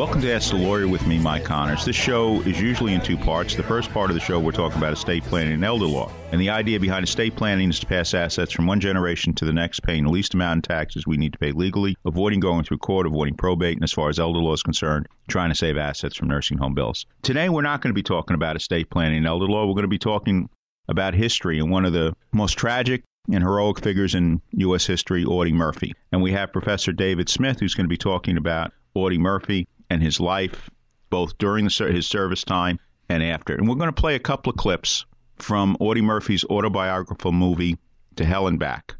Welcome 0.00 0.22
to 0.22 0.32
Ask 0.32 0.52
the 0.52 0.56
Lawyer 0.56 0.88
with 0.88 1.06
me, 1.06 1.18
Mike 1.18 1.44
Connors. 1.44 1.84
This 1.84 1.94
show 1.94 2.40
is 2.40 2.58
usually 2.58 2.94
in 2.94 3.02
two 3.02 3.18
parts. 3.18 3.54
The 3.54 3.62
first 3.62 3.92
part 3.92 4.08
of 4.08 4.14
the 4.14 4.20
show, 4.20 4.40
we're 4.40 4.50
talking 4.50 4.78
about 4.78 4.94
estate 4.94 5.24
planning 5.24 5.52
and 5.52 5.62
elder 5.62 5.84
law. 5.84 6.10
And 6.32 6.40
the 6.40 6.48
idea 6.48 6.80
behind 6.80 7.04
estate 7.04 7.36
planning 7.36 7.68
is 7.68 7.78
to 7.80 7.86
pass 7.86 8.14
assets 8.14 8.50
from 8.50 8.66
one 8.66 8.80
generation 8.80 9.34
to 9.34 9.44
the 9.44 9.52
next, 9.52 9.80
paying 9.80 10.04
the 10.04 10.10
least 10.10 10.32
amount 10.32 10.56
in 10.56 10.62
taxes 10.62 11.06
we 11.06 11.18
need 11.18 11.34
to 11.34 11.38
pay 11.38 11.52
legally, 11.52 11.98
avoiding 12.06 12.40
going 12.40 12.64
through 12.64 12.78
court, 12.78 13.06
avoiding 13.06 13.36
probate, 13.36 13.74
and 13.74 13.84
as 13.84 13.92
far 13.92 14.08
as 14.08 14.18
elder 14.18 14.38
law 14.38 14.54
is 14.54 14.62
concerned, 14.62 15.06
trying 15.28 15.50
to 15.50 15.54
save 15.54 15.76
assets 15.76 16.16
from 16.16 16.28
nursing 16.28 16.56
home 16.56 16.74
bills. 16.74 17.04
Today, 17.20 17.50
we're 17.50 17.60
not 17.60 17.82
going 17.82 17.90
to 17.90 17.94
be 17.94 18.02
talking 18.02 18.34
about 18.34 18.56
estate 18.56 18.88
planning 18.88 19.18
and 19.18 19.26
elder 19.26 19.48
law. 19.48 19.66
We're 19.66 19.74
going 19.74 19.82
to 19.82 19.88
be 19.88 19.98
talking 19.98 20.48
about 20.88 21.12
history 21.12 21.58
and 21.58 21.70
one 21.70 21.84
of 21.84 21.92
the 21.92 22.16
most 22.32 22.56
tragic 22.56 23.04
and 23.30 23.44
heroic 23.44 23.80
figures 23.80 24.14
in 24.14 24.40
U.S. 24.52 24.86
history, 24.86 25.26
Audie 25.26 25.52
Murphy. 25.52 25.92
And 26.10 26.22
we 26.22 26.32
have 26.32 26.54
Professor 26.54 26.90
David 26.90 27.28
Smith, 27.28 27.60
who's 27.60 27.74
going 27.74 27.84
to 27.84 27.90
be 27.90 27.98
talking 27.98 28.38
about 28.38 28.72
Audie 28.94 29.18
Murphy 29.18 29.68
and 29.90 30.02
his 30.02 30.20
life, 30.20 30.70
both 31.10 31.36
during 31.38 31.66
the, 31.66 31.90
his 31.92 32.06
service 32.06 32.44
time 32.44 32.78
and 33.08 33.22
after. 33.22 33.54
And 33.54 33.68
we're 33.68 33.74
going 33.74 33.92
to 33.92 34.00
play 34.00 34.14
a 34.14 34.20
couple 34.20 34.50
of 34.50 34.56
clips 34.56 35.04
from 35.36 35.76
Audie 35.80 36.00
Murphy's 36.00 36.44
autobiographical 36.44 37.32
movie, 37.32 37.76
To 38.16 38.24
Hell 38.24 38.46
and 38.46 38.58
Back. 38.58 38.94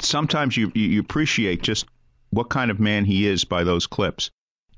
Sometimes 0.00 0.56
you, 0.56 0.70
you 0.74 1.00
appreciate 1.00 1.62
just 1.62 1.86
what 2.30 2.50
kind 2.50 2.70
of 2.70 2.78
man 2.78 3.04
he 3.04 3.26
is 3.26 3.44
by 3.44 3.64
those 3.64 3.86
clips. 3.86 4.30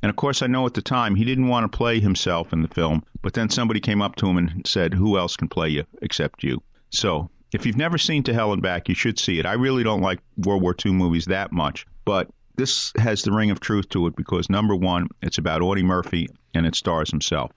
And 0.03 0.11
of 0.11 0.17
course, 0.17 0.43
I 0.43 0.49
know 0.49 0.67
at 0.67 0.75
the 0.75 0.83
time 0.83 1.15
he 1.15 1.25
didn't 1.25 1.49
want 1.49 1.71
to 1.71 1.77
play 1.77 2.01
himself 2.01 2.53
in 2.53 2.63
the 2.63 2.69
film, 2.69 3.05
but 3.21 3.35
then 3.35 3.51
somebody 3.51 3.81
came 3.81 4.03
up 4.03 4.17
to 4.17 4.27
him 4.27 4.37
and 4.37 4.67
said, 4.67 4.95
Who 4.95 5.17
else 5.17 5.37
can 5.37 5.49
play 5.49 5.69
you 5.69 5.85
except 6.01 6.43
you? 6.43 6.63
So, 6.91 7.31
if 7.53 7.67
you've 7.67 7.77
never 7.77 7.99
seen 7.99 8.23
To 8.25 8.35
Hell 8.35 8.53
and 8.53 8.63
Back, 8.63 8.89
you 8.89 8.95
should 8.95 9.19
see 9.19 9.39
it. 9.39 9.47
I 9.47 9.53
really 9.53 9.85
don't 9.85 10.01
like 10.01 10.21
World 10.39 10.63
War 10.63 10.75
II 10.85 10.93
movies 10.93 11.27
that 11.27 11.53
much, 11.53 11.87
but 12.05 12.29
this 12.57 12.93
has 12.97 13.23
the 13.23 13.33
ring 13.33 13.51
of 13.51 13.61
truth 13.61 13.89
to 13.91 14.07
it 14.07 14.17
because 14.17 14.51
number 14.51 14.75
one, 14.75 15.09
it's 15.23 15.39
about 15.39 15.63
Audie 15.63 15.83
Murphy 15.83 16.29
and 16.55 16.67
it 16.67 16.75
stars 16.75 17.11
himself. 17.11 17.51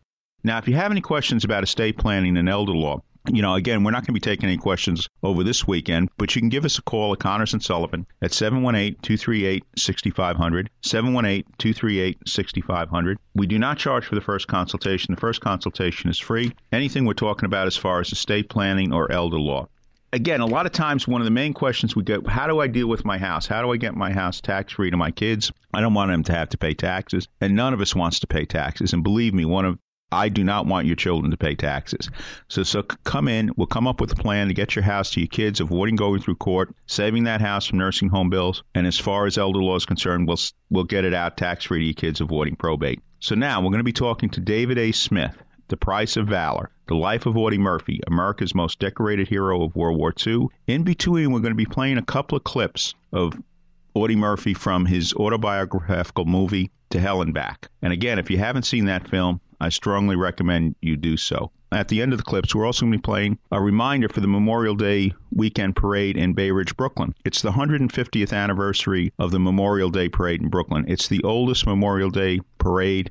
Now, 0.43 0.57
if 0.57 0.67
you 0.67 0.75
have 0.75 0.91
any 0.91 1.01
questions 1.01 1.43
about 1.43 1.63
estate 1.63 1.97
planning 1.97 2.37
and 2.37 2.47
elder 2.47 2.73
law, 2.73 3.01
you 3.31 3.41
know, 3.41 3.55
again, 3.55 3.83
we're 3.83 3.89
not 3.91 4.01
going 4.01 4.13
to 4.13 4.13
be 4.13 4.19
taking 4.19 4.47
any 4.47 4.57
questions 4.57 5.09
over 5.23 5.43
this 5.43 5.67
weekend, 5.67 6.09
but 6.17 6.35
you 6.35 6.41
can 6.41 6.49
give 6.49 6.65
us 6.65 6.77
a 6.77 6.83
call 6.83 7.13
at 7.13 7.19
Connors 7.19 7.53
and 7.53 7.63
Sullivan 7.63 8.05
at 8.21 8.29
718-238-6500, 8.31 10.67
718-238-6500. 10.83 13.15
We 13.33 13.47
do 13.47 13.57
not 13.57 13.79
charge 13.79 14.05
for 14.05 14.13
the 14.15 14.21
first 14.21 14.47
consultation. 14.47 15.15
The 15.15 15.19
first 15.19 15.41
consultation 15.41 16.11
is 16.11 16.19
free. 16.19 16.53
Anything 16.71 17.05
we're 17.05 17.13
talking 17.13 17.47
about 17.47 17.65
as 17.67 17.77
far 17.77 17.99
as 17.99 18.11
estate 18.11 18.49
planning 18.49 18.93
or 18.93 19.11
elder 19.11 19.39
law 19.39 19.67
again, 20.15 20.39
a 20.39 20.45
lot 20.45 20.65
of 20.65 20.71
times 20.71 21.07
one 21.07 21.21
of 21.21 21.25
the 21.25 21.31
main 21.31 21.53
questions 21.53 21.95
we 21.95 22.03
get, 22.03 22.25
how 22.25 22.47
do 22.47 22.59
I 22.59 22.67
deal 22.67 22.87
with 22.87 23.03
my 23.03 23.17
house? 23.17 23.45
How 23.45 23.61
do 23.61 23.71
I 23.71 23.77
get 23.77 23.95
my 23.95 24.11
house 24.13 24.39
tax 24.39 24.73
free 24.73 24.89
to 24.89 24.97
my 24.97 25.11
kids? 25.11 25.51
I 25.73 25.81
don't 25.81 25.93
want 25.93 26.09
them 26.09 26.23
to 26.23 26.33
have 26.33 26.49
to 26.49 26.57
pay 26.57 26.73
taxes, 26.73 27.27
and 27.41 27.55
none 27.55 27.73
of 27.73 27.81
us 27.81 27.93
wants 27.93 28.21
to 28.21 28.27
pay 28.27 28.45
taxes. 28.45 28.93
And 28.93 29.03
believe 29.03 29.33
me, 29.33 29.45
one 29.45 29.65
of 29.65 29.77
I 30.11 30.29
do 30.29 30.43
not 30.43 30.67
want 30.67 30.87
your 30.87 30.95
children 30.95 31.31
to 31.31 31.37
pay 31.37 31.55
taxes. 31.55 32.09
So, 32.47 32.63
so 32.63 32.83
come 32.83 33.27
in. 33.27 33.51
We'll 33.57 33.67
come 33.67 33.87
up 33.87 33.99
with 33.99 34.11
a 34.13 34.15
plan 34.15 34.47
to 34.47 34.53
get 34.53 34.75
your 34.75 34.83
house 34.83 35.11
to 35.11 35.19
your 35.19 35.27
kids, 35.27 35.59
avoiding 35.59 35.95
going 35.95 36.21
through 36.21 36.35
court, 36.35 36.73
saving 36.85 37.25
that 37.25 37.41
house 37.41 37.65
from 37.65 37.79
nursing 37.79 38.09
home 38.09 38.29
bills. 38.29 38.63
And 38.73 38.87
as 38.87 38.97
far 38.97 39.25
as 39.25 39.37
elder 39.37 39.61
law 39.61 39.75
is 39.75 39.85
concerned, 39.85 40.27
we'll 40.27 40.39
we'll 40.69 40.83
get 40.85 41.05
it 41.05 41.13
out 41.13 41.37
tax 41.37 41.65
free 41.65 41.79
to 41.79 41.85
your 41.85 41.93
kids, 41.95 42.21
avoiding 42.21 42.55
probate. 42.55 43.01
So 43.19 43.35
now 43.35 43.59
we're 43.59 43.71
going 43.71 43.79
to 43.79 43.83
be 43.83 43.93
talking 43.93 44.29
to 44.29 44.39
David 44.39 44.77
A. 44.77 44.91
Smith. 44.91 45.35
The 45.67 45.77
Price 45.77 46.15
of 46.15 46.27
Valor, 46.27 46.69
The 46.87 46.95
Life 46.95 47.25
of 47.25 47.35
Audie 47.35 47.57
Murphy, 47.57 47.99
America's 48.05 48.53
most 48.53 48.79
decorated 48.79 49.27
hero 49.27 49.63
of 49.63 49.75
World 49.75 49.97
War 49.97 50.13
II. 50.25 50.47
In 50.67 50.83
between, 50.83 51.31
we're 51.31 51.39
going 51.39 51.53
to 51.53 51.55
be 51.55 51.65
playing 51.65 51.97
a 51.97 52.03
couple 52.03 52.37
of 52.37 52.43
clips 52.43 52.93
of 53.11 53.33
Audie 53.95 54.15
Murphy 54.15 54.53
from 54.53 54.85
his 54.85 55.13
autobiographical 55.15 56.25
movie 56.25 56.69
To 56.91 56.99
Hell 56.99 57.23
and 57.23 57.33
Back. 57.33 57.69
And 57.81 57.91
again, 57.91 58.19
if 58.19 58.29
you 58.29 58.37
haven't 58.37 58.67
seen 58.67 58.85
that 58.85 59.07
film, 59.07 59.41
I 59.59 59.69
strongly 59.69 60.15
recommend 60.15 60.75
you 60.81 60.97
do 60.97 61.17
so. 61.17 61.49
At 61.71 61.87
the 61.87 62.03
end 62.03 62.13
of 62.13 62.19
the 62.19 62.23
clips, 62.23 62.53
we're 62.53 62.65
also 62.65 62.81
going 62.81 62.91
to 62.91 62.97
be 62.99 63.01
playing 63.01 63.39
a 63.51 63.59
reminder 63.59 64.07
for 64.07 64.21
the 64.21 64.27
Memorial 64.27 64.75
Day 64.75 65.13
weekend 65.31 65.75
parade 65.75 66.15
in 66.15 66.33
Bay 66.33 66.51
Ridge, 66.51 66.77
Brooklyn. 66.77 67.15
It's 67.25 67.41
the 67.41 67.51
150th 67.51 68.33
anniversary 68.33 69.11
of 69.17 69.31
the 69.31 69.39
Memorial 69.39 69.89
Day 69.89 70.09
parade 70.09 70.43
in 70.43 70.49
Brooklyn. 70.49 70.85
It's 70.87 71.07
the 71.07 71.23
oldest 71.23 71.65
Memorial 71.65 72.11
Day 72.11 72.41
parade 72.59 73.09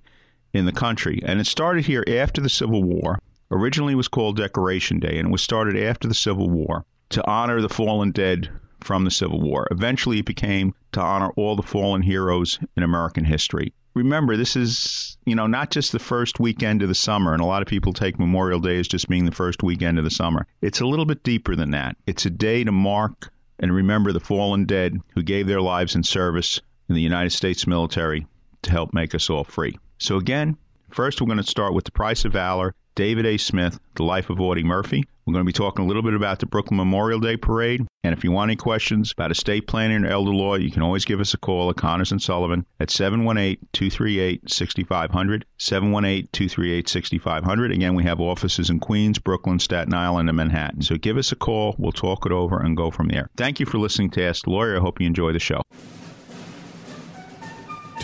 in 0.54 0.64
the 0.64 0.72
country. 0.72 1.20
And 1.24 1.40
it 1.40 1.46
started 1.46 1.84
here 1.84 2.04
after 2.06 2.40
the 2.40 2.48
Civil 2.48 2.82
War. 2.82 3.18
Originally, 3.50 3.94
was 3.94 4.08
called 4.08 4.36
Decoration 4.36 5.00
Day, 5.00 5.18
and 5.18 5.28
it 5.28 5.32
was 5.32 5.42
started 5.42 5.76
after 5.76 6.08
the 6.08 6.14
Civil 6.14 6.48
War 6.48 6.86
to 7.10 7.28
honor 7.28 7.60
the 7.60 7.68
fallen 7.68 8.12
dead 8.12 8.48
from 8.80 9.04
the 9.04 9.10
Civil 9.10 9.40
War. 9.40 9.66
Eventually, 9.70 10.20
it 10.20 10.24
became 10.24 10.74
to 10.92 11.00
honor 11.00 11.30
all 11.36 11.56
the 11.56 11.62
fallen 11.62 12.02
heroes 12.02 12.58
in 12.76 12.82
American 12.82 13.24
history. 13.24 13.72
Remember, 13.94 14.36
this 14.36 14.56
is, 14.56 15.16
you 15.24 15.34
know, 15.34 15.46
not 15.46 15.70
just 15.70 15.92
the 15.92 15.98
first 15.98 16.40
weekend 16.40 16.82
of 16.82 16.88
the 16.88 16.94
summer, 16.94 17.32
and 17.32 17.42
a 17.42 17.46
lot 17.46 17.62
of 17.62 17.68
people 17.68 17.92
take 17.92 18.18
Memorial 18.18 18.58
Day 18.58 18.78
as 18.78 18.88
just 18.88 19.08
being 19.08 19.24
the 19.24 19.30
first 19.30 19.62
weekend 19.62 19.98
of 19.98 20.04
the 20.04 20.10
summer. 20.10 20.46
It's 20.62 20.80
a 20.80 20.86
little 20.86 21.04
bit 21.06 21.22
deeper 21.22 21.54
than 21.54 21.72
that. 21.72 21.96
It's 22.06 22.26
a 22.26 22.30
day 22.30 22.64
to 22.64 22.72
mark 22.72 23.30
and 23.58 23.72
remember 23.72 24.12
the 24.12 24.20
fallen 24.20 24.64
dead 24.64 25.00
who 25.14 25.22
gave 25.22 25.46
their 25.46 25.60
lives 25.60 25.94
in 25.94 26.02
service 26.02 26.60
in 26.88 26.94
the 26.94 27.00
United 27.00 27.30
States 27.30 27.66
military 27.66 28.26
to 28.62 28.70
help 28.70 28.92
make 28.92 29.14
us 29.14 29.30
all 29.30 29.44
free. 29.44 29.78
So, 29.98 30.16
again, 30.16 30.56
first 30.90 31.20
we're 31.20 31.26
going 31.26 31.38
to 31.38 31.44
start 31.44 31.74
with 31.74 31.84
The 31.84 31.92
Price 31.92 32.24
of 32.24 32.32
Valor, 32.32 32.74
David 32.94 33.26
A. 33.26 33.36
Smith, 33.36 33.78
The 33.96 34.04
Life 34.04 34.30
of 34.30 34.40
Audie 34.40 34.62
Murphy. 34.62 35.04
We're 35.26 35.32
going 35.32 35.44
to 35.44 35.48
be 35.48 35.52
talking 35.52 35.84
a 35.84 35.88
little 35.88 36.02
bit 36.02 36.12
about 36.12 36.38
the 36.38 36.46
Brooklyn 36.46 36.76
Memorial 36.76 37.18
Day 37.18 37.38
Parade. 37.38 37.86
And 38.02 38.12
if 38.12 38.24
you 38.24 38.30
want 38.30 38.50
any 38.50 38.56
questions 38.56 39.10
about 39.12 39.30
estate 39.30 39.66
planning 39.66 40.04
or 40.04 40.08
elder 40.08 40.34
law, 40.34 40.56
you 40.56 40.70
can 40.70 40.82
always 40.82 41.06
give 41.06 41.18
us 41.18 41.32
a 41.32 41.38
call 41.38 41.70
at 41.70 41.76
Connors 41.76 42.12
and 42.12 42.20
Sullivan 42.20 42.66
at 42.78 42.90
718-238-6500, 42.90 45.44
718-238-6500. 45.58 47.74
Again, 47.74 47.94
we 47.94 48.04
have 48.04 48.20
offices 48.20 48.68
in 48.68 48.80
Queens, 48.80 49.18
Brooklyn, 49.18 49.58
Staten 49.58 49.94
Island, 49.94 50.28
and 50.28 50.36
Manhattan. 50.36 50.82
So 50.82 50.98
give 50.98 51.16
us 51.16 51.32
a 51.32 51.36
call. 51.36 51.74
We'll 51.78 51.92
talk 51.92 52.26
it 52.26 52.32
over 52.32 52.60
and 52.60 52.76
go 52.76 52.90
from 52.90 53.08
there. 53.08 53.30
Thank 53.36 53.60
you 53.60 53.66
for 53.66 53.78
listening 53.78 54.10
to 54.10 54.22
Ask 54.22 54.44
the 54.44 54.50
Lawyer. 54.50 54.76
I 54.76 54.80
hope 54.80 55.00
you 55.00 55.06
enjoy 55.06 55.32
the 55.32 55.40
show. 55.40 55.62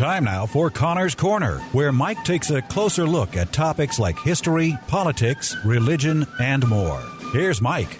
Time 0.00 0.24
now 0.24 0.46
for 0.46 0.70
Connor's 0.70 1.14
Corner, 1.14 1.58
where 1.72 1.92
Mike 1.92 2.24
takes 2.24 2.48
a 2.48 2.62
closer 2.62 3.04
look 3.04 3.36
at 3.36 3.52
topics 3.52 3.98
like 3.98 4.18
history, 4.18 4.78
politics, 4.88 5.54
religion, 5.62 6.26
and 6.40 6.66
more. 6.66 7.02
Here's 7.34 7.60
Mike. 7.60 7.98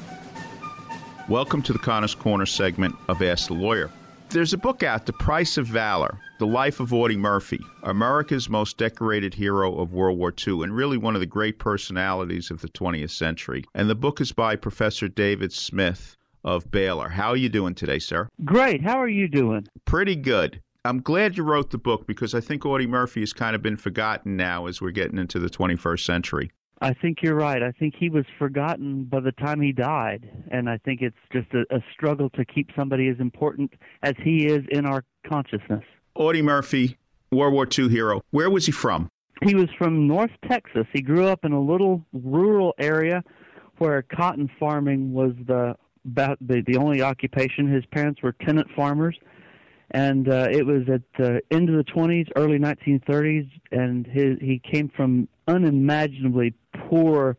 Welcome 1.29 1.61
to 1.61 1.75
the 1.75 1.79
Connor's 1.79 2.15
Corner 2.15 2.47
segment 2.47 2.95
of 3.09 3.21
Ask 3.21 3.49
the 3.49 3.53
Lawyer. 3.53 3.91
There's 4.31 4.55
a 4.55 4.57
book 4.57 4.83
out, 4.83 5.05
The 5.05 5.13
Price 5.13 5.59
of 5.59 5.67
Valor 5.67 6.19
The 6.39 6.47
Life 6.47 6.81
of 6.81 6.95
Audie 6.95 7.19
Murphy, 7.19 7.61
America's 7.83 8.49
most 8.49 8.79
decorated 8.79 9.35
hero 9.35 9.79
of 9.79 9.93
World 9.93 10.17
War 10.17 10.33
II, 10.33 10.63
and 10.63 10.75
really 10.75 10.97
one 10.97 11.17
of 11.17 11.21
the 11.21 11.27
great 11.27 11.59
personalities 11.59 12.51
of 12.51 12.63
the 12.63 12.69
20th 12.71 13.11
century. 13.11 13.63
And 13.75 13.91
the 13.91 13.95
book 13.95 14.23
is 14.23 14.33
by 14.33 14.57
Professor 14.57 15.07
David 15.07 15.53
Smith 15.53 16.17
of 16.45 16.71
Baylor. 16.71 17.11
How 17.11 17.29
are 17.29 17.37
you 17.37 17.51
doing 17.51 17.75
today, 17.75 17.99
sir? 17.99 18.27
Great. 18.43 18.83
How 18.83 18.97
are 18.97 19.07
you 19.07 19.29
doing? 19.29 19.67
Pretty 19.85 20.17
good. 20.17 20.63
I'm 20.85 21.03
glad 21.03 21.37
you 21.37 21.45
wrote 21.45 21.71
the 21.71 21.79
book 21.79 22.07
because 22.07 22.35
I 22.35 22.41
think 22.41 22.65
Audie 22.65 22.87
Murphy 22.87 23.21
has 23.21 23.35
kind 23.35 23.55
of 23.55 23.61
been 23.61 23.77
forgotten 23.77 24.37
now 24.37 24.67
as 24.67 24.81
we're 24.81 24.93
getting 24.93 25.19
into 25.19 25.39
the 25.39 25.51
21st 25.51 26.01
century. 26.01 26.51
I 26.81 26.95
think 26.95 27.19
you're 27.23 27.35
right. 27.35 27.63
I 27.63 27.73
think 27.73 27.95
he 27.99 28.09
was 28.09 28.25
forgotten 28.39 29.05
by 29.05 29.21
the 29.21 29.33
time 29.33 29.61
he 29.61 29.73
died, 29.73 30.31
and 30.51 30.71
I 30.71 30.79
think 30.79 31.03
it's 31.03 31.17
just 31.31 31.49
a, 31.53 31.67
a 31.75 31.81
struggle 31.93 32.31
to 32.31 32.47
keep 32.47 32.71
somebody 32.75 33.09
as 33.09 33.21
important 33.21 33.75
as 34.03 34.15
he 34.25 34.47
is 34.47 34.65
in 34.71 34.87
our 34.87 35.05
consciousness. 35.27 35.85
Audie 36.15 36.41
Murphy, 36.41 36.97
World 37.31 37.53
War 37.53 37.69
II 37.79 37.91
hero. 37.91 38.23
Where 38.31 38.49
was 38.49 38.65
he 38.65 38.73
from? 38.73 39.11
He 39.43 39.55
was 39.55 39.69
from 39.77 40.07
North 40.07 40.31
Texas. 40.49 40.87
He 40.95 41.03
grew 41.03 41.27
up 41.27 41.45
in 41.45 41.53
a 41.53 41.61
little 41.61 42.07
rural 42.15 42.75
area 42.79 43.23
where 43.77 44.01
cotton 44.01 44.51
farming 44.59 45.13
was 45.13 45.33
the 45.47 45.77
about 46.07 46.39
the, 46.41 46.63
the 46.67 46.79
only 46.79 47.03
occupation. 47.03 47.71
His 47.71 47.85
parents 47.87 48.23
were 48.23 48.33
tenant 48.33 48.69
farmers, 48.75 49.19
and 49.91 50.29
uh, 50.29 50.49
it 50.51 50.65
was 50.65 50.89
at 50.89 51.03
the 51.19 51.43
end 51.51 51.69
of 51.69 51.77
the 51.77 51.85
20s, 51.85 52.29
early 52.37 52.59
1930s, 52.59 53.51
and 53.73 54.07
his, 54.07 54.39
he 54.41 54.61
came 54.61 54.89
from 54.89 55.29
unimaginably 55.49 56.55
poor, 56.89 57.37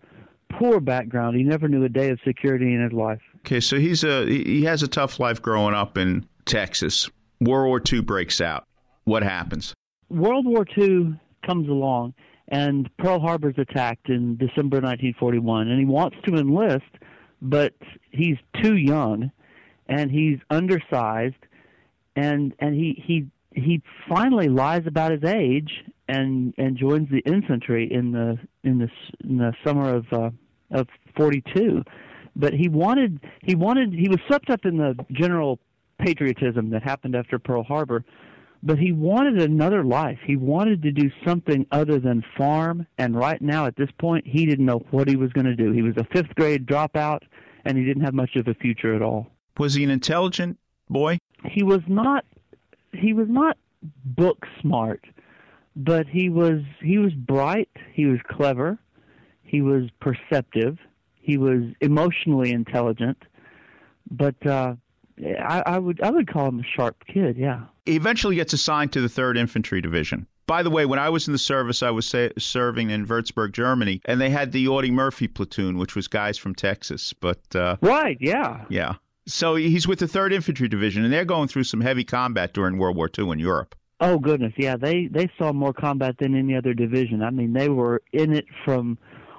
poor 0.49 0.79
background. 0.79 1.37
He 1.37 1.43
never 1.43 1.67
knew 1.67 1.83
a 1.85 1.89
day 1.89 2.09
of 2.09 2.19
security 2.25 2.73
in 2.73 2.81
his 2.81 2.91
life. 2.91 3.21
Okay, 3.39 3.59
so 3.59 3.77
he's 3.77 4.03
a 4.03 4.25
he 4.25 4.63
has 4.63 4.83
a 4.83 4.87
tough 4.87 5.19
life 5.19 5.41
growing 5.41 5.73
up 5.73 5.97
in 5.97 6.27
Texas. 6.45 7.09
World 7.39 7.67
War 7.67 7.81
II 7.91 8.01
breaks 8.01 8.41
out. 8.41 8.65
What 9.05 9.23
happens? 9.23 9.73
World 10.09 10.45
War 10.45 10.65
II 10.77 11.19
comes 11.45 11.69
along, 11.69 12.13
and 12.49 12.89
Pearl 12.97 13.19
Harbor's 13.19 13.55
attacked 13.57 14.09
in 14.09 14.37
December 14.37 14.77
1941, 14.77 15.69
and 15.69 15.79
he 15.79 15.85
wants 15.85 16.17
to 16.25 16.35
enlist, 16.35 16.83
but 17.41 17.73
he's 18.11 18.37
too 18.61 18.75
young, 18.75 19.31
and 19.87 20.11
he's 20.11 20.37
undersized, 20.51 21.35
and 22.15 22.53
and 22.59 22.75
he 22.75 23.01
he 23.05 23.27
he 23.53 23.81
finally 24.07 24.47
lies 24.47 24.83
about 24.85 25.11
his 25.11 25.23
age 25.23 25.83
and 26.07 26.53
and 26.57 26.77
joins 26.77 27.09
the 27.09 27.19
infantry 27.19 27.91
in 27.91 28.11
the 28.11 28.37
in 28.63 28.79
the 28.79 28.89
in 29.23 29.37
the 29.37 29.53
summer 29.63 29.95
of 29.95 30.05
uh, 30.11 30.29
of 30.71 30.87
42 31.17 31.83
but 32.35 32.53
he 32.53 32.69
wanted 32.69 33.19
he 33.43 33.55
wanted 33.55 33.93
he 33.93 34.07
was 34.07 34.19
swept 34.27 34.49
up 34.49 34.65
in 34.65 34.77
the 34.77 34.95
general 35.11 35.59
patriotism 35.99 36.69
that 36.69 36.83
happened 36.83 37.15
after 37.15 37.37
Pearl 37.39 37.63
Harbor 37.63 38.03
but 38.63 38.77
he 38.77 38.91
wanted 38.91 39.41
another 39.41 39.83
life. 39.83 40.19
He 40.23 40.35
wanted 40.35 40.83
to 40.83 40.91
do 40.91 41.09
something 41.25 41.65
other 41.71 41.99
than 41.99 42.23
farm 42.37 42.85
and 42.97 43.15
right 43.15 43.41
now 43.41 43.65
at 43.65 43.75
this 43.75 43.89
point 43.99 44.25
he 44.27 44.45
didn't 44.45 44.65
know 44.65 44.85
what 44.91 45.07
he 45.07 45.15
was 45.15 45.31
going 45.33 45.47
to 45.47 45.55
do. 45.55 45.71
He 45.71 45.81
was 45.81 45.95
a 45.97 46.03
5th 46.15 46.35
grade 46.35 46.65
dropout 46.65 47.21
and 47.65 47.77
he 47.77 47.83
didn't 47.83 48.03
have 48.03 48.13
much 48.13 48.35
of 48.35 48.47
a 48.47 48.53
future 48.53 48.93
at 48.95 49.01
all. 49.01 49.27
Was 49.57 49.73
he 49.73 49.83
an 49.83 49.89
intelligent 49.89 50.57
boy 50.91 51.17
he 51.49 51.63
was 51.63 51.81
not 51.87 52.25
he 52.93 53.13
was 53.13 53.27
not 53.29 53.57
book 54.03 54.45
smart, 54.59 55.05
but 55.75 56.07
he 56.07 56.29
was 56.29 56.61
he 56.81 56.97
was 56.97 57.13
bright, 57.13 57.69
he 57.93 58.05
was 58.05 58.19
clever, 58.29 58.77
he 59.43 59.61
was 59.61 59.89
perceptive, 59.99 60.77
he 61.15 61.37
was 61.37 61.63
emotionally 61.79 62.51
intelligent, 62.51 63.17
but 64.09 64.45
uh, 64.45 64.75
I, 65.19 65.63
I 65.65 65.79
would 65.79 66.01
I 66.01 66.11
would 66.11 66.31
call 66.31 66.49
him 66.49 66.59
a 66.59 66.63
sharp 66.63 67.03
kid. 67.07 67.37
Yeah. 67.37 67.61
He 67.85 67.95
eventually 67.95 68.35
gets 68.35 68.53
assigned 68.53 68.93
to 68.93 69.01
the 69.01 69.09
Third 69.09 69.37
Infantry 69.37 69.81
Division. 69.81 70.27
By 70.45 70.63
the 70.63 70.69
way, 70.69 70.85
when 70.85 70.99
I 70.99 71.09
was 71.09 71.27
in 71.27 71.31
the 71.31 71.39
service, 71.39 71.81
I 71.81 71.91
was 71.91 72.05
sa- 72.05 72.29
serving 72.37 72.89
in 72.89 73.07
Würzburg, 73.07 73.53
Germany, 73.53 74.01
and 74.05 74.19
they 74.19 74.29
had 74.29 74.51
the 74.51 74.67
Audie 74.67 74.91
Murphy 74.91 75.27
platoon, 75.27 75.77
which 75.77 75.95
was 75.95 76.07
guys 76.07 76.37
from 76.37 76.53
Texas. 76.53 77.13
But 77.13 77.55
uh, 77.55 77.77
right, 77.81 78.17
yeah, 78.19 78.65
yeah. 78.69 78.95
So 79.27 79.55
he's 79.55 79.87
with 79.87 79.99
the 79.99 80.07
Third 80.07 80.33
Infantry 80.33 80.67
Division, 80.67 81.03
and 81.03 81.13
they're 81.13 81.25
going 81.25 81.47
through 81.47 81.65
some 81.65 81.81
heavy 81.81 82.03
combat 82.03 82.53
during 82.53 82.77
World 82.77 82.97
War 82.97 83.09
II 83.17 83.29
in 83.31 83.39
Europe. 83.39 83.75
Oh 83.99 84.17
goodness, 84.17 84.53
yeah, 84.57 84.77
they 84.77 85.07
they 85.07 85.29
saw 85.37 85.53
more 85.53 85.73
combat 85.73 86.15
than 86.17 86.35
any 86.35 86.55
other 86.55 86.73
division. 86.73 87.21
I 87.21 87.29
mean, 87.29 87.53
they 87.53 87.69
were 87.69 88.01
in 88.11 88.33
it 88.33 88.45
from 88.65 88.97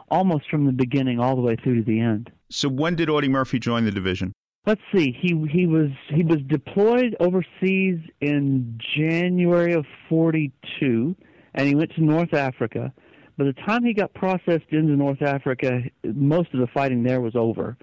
almost 0.08 0.49
from 0.49 0.67
the 0.67 0.73
beginning 0.73 1.19
all 1.19 1.34
the 1.34 1.43
way 1.43 1.56
through 1.56 1.82
to 1.82 1.82
the 1.82 1.99
end. 1.99 2.31
So 2.49 2.69
when 2.69 2.94
did 2.94 3.11
Audie 3.11 3.29
Murphy 3.29 3.58
join 3.58 3.84
the 3.84 3.90
division? 3.90 4.32
Let's 4.67 4.81
see. 4.94 5.11
He 5.20 5.34
he 5.50 5.67
was 5.67 5.90
he 6.11 6.23
was 6.23 6.38
deployed 6.46 7.17
overseas 7.19 7.99
in 8.20 8.78
January 8.96 9.73
of 9.73 9.85
42 10.08 11.17
and 11.55 11.67
he 11.67 11.75
went 11.75 11.93
to 11.96 12.05
North 12.05 12.32
Africa. 12.32 12.93
By 13.37 13.46
the 13.46 13.55
time 13.55 13.82
he 13.82 13.94
got 13.94 14.14
processed 14.14 14.70
into 14.70 14.93
North 14.93 15.23
Africa, 15.23 15.81
most 16.05 16.55
of 16.55 16.61
the 16.61 16.69
fighting 16.69 17.02
there 17.02 17.20
was 17.20 17.35
over 17.35 17.76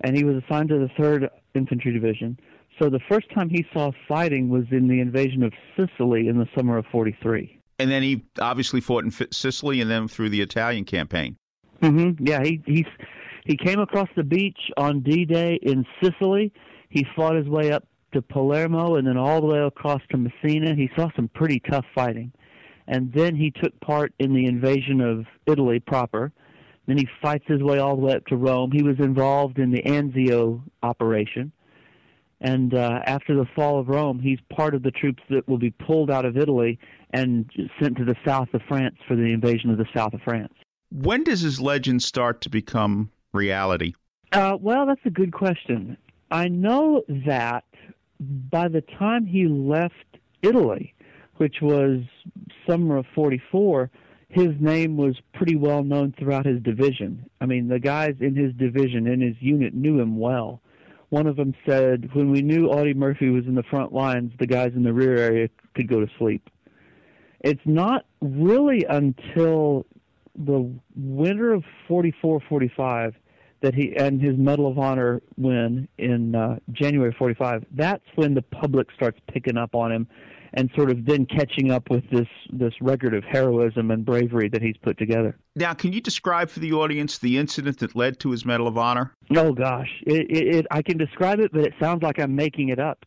and 0.00 0.16
he 0.16 0.24
was 0.24 0.42
assigned 0.42 0.70
to 0.70 0.78
the 0.78 0.90
3rd 1.00 1.28
Infantry 1.54 1.92
Division. 1.92 2.38
So 2.78 2.90
the 2.90 3.00
first 3.08 3.30
time 3.32 3.48
he 3.48 3.64
saw 3.72 3.92
fighting 4.08 4.48
was 4.48 4.64
in 4.70 4.88
the 4.88 5.00
invasion 5.00 5.42
of 5.42 5.52
Sicily 5.76 6.28
in 6.28 6.38
the 6.38 6.48
summer 6.56 6.76
of 6.76 6.86
43. 6.90 7.60
And 7.78 7.90
then 7.90 8.02
he 8.02 8.24
obviously 8.40 8.80
fought 8.80 9.04
in 9.04 9.10
Sicily 9.10 9.80
and 9.80 9.90
then 9.90 10.08
through 10.08 10.30
the 10.30 10.40
Italian 10.40 10.84
campaign. 10.84 11.36
Mm-hmm. 11.82 12.24
Yeah, 12.24 12.42
he 12.42 12.62
he 12.66 12.86
he 13.44 13.56
came 13.56 13.80
across 13.80 14.08
the 14.16 14.24
beach 14.24 14.58
on 14.76 15.00
D-Day 15.00 15.58
in 15.62 15.84
Sicily. 16.02 16.52
He 16.88 17.06
fought 17.14 17.36
his 17.36 17.48
way 17.48 17.72
up 17.72 17.84
to 18.12 18.22
Palermo 18.22 18.96
and 18.96 19.06
then 19.06 19.16
all 19.16 19.40
the 19.40 19.46
way 19.46 19.58
across 19.58 20.00
to 20.10 20.16
Messina. 20.16 20.74
He 20.74 20.88
saw 20.96 21.08
some 21.14 21.28
pretty 21.28 21.60
tough 21.68 21.84
fighting. 21.94 22.32
And 22.86 23.12
then 23.12 23.34
he 23.34 23.50
took 23.50 23.78
part 23.80 24.14
in 24.18 24.34
the 24.34 24.46
invasion 24.46 25.00
of 25.00 25.26
Italy 25.46 25.80
proper. 25.80 26.32
Then 26.86 26.98
he 26.98 27.08
fights 27.22 27.44
his 27.46 27.62
way 27.62 27.78
all 27.78 27.96
the 27.96 28.02
way 28.02 28.12
up 28.14 28.26
to 28.26 28.36
Rome. 28.36 28.70
He 28.72 28.82
was 28.82 28.98
involved 28.98 29.58
in 29.58 29.70
the 29.70 29.82
Anzio 29.82 30.62
operation. 30.82 31.52
And 32.40 32.74
uh, 32.74 33.00
after 33.06 33.34
the 33.34 33.46
fall 33.56 33.78
of 33.78 33.88
Rome, 33.88 34.20
he's 34.20 34.38
part 34.54 34.74
of 34.74 34.82
the 34.82 34.90
troops 34.90 35.22
that 35.30 35.48
will 35.48 35.58
be 35.58 35.70
pulled 35.70 36.10
out 36.10 36.26
of 36.26 36.36
Italy 36.36 36.78
and 37.10 37.50
sent 37.80 37.96
to 37.96 38.04
the 38.04 38.16
south 38.24 38.52
of 38.52 38.60
France 38.68 38.96
for 39.08 39.16
the 39.16 39.32
invasion 39.32 39.70
of 39.70 39.78
the 39.78 39.86
south 39.94 40.12
of 40.12 40.20
France. 40.22 40.52
When 40.90 41.24
does 41.24 41.40
his 41.40 41.60
legend 41.60 42.02
start 42.02 42.42
to 42.42 42.50
become 42.50 43.10
reality? 43.32 43.94
Uh, 44.32 44.58
well, 44.60 44.84
that's 44.84 45.00
a 45.06 45.10
good 45.10 45.32
question. 45.32 45.96
I 46.30 46.48
know 46.48 47.02
that 47.26 47.64
by 48.20 48.68
the 48.68 48.82
time 48.98 49.24
he 49.26 49.46
left 49.46 49.94
Italy, 50.42 50.94
which 51.36 51.56
was 51.62 52.00
summer 52.68 52.96
of 52.96 53.06
44, 53.14 53.90
his 54.34 54.50
name 54.58 54.96
was 54.96 55.16
pretty 55.32 55.54
well 55.54 55.84
known 55.84 56.12
throughout 56.18 56.44
his 56.44 56.60
division. 56.60 57.30
I 57.40 57.46
mean, 57.46 57.68
the 57.68 57.78
guys 57.78 58.16
in 58.20 58.34
his 58.34 58.52
division, 58.54 59.06
in 59.06 59.20
his 59.20 59.36
unit, 59.38 59.74
knew 59.74 60.00
him 60.00 60.18
well. 60.18 60.60
One 61.10 61.28
of 61.28 61.36
them 61.36 61.54
said, 61.68 62.10
when 62.14 62.32
we 62.32 62.42
knew 62.42 62.66
Audie 62.66 62.94
Murphy 62.94 63.30
was 63.30 63.46
in 63.46 63.54
the 63.54 63.62
front 63.62 63.92
lines, 63.92 64.32
the 64.40 64.48
guys 64.48 64.72
in 64.74 64.82
the 64.82 64.92
rear 64.92 65.16
area 65.16 65.48
could 65.76 65.86
go 65.86 66.00
to 66.00 66.08
sleep. 66.18 66.50
It's 67.44 67.60
not 67.64 68.06
really 68.20 68.84
until 68.88 69.86
the 70.36 70.68
winter 70.96 71.52
of 71.52 71.62
44 71.86 72.40
45 72.48 73.14
that 73.60 73.72
he 73.72 73.94
and 73.96 74.20
his 74.20 74.36
Medal 74.36 74.66
of 74.66 74.78
Honor 74.80 75.22
win 75.36 75.86
in 75.96 76.34
uh, 76.34 76.58
January 76.72 77.14
45 77.16 77.64
that's 77.70 78.02
when 78.16 78.34
the 78.34 78.42
public 78.42 78.88
starts 78.96 79.20
picking 79.32 79.56
up 79.56 79.76
on 79.76 79.92
him 79.92 80.08
and 80.54 80.70
sort 80.76 80.90
of 80.90 81.04
then 81.04 81.26
catching 81.26 81.70
up 81.70 81.90
with 81.90 82.08
this 82.10 82.28
this 82.50 82.72
record 82.80 83.12
of 83.12 83.24
heroism 83.24 83.90
and 83.90 84.04
bravery 84.04 84.48
that 84.48 84.62
he's 84.62 84.76
put 84.78 84.96
together. 84.96 85.36
Now, 85.56 85.74
can 85.74 85.92
you 85.92 86.00
describe 86.00 86.48
for 86.48 86.60
the 86.60 86.72
audience 86.72 87.18
the 87.18 87.38
incident 87.38 87.80
that 87.80 87.94
led 87.94 88.20
to 88.20 88.30
his 88.30 88.44
Medal 88.44 88.68
of 88.68 88.78
Honor? 88.78 89.12
Oh 89.36 89.52
gosh, 89.52 89.90
it, 90.06 90.30
it, 90.30 90.54
it 90.54 90.66
I 90.70 90.82
can 90.82 90.96
describe 90.96 91.40
it, 91.40 91.52
but 91.52 91.66
it 91.66 91.74
sounds 91.80 92.02
like 92.02 92.18
I'm 92.18 92.34
making 92.34 92.68
it 92.68 92.78
up. 92.78 93.04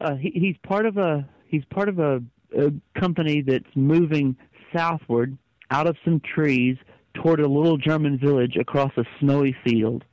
Uh, 0.00 0.14
he, 0.16 0.30
he's 0.34 0.56
part 0.62 0.86
of 0.86 0.98
a 0.98 1.26
he's 1.46 1.64
part 1.66 1.88
of 1.88 1.98
a, 1.98 2.22
a 2.56 2.70
company 3.00 3.42
that's 3.42 3.64
moving 3.74 4.36
southward 4.74 5.36
out 5.70 5.86
of 5.86 5.96
some 6.04 6.20
trees 6.20 6.76
toward 7.14 7.40
a 7.40 7.48
little 7.48 7.78
German 7.78 8.18
village 8.18 8.56
across 8.56 8.92
a 8.98 9.04
snowy 9.20 9.56
field, 9.64 10.04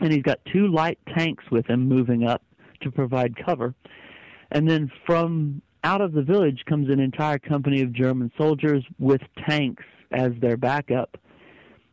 and 0.00 0.10
he's 0.10 0.22
got 0.22 0.38
two 0.50 0.68
light 0.68 0.98
tanks 1.14 1.44
with 1.50 1.66
him 1.66 1.86
moving 1.86 2.26
up 2.26 2.42
to 2.80 2.90
provide 2.90 3.36
cover 3.36 3.74
and 4.50 4.68
then 4.68 4.90
from 5.06 5.62
out 5.84 6.00
of 6.00 6.12
the 6.12 6.22
village 6.22 6.64
comes 6.66 6.90
an 6.90 7.00
entire 7.00 7.38
company 7.38 7.82
of 7.82 7.92
German 7.92 8.30
soldiers 8.36 8.84
with 8.98 9.22
tanks 9.48 9.84
as 10.12 10.32
their 10.40 10.56
backup. 10.56 11.16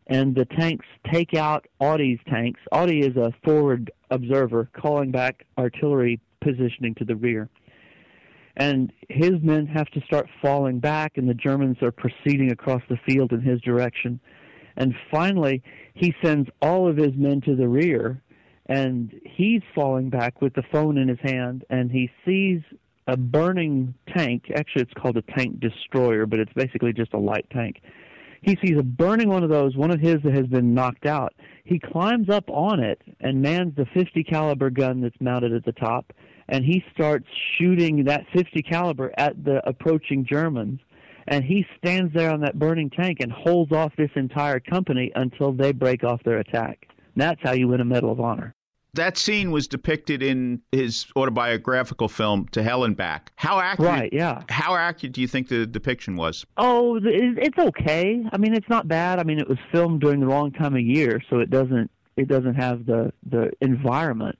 And 0.07 0.35
the 0.35 0.45
tanks 0.45 0.85
take 1.11 1.33
out 1.33 1.67
Audie's 1.79 2.19
tanks. 2.27 2.59
Audie 2.71 3.01
is 3.01 3.15
a 3.17 3.33
forward 3.43 3.91
observer 4.09 4.69
calling 4.73 5.11
back 5.11 5.45
artillery 5.57 6.19
positioning 6.41 6.95
to 6.95 7.05
the 7.05 7.15
rear. 7.15 7.49
And 8.55 8.91
his 9.09 9.33
men 9.43 9.67
have 9.67 9.87
to 9.89 10.01
start 10.01 10.27
falling 10.41 10.79
back, 10.79 11.17
and 11.17 11.29
the 11.29 11.33
Germans 11.33 11.77
are 11.83 11.91
proceeding 11.91 12.51
across 12.51 12.81
the 12.89 12.97
field 13.07 13.31
in 13.31 13.41
his 13.41 13.61
direction. 13.61 14.19
And 14.77 14.95
finally, 15.11 15.61
he 15.93 16.13
sends 16.23 16.49
all 16.61 16.87
of 16.87 16.97
his 16.97 17.13
men 17.15 17.41
to 17.41 17.55
the 17.55 17.67
rear 17.67 18.21
and 18.67 19.13
he's 19.23 19.61
falling 19.73 20.09
back 20.09 20.41
with 20.41 20.53
the 20.53 20.63
phone 20.71 20.97
in 20.97 21.07
his 21.07 21.19
hand 21.21 21.63
and 21.69 21.91
he 21.91 22.09
sees 22.25 22.61
a 23.07 23.15
burning 23.15 23.93
tank 24.15 24.51
actually 24.55 24.81
it's 24.81 24.93
called 24.93 25.17
a 25.17 25.21
tank 25.21 25.59
destroyer 25.59 26.25
but 26.25 26.39
it's 26.39 26.53
basically 26.53 26.93
just 26.93 27.13
a 27.13 27.17
light 27.17 27.47
tank 27.51 27.81
he 28.41 28.57
sees 28.63 28.77
a 28.77 28.83
burning 28.83 29.29
one 29.29 29.43
of 29.43 29.49
those 29.49 29.75
one 29.75 29.91
of 29.91 29.99
his 29.99 30.17
that 30.23 30.33
has 30.33 30.47
been 30.47 30.73
knocked 30.73 31.05
out 31.05 31.33
he 31.63 31.79
climbs 31.79 32.29
up 32.29 32.49
on 32.49 32.79
it 32.79 33.01
and 33.21 33.41
mans 33.41 33.73
the 33.75 33.85
50 33.93 34.23
caliber 34.23 34.69
gun 34.69 35.01
that's 35.01 35.19
mounted 35.19 35.53
at 35.53 35.65
the 35.65 35.71
top 35.71 36.13
and 36.49 36.63
he 36.63 36.83
starts 36.93 37.27
shooting 37.57 38.03
that 38.05 38.25
50 38.33 38.61
caliber 38.63 39.11
at 39.17 39.43
the 39.43 39.61
approaching 39.67 40.25
germans 40.25 40.79
and 41.27 41.43
he 41.43 41.65
stands 41.77 42.13
there 42.13 42.31
on 42.31 42.39
that 42.41 42.57
burning 42.57 42.89
tank 42.89 43.17
and 43.19 43.31
holds 43.31 43.71
off 43.71 43.91
this 43.97 44.11
entire 44.15 44.59
company 44.59 45.11
until 45.15 45.51
they 45.51 45.73
break 45.73 46.03
off 46.03 46.23
their 46.23 46.39
attack. 46.39 46.87
That's 47.15 47.41
how 47.43 47.51
you 47.51 47.67
win 47.67 47.81
a 47.81 47.85
Medal 47.85 48.11
of 48.11 48.19
Honor. 48.19 48.55
That 48.93 49.17
scene 49.17 49.51
was 49.51 49.67
depicted 49.67 50.23
in 50.23 50.61
his 50.71 51.05
autobiographical 51.15 52.07
film 52.07 52.47
To 52.53 52.63
Hell 52.63 52.83
and 52.83 52.95
Back. 52.97 53.31
How 53.35 53.59
accurate? 53.59 53.91
Right, 53.91 54.13
yeah. 54.13 54.41
How 54.49 54.75
accurate 54.75 55.13
do 55.13 55.21
you 55.21 55.27
think 55.27 55.49
the 55.49 55.67
depiction 55.67 56.15
was? 56.15 56.45
Oh, 56.57 56.99
it's 57.03 57.57
okay. 57.57 58.23
I 58.31 58.37
mean, 58.37 58.53
it's 58.53 58.69
not 58.69 58.87
bad. 58.87 59.19
I 59.19 59.23
mean, 59.23 59.39
it 59.39 59.47
was 59.47 59.59
filmed 59.71 60.01
during 60.01 60.19
the 60.19 60.25
wrong 60.25 60.51
time 60.51 60.73
of 60.73 60.81
year, 60.81 61.21
so 61.29 61.39
it 61.39 61.49
doesn't 61.49 61.91
it 62.15 62.27
doesn't 62.27 62.55
have 62.55 62.85
the 62.85 63.13
the 63.29 63.51
environment. 63.61 64.39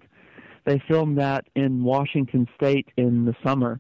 They 0.66 0.82
filmed 0.88 1.18
that 1.20 1.46
in 1.56 1.84
Washington 1.84 2.48
State 2.56 2.90
in 2.98 3.26
the 3.26 3.36
summer, 3.46 3.80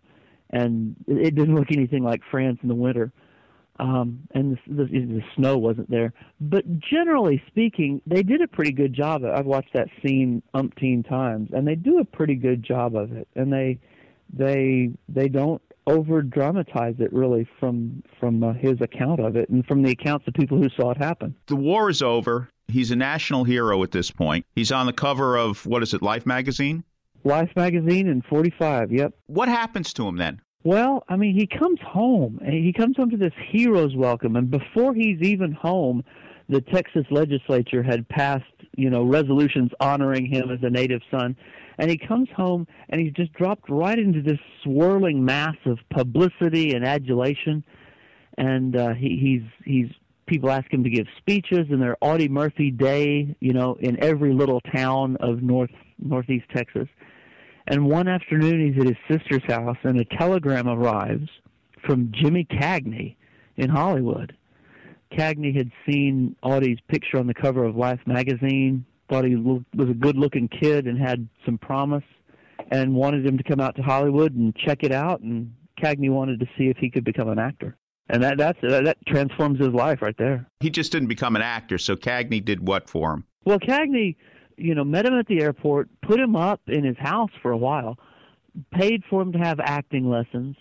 and 0.51 0.95
it 1.07 1.35
didn't 1.35 1.55
look 1.55 1.71
anything 1.71 2.03
like 2.03 2.21
France 2.29 2.59
in 2.61 2.69
the 2.69 2.75
winter. 2.75 3.11
Um, 3.79 4.27
and 4.33 4.57
the, 4.67 4.85
the, 4.85 4.85
the 4.85 5.21
snow 5.35 5.57
wasn't 5.57 5.89
there. 5.89 6.13
But 6.41 6.65
generally 6.79 7.41
speaking, 7.47 8.01
they 8.07 8.23
did 8.23 8.41
a 8.41 8.47
pretty 8.47 8.71
good 8.71 8.93
job. 8.93 9.23
I've 9.23 9.45
watched 9.45 9.73
that 9.73 9.87
scene 10.01 10.41
umpteen 10.55 11.07
times, 11.07 11.49
and 11.53 11.67
they 11.67 11.75
do 11.75 11.99
a 11.99 12.05
pretty 12.05 12.35
good 12.35 12.63
job 12.63 12.95
of 12.95 13.11
it. 13.11 13.27
And 13.35 13.53
they 13.53 13.79
they 14.33 14.91
they 15.07 15.27
don't 15.27 15.61
over 15.85 16.21
dramatize 16.21 16.95
it 16.99 17.11
really 17.13 17.47
from 17.59 18.03
from 18.19 18.43
uh, 18.43 18.53
his 18.53 18.81
account 18.81 19.19
of 19.19 19.35
it 19.35 19.49
and 19.49 19.65
from 19.65 19.81
the 19.81 19.91
accounts 19.91 20.27
of 20.27 20.33
people 20.33 20.57
who 20.57 20.69
saw 20.69 20.91
it 20.91 20.97
happen. 20.97 21.35
The 21.47 21.55
war 21.55 21.89
is 21.89 22.01
over. 22.01 22.49
He's 22.67 22.91
a 22.91 22.95
national 22.95 23.45
hero 23.45 23.81
at 23.83 23.91
this 23.91 24.11
point. 24.11 24.45
He's 24.53 24.71
on 24.71 24.85
the 24.85 24.93
cover 24.93 25.37
of 25.37 25.65
what 25.65 25.83
is 25.83 25.93
it, 25.93 26.01
Life 26.01 26.25
magazine? 26.25 26.83
Life 27.23 27.51
magazine 27.55 28.07
in 28.07 28.21
45. 28.21 28.91
Yep. 28.91 29.13
What 29.27 29.47
happens 29.47 29.93
to 29.93 30.07
him 30.07 30.17
then? 30.17 30.41
Well, 30.63 31.03
I 31.07 31.15
mean, 31.15 31.35
he 31.35 31.47
comes 31.47 31.79
home. 31.81 32.39
And 32.41 32.53
he 32.53 32.73
comes 32.73 32.97
home 32.97 33.09
to 33.11 33.17
this 33.17 33.33
hero's 33.49 33.95
welcome, 33.95 34.35
and 34.35 34.49
before 34.49 34.93
he's 34.93 35.21
even 35.21 35.51
home, 35.51 36.03
the 36.49 36.61
Texas 36.61 37.05
legislature 37.11 37.83
had 37.83 38.07
passed, 38.07 38.45
you 38.75 38.89
know, 38.89 39.03
resolutions 39.03 39.71
honoring 39.79 40.25
him 40.25 40.49
as 40.49 40.59
a 40.63 40.69
native 40.69 41.01
son. 41.11 41.35
And 41.77 41.91
he 41.91 41.97
comes 41.97 42.29
home 42.35 42.67
and 42.89 42.99
he's 42.99 43.13
just 43.13 43.33
dropped 43.33 43.69
right 43.69 43.99
into 43.99 44.21
this 44.21 44.39
swirling 44.63 45.23
mass 45.23 45.55
of 45.65 45.77
publicity 45.93 46.73
and 46.73 46.85
adulation. 46.85 47.63
And 48.37 48.75
uh, 48.75 48.93
he, 48.93 49.41
he's 49.65 49.65
he's 49.65 49.91
people 50.27 50.49
ask 50.49 50.71
him 50.71 50.83
to 50.83 50.89
give 50.89 51.07
speeches, 51.17 51.67
and 51.69 51.81
they're 51.81 51.97
Audie 52.01 52.29
Murphy 52.29 52.71
Day, 52.71 53.35
you 53.39 53.53
know, 53.53 53.77
in 53.79 54.01
every 54.03 54.33
little 54.33 54.61
town 54.61 55.17
of 55.19 55.41
North 55.41 55.71
Northeast 55.99 56.45
Texas. 56.55 56.87
And 57.67 57.85
one 57.85 58.07
afternoon, 58.07 58.71
he's 58.71 58.81
at 58.81 58.87
his 58.87 58.97
sister's 59.09 59.43
house, 59.51 59.77
and 59.83 59.99
a 59.99 60.05
telegram 60.05 60.67
arrives 60.67 61.29
from 61.85 62.11
Jimmy 62.13 62.45
Cagney 62.45 63.15
in 63.57 63.69
Hollywood. 63.69 64.35
Cagney 65.11 65.55
had 65.55 65.71
seen 65.85 66.35
Audie's 66.43 66.79
picture 66.87 67.17
on 67.17 67.27
the 67.27 67.33
cover 67.33 67.63
of 67.65 67.75
Life 67.75 67.99
magazine, 68.05 68.85
thought 69.09 69.25
he 69.25 69.35
was 69.35 69.89
a 69.89 69.93
good-looking 69.93 70.49
kid 70.49 70.87
and 70.87 70.99
had 70.99 71.27
some 71.45 71.57
promise, 71.57 72.03
and 72.71 72.93
wanted 72.93 73.25
him 73.25 73.37
to 73.37 73.43
come 73.43 73.59
out 73.59 73.75
to 73.75 73.81
Hollywood 73.81 74.33
and 74.33 74.55
check 74.55 74.83
it 74.83 74.91
out. 74.91 75.21
And 75.21 75.53
Cagney 75.81 76.09
wanted 76.09 76.39
to 76.39 76.45
see 76.57 76.65
if 76.65 76.77
he 76.77 76.89
could 76.89 77.03
become 77.03 77.29
an 77.29 77.39
actor 77.39 77.77
and 78.09 78.23
that 78.23 78.37
that's 78.37 78.59
that 78.61 78.97
transforms 79.05 79.59
his 79.59 79.73
life 79.73 80.01
right 80.01 80.17
there. 80.17 80.47
He 80.59 80.69
just 80.69 80.91
didn't 80.91 81.07
become 81.07 81.35
an 81.35 81.41
actor, 81.41 81.77
so 81.77 81.95
Cagney 81.95 82.43
did 82.43 82.65
what 82.65 82.89
for 82.89 83.13
him? 83.13 83.25
Well, 83.45 83.59
Cagney, 83.59 84.15
you 84.57 84.75
know, 84.75 84.83
met 84.83 85.05
him 85.05 85.17
at 85.17 85.27
the 85.27 85.41
airport, 85.41 85.89
put 86.01 86.19
him 86.19 86.35
up 86.35 86.61
in 86.67 86.83
his 86.83 86.97
house 86.97 87.31
for 87.41 87.51
a 87.51 87.57
while, 87.57 87.97
paid 88.71 89.03
for 89.09 89.21
him 89.21 89.31
to 89.33 89.37
have 89.37 89.59
acting 89.59 90.09
lessons, 90.09 90.55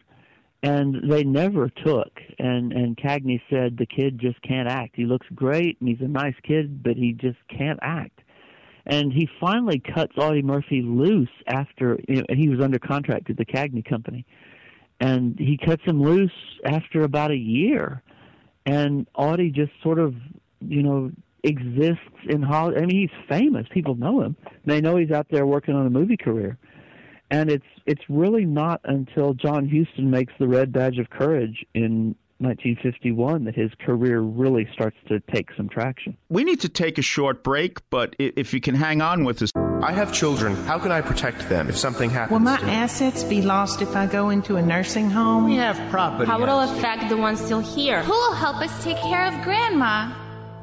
and 0.62 1.10
they 1.10 1.24
never 1.24 1.68
took. 1.68 2.20
And 2.38 2.72
and 2.72 2.96
Cagney 2.96 3.40
said 3.50 3.76
the 3.76 3.86
kid 3.86 4.18
just 4.18 4.40
can't 4.42 4.68
act. 4.68 4.96
He 4.96 5.04
looks 5.04 5.26
great 5.34 5.78
and 5.80 5.88
he's 5.88 6.00
a 6.00 6.08
nice 6.08 6.36
kid, 6.42 6.82
but 6.82 6.96
he 6.96 7.12
just 7.12 7.38
can't 7.48 7.78
act. 7.82 8.20
And 8.88 9.12
he 9.12 9.28
finally 9.40 9.80
cuts 9.80 10.12
Audie 10.16 10.42
Murphy 10.42 10.80
loose 10.82 11.28
after 11.48 11.98
you 12.08 12.16
know, 12.16 12.26
he 12.28 12.48
was 12.48 12.60
under 12.60 12.78
contract 12.78 13.30
at 13.30 13.36
the 13.36 13.44
Cagney 13.44 13.84
Company 13.84 14.24
and 15.00 15.38
he 15.38 15.58
cuts 15.58 15.82
him 15.84 16.02
loose 16.02 16.32
after 16.64 17.02
about 17.02 17.30
a 17.30 17.36
year, 17.36 18.02
and 18.64 19.06
Audie 19.14 19.50
just 19.50 19.72
sort 19.82 19.98
of, 19.98 20.14
you 20.60 20.82
know, 20.82 21.10
exists 21.46 22.00
in 22.28 22.42
Hollywood. 22.42 22.82
I 22.82 22.86
mean, 22.86 23.08
he's 23.08 23.28
famous; 23.28 23.66
people 23.72 23.94
know 23.94 24.20
him. 24.20 24.36
They 24.64 24.80
know 24.80 24.96
he's 24.96 25.10
out 25.10 25.28
there 25.30 25.46
working 25.46 25.74
on 25.74 25.86
a 25.86 25.90
movie 25.90 26.16
career, 26.16 26.58
and 27.30 27.50
it's 27.50 27.64
it's 27.86 28.02
really 28.08 28.44
not 28.44 28.80
until 28.84 29.34
John 29.34 29.68
Huston 29.68 30.10
makes 30.10 30.32
the 30.38 30.48
Red 30.48 30.72
Badge 30.72 30.98
of 30.98 31.08
Courage 31.10 31.64
in 31.74 32.16
1951 32.38 33.44
that 33.44 33.54
his 33.54 33.70
career 33.84 34.20
really 34.20 34.68
starts 34.74 34.96
to 35.08 35.20
take 35.32 35.48
some 35.56 35.68
traction. 35.68 36.16
We 36.28 36.44
need 36.44 36.60
to 36.60 36.68
take 36.68 36.98
a 36.98 37.02
short 37.02 37.42
break, 37.42 37.78
but 37.88 38.14
if 38.18 38.52
you 38.52 38.60
can 38.60 38.74
hang 38.74 39.00
on 39.00 39.24
with 39.24 39.40
us. 39.42 39.50
I 39.82 39.92
have 39.92 40.12
children. 40.12 40.54
How 40.64 40.78
can 40.78 40.90
I 40.90 41.00
protect 41.00 41.48
them 41.48 41.68
if 41.68 41.76
something 41.76 42.10
happens? 42.10 42.32
Will 42.32 42.38
my 42.40 42.58
assets 42.60 43.22
be 43.24 43.42
lost 43.42 43.82
if 43.82 43.94
I 43.94 44.06
go 44.06 44.30
into 44.30 44.56
a 44.56 44.62
nursing 44.62 45.10
home? 45.10 45.44
We 45.44 45.56
have 45.56 45.76
property. 45.90 46.30
How 46.30 46.38
will 46.38 46.60
it 46.60 46.78
affect 46.78 47.08
the 47.08 47.16
ones 47.16 47.40
still 47.40 47.60
here? 47.60 48.02
Who 48.02 48.12
will 48.12 48.34
help 48.34 48.56
us 48.56 48.84
take 48.84 48.96
care 48.98 49.26
of 49.26 49.42
Grandma? 49.44 50.25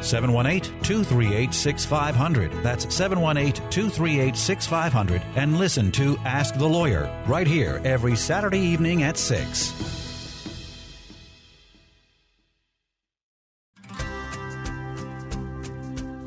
718 0.00 0.60
238 0.82 1.54
6500. 1.54 2.52
That's 2.62 2.94
718 2.94 3.70
238 3.70 4.36
6500. 4.36 5.22
And 5.36 5.58
listen 5.58 5.90
to 5.92 6.16
Ask 6.24 6.56
the 6.56 6.68
Lawyer 6.68 7.10
right 7.26 7.46
here 7.46 7.80
every 7.84 8.16
Saturday 8.16 8.60
evening 8.60 9.02
at 9.02 9.16
6. 9.16 9.94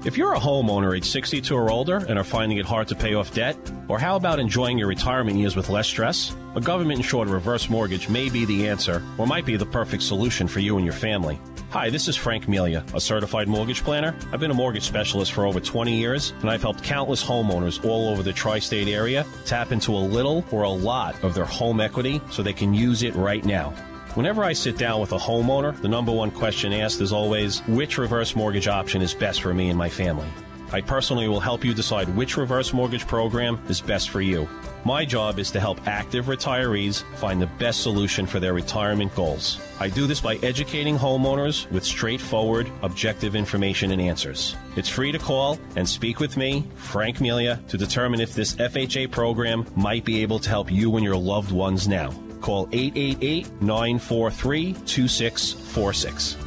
If 0.08 0.15
you're 0.15 0.34
a 0.34 0.39
homeowner 0.39 0.96
age 0.96 1.03
62 1.03 1.53
or 1.53 1.70
older 1.70 1.98
and 1.98 2.17
are 2.17 2.24
finding 2.24 2.60
it 2.60 2.65
hard 2.65 2.88
to 2.88 2.96
pay 2.96 3.13
off 3.15 3.34
debt, 3.34 3.58
or 3.89 4.00
how 4.00 4.15
about 4.15 4.39
enjoying 4.39 4.77
your 4.77 4.88
retirement 4.88 5.38
years 5.38 5.58
with 5.58 5.67
less 5.67 5.86
stress? 5.86 6.34
A 6.56 6.62
government 6.62 7.00
insured 7.00 7.27
reverse 7.27 7.70
mortgage 7.70 8.08
may 8.08 8.29
be 8.29 8.46
the 8.46 8.70
answer 8.70 9.03
or 9.17 9.27
might 9.27 9.46
be 9.46 9.58
the 9.58 9.65
perfect 9.65 10.03
solution 10.03 10.48
for 10.48 10.62
you 10.62 10.77
and 10.77 10.86
your 10.86 10.94
family. 10.94 11.38
Hi, 11.77 11.91
this 11.91 12.07
is 12.07 12.15
Frank 12.15 12.48
Melia, 12.48 12.84
a 12.96 13.00
certified 13.00 13.48
mortgage 13.48 13.84
planner. 13.84 14.15
I've 14.31 14.39
been 14.39 14.50
a 14.50 14.55
mortgage 14.55 14.81
specialist 14.81 15.31
for 15.31 15.46
over 15.46 15.60
20 15.60 15.96
years, 15.96 16.34
and 16.41 16.50
I've 16.50 16.63
helped 16.63 16.81
countless 16.81 17.24
homeowners 17.24 17.86
all 17.86 18.10
over 18.10 18.24
the 18.24 18.34
tri 18.34 18.57
state 18.57 18.88
area 18.88 19.27
tap 19.46 19.72
into 19.72 19.91
a 19.91 20.01
little 20.01 20.43
or 20.50 20.63
a 20.63 20.69
lot 20.72 21.24
of 21.24 21.36
their 21.36 21.46
home 21.46 21.79
equity 21.79 22.19
so 22.31 22.41
they 22.41 22.51
can 22.51 22.74
use 22.74 23.03
it 23.03 23.13
right 23.13 23.46
now. 23.46 23.75
Whenever 24.15 24.43
I 24.43 24.53
sit 24.53 24.79
down 24.79 25.00
with 25.01 25.12
a 25.12 25.19
homeowner, 25.19 25.79
the 25.79 25.88
number 25.88 26.12
one 26.12 26.31
question 26.31 26.74
asked 26.74 27.00
is 27.00 27.13
always 27.13 27.60
which 27.67 28.00
reverse 28.00 28.36
mortgage 28.36 28.67
option 28.67 29.03
is 29.03 29.13
best 29.13 29.43
for 29.43 29.53
me 29.53 29.69
and 29.69 29.77
my 29.77 29.88
family. 29.88 30.27
I 30.72 30.81
personally 30.81 31.27
will 31.27 31.39
help 31.39 31.63
you 31.63 31.75
decide 31.75 32.10
which 32.10 32.38
reverse 32.38 32.74
mortgage 32.74 33.05
program 33.05 33.60
is 33.69 33.81
best 33.81 34.10
for 34.10 34.19
you. 34.19 34.50
My 34.88 35.03
job 35.03 35.38
is 35.38 35.51
to 35.51 35.60
help 35.60 35.86
active 35.86 36.27
retirees 36.27 37.03
find 37.17 37.41
the 37.41 37.51
best 37.60 37.82
solution 37.82 38.25
for 38.25 38.39
their 38.39 38.53
retirement 38.53 39.13
goals. 39.15 39.60
I 39.82 39.89
do 39.89 40.08
this 40.08 40.22
by 40.22 40.36
educating 40.36 40.98
homeowners 40.98 41.70
with 41.72 41.84
straightforward, 41.84 42.72
objective 42.84 43.36
information 43.36 43.91
and 43.91 44.01
answers. 44.01 44.56
It's 44.77 44.88
free 44.88 45.12
to 45.12 45.20
call 45.20 45.60
and 45.75 45.89
speak 45.89 46.22
with 46.22 46.38
me, 46.38 46.65
Frank 46.75 47.20
Melia, 47.20 47.62
to 47.67 47.77
determine 47.77 48.22
if 48.22 48.34
this 48.34 48.56
FHA 48.56 49.12
program 49.12 49.65
might 49.75 50.06
be 50.06 50.22
able 50.22 50.39
to 50.39 50.50
help 50.50 50.72
you 50.72 50.96
and 50.96 51.03
your 51.03 51.17
loved 51.17 51.51
ones 51.51 51.89
now. 51.89 52.12
Call 52.39 52.70
888 52.72 53.62
943 53.62 54.72
2646. 54.86 56.47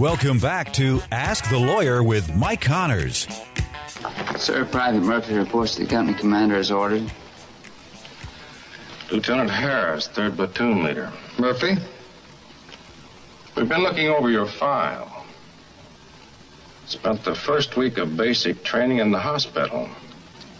Welcome 0.00 0.38
back 0.38 0.72
to 0.72 1.02
Ask 1.12 1.50
the 1.50 1.58
Lawyer 1.58 2.02
with 2.02 2.34
Mike 2.34 2.62
Connors. 2.62 3.28
Sir, 4.34 4.64
Private 4.64 5.02
Murphy 5.02 5.34
reports 5.34 5.76
the 5.76 5.84
company 5.84 6.16
commander 6.16 6.54
has 6.54 6.70
ordered. 6.70 7.12
Lieutenant 9.12 9.50
Harris, 9.50 10.08
3rd 10.08 10.36
Platoon 10.36 10.84
Leader. 10.84 11.12
Murphy? 11.38 11.76
We've 13.54 13.68
been 13.68 13.82
looking 13.82 14.08
over 14.08 14.30
your 14.30 14.46
file. 14.46 15.26
Spent 16.86 17.22
the 17.22 17.34
first 17.34 17.76
week 17.76 17.98
of 17.98 18.16
basic 18.16 18.64
training 18.64 19.00
in 19.00 19.10
the 19.10 19.20
hospital. 19.20 19.86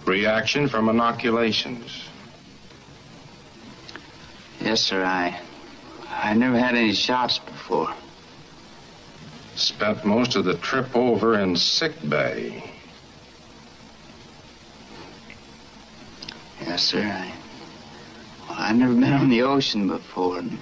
Reaction 0.04 0.68
from 0.68 0.90
inoculations. 0.90 2.04
Yes, 4.60 4.82
sir. 4.82 5.02
I. 5.02 5.40
I 6.10 6.34
never 6.34 6.58
had 6.58 6.74
any 6.74 6.92
shots 6.92 7.38
before. 7.38 7.94
Spent 9.60 10.06
most 10.06 10.36
of 10.36 10.46
the 10.46 10.54
trip 10.54 10.96
over 10.96 11.38
in 11.38 11.54
sick 11.54 11.92
bay. 12.08 12.64
Yes, 16.62 16.82
sir. 16.82 17.02
I. 17.02 17.34
Well, 18.48 18.58
I've 18.58 18.76
never 18.76 18.94
been 18.94 19.12
on 19.12 19.28
the 19.28 19.42
ocean 19.42 19.86
before. 19.86 20.38
And, 20.38 20.58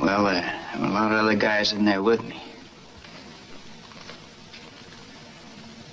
well, 0.00 0.26
uh, 0.26 0.32
there 0.32 0.80
were 0.80 0.86
a 0.86 0.90
lot 0.90 1.10
of 1.10 1.18
other 1.24 1.34
guys 1.34 1.72
in 1.72 1.84
there 1.84 2.04
with 2.04 2.22
me. 2.22 2.40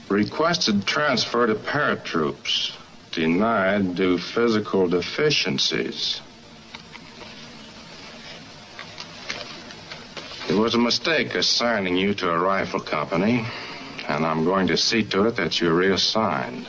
Requested 0.10 0.86
transfer 0.86 1.48
to 1.48 1.56
paratroops. 1.56 2.78
Denied 3.12 3.96
due 3.96 4.20
physical 4.20 4.88
deficiencies. 4.88 6.22
It 10.52 10.58
was 10.58 10.76
a 10.76 10.78
mistake 10.78 11.34
assigning 11.34 11.96
you 11.96 12.14
to 12.16 12.30
a 12.30 12.38
rifle 12.38 12.82
company, 12.82 13.46
and 14.10 14.26
I'm 14.26 14.44
going 14.44 14.68
to 14.68 14.76
see 14.76 15.02
to 15.06 15.28
it 15.28 15.38
that 15.38 15.62
you're 15.62 15.74
reassigned. 15.74 16.68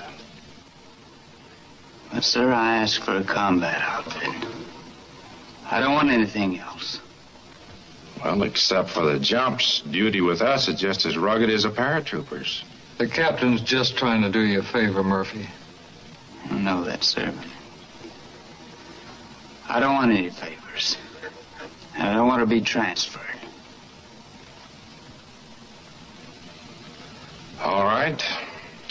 But, 2.12 2.22
sir, 2.22 2.52
I 2.52 2.76
asked 2.76 3.00
for 3.02 3.16
a 3.16 3.24
combat 3.24 3.82
outfit. 3.82 4.30
I 5.68 5.80
don't 5.80 5.94
want 5.94 6.10
anything 6.10 6.60
else. 6.60 7.00
Well, 8.22 8.44
except 8.44 8.88
for 8.88 9.02
the 9.04 9.18
jumps, 9.18 9.80
duty 9.80 10.20
with 10.20 10.42
us 10.42 10.68
is 10.68 10.78
just 10.78 11.04
as 11.04 11.18
rugged 11.18 11.50
as 11.50 11.64
a 11.64 11.70
paratrooper's. 11.70 12.62
The 12.98 13.08
captain's 13.08 13.62
just 13.62 13.96
trying 13.96 14.22
to 14.22 14.30
do 14.30 14.42
you 14.42 14.60
a 14.60 14.62
favor, 14.62 15.02
Murphy. 15.02 15.48
I 16.48 16.56
know 16.56 16.84
that, 16.84 17.02
sir. 17.02 17.34
I 19.68 19.80
don't 19.80 19.94
want 19.94 20.12
any 20.12 20.30
favors. 20.30 20.96
I 21.98 22.14
don't 22.14 22.28
want 22.28 22.42
to 22.42 22.46
be 22.46 22.60
transferred. 22.60 23.22
All 27.62 27.84
right. 28.12 28.24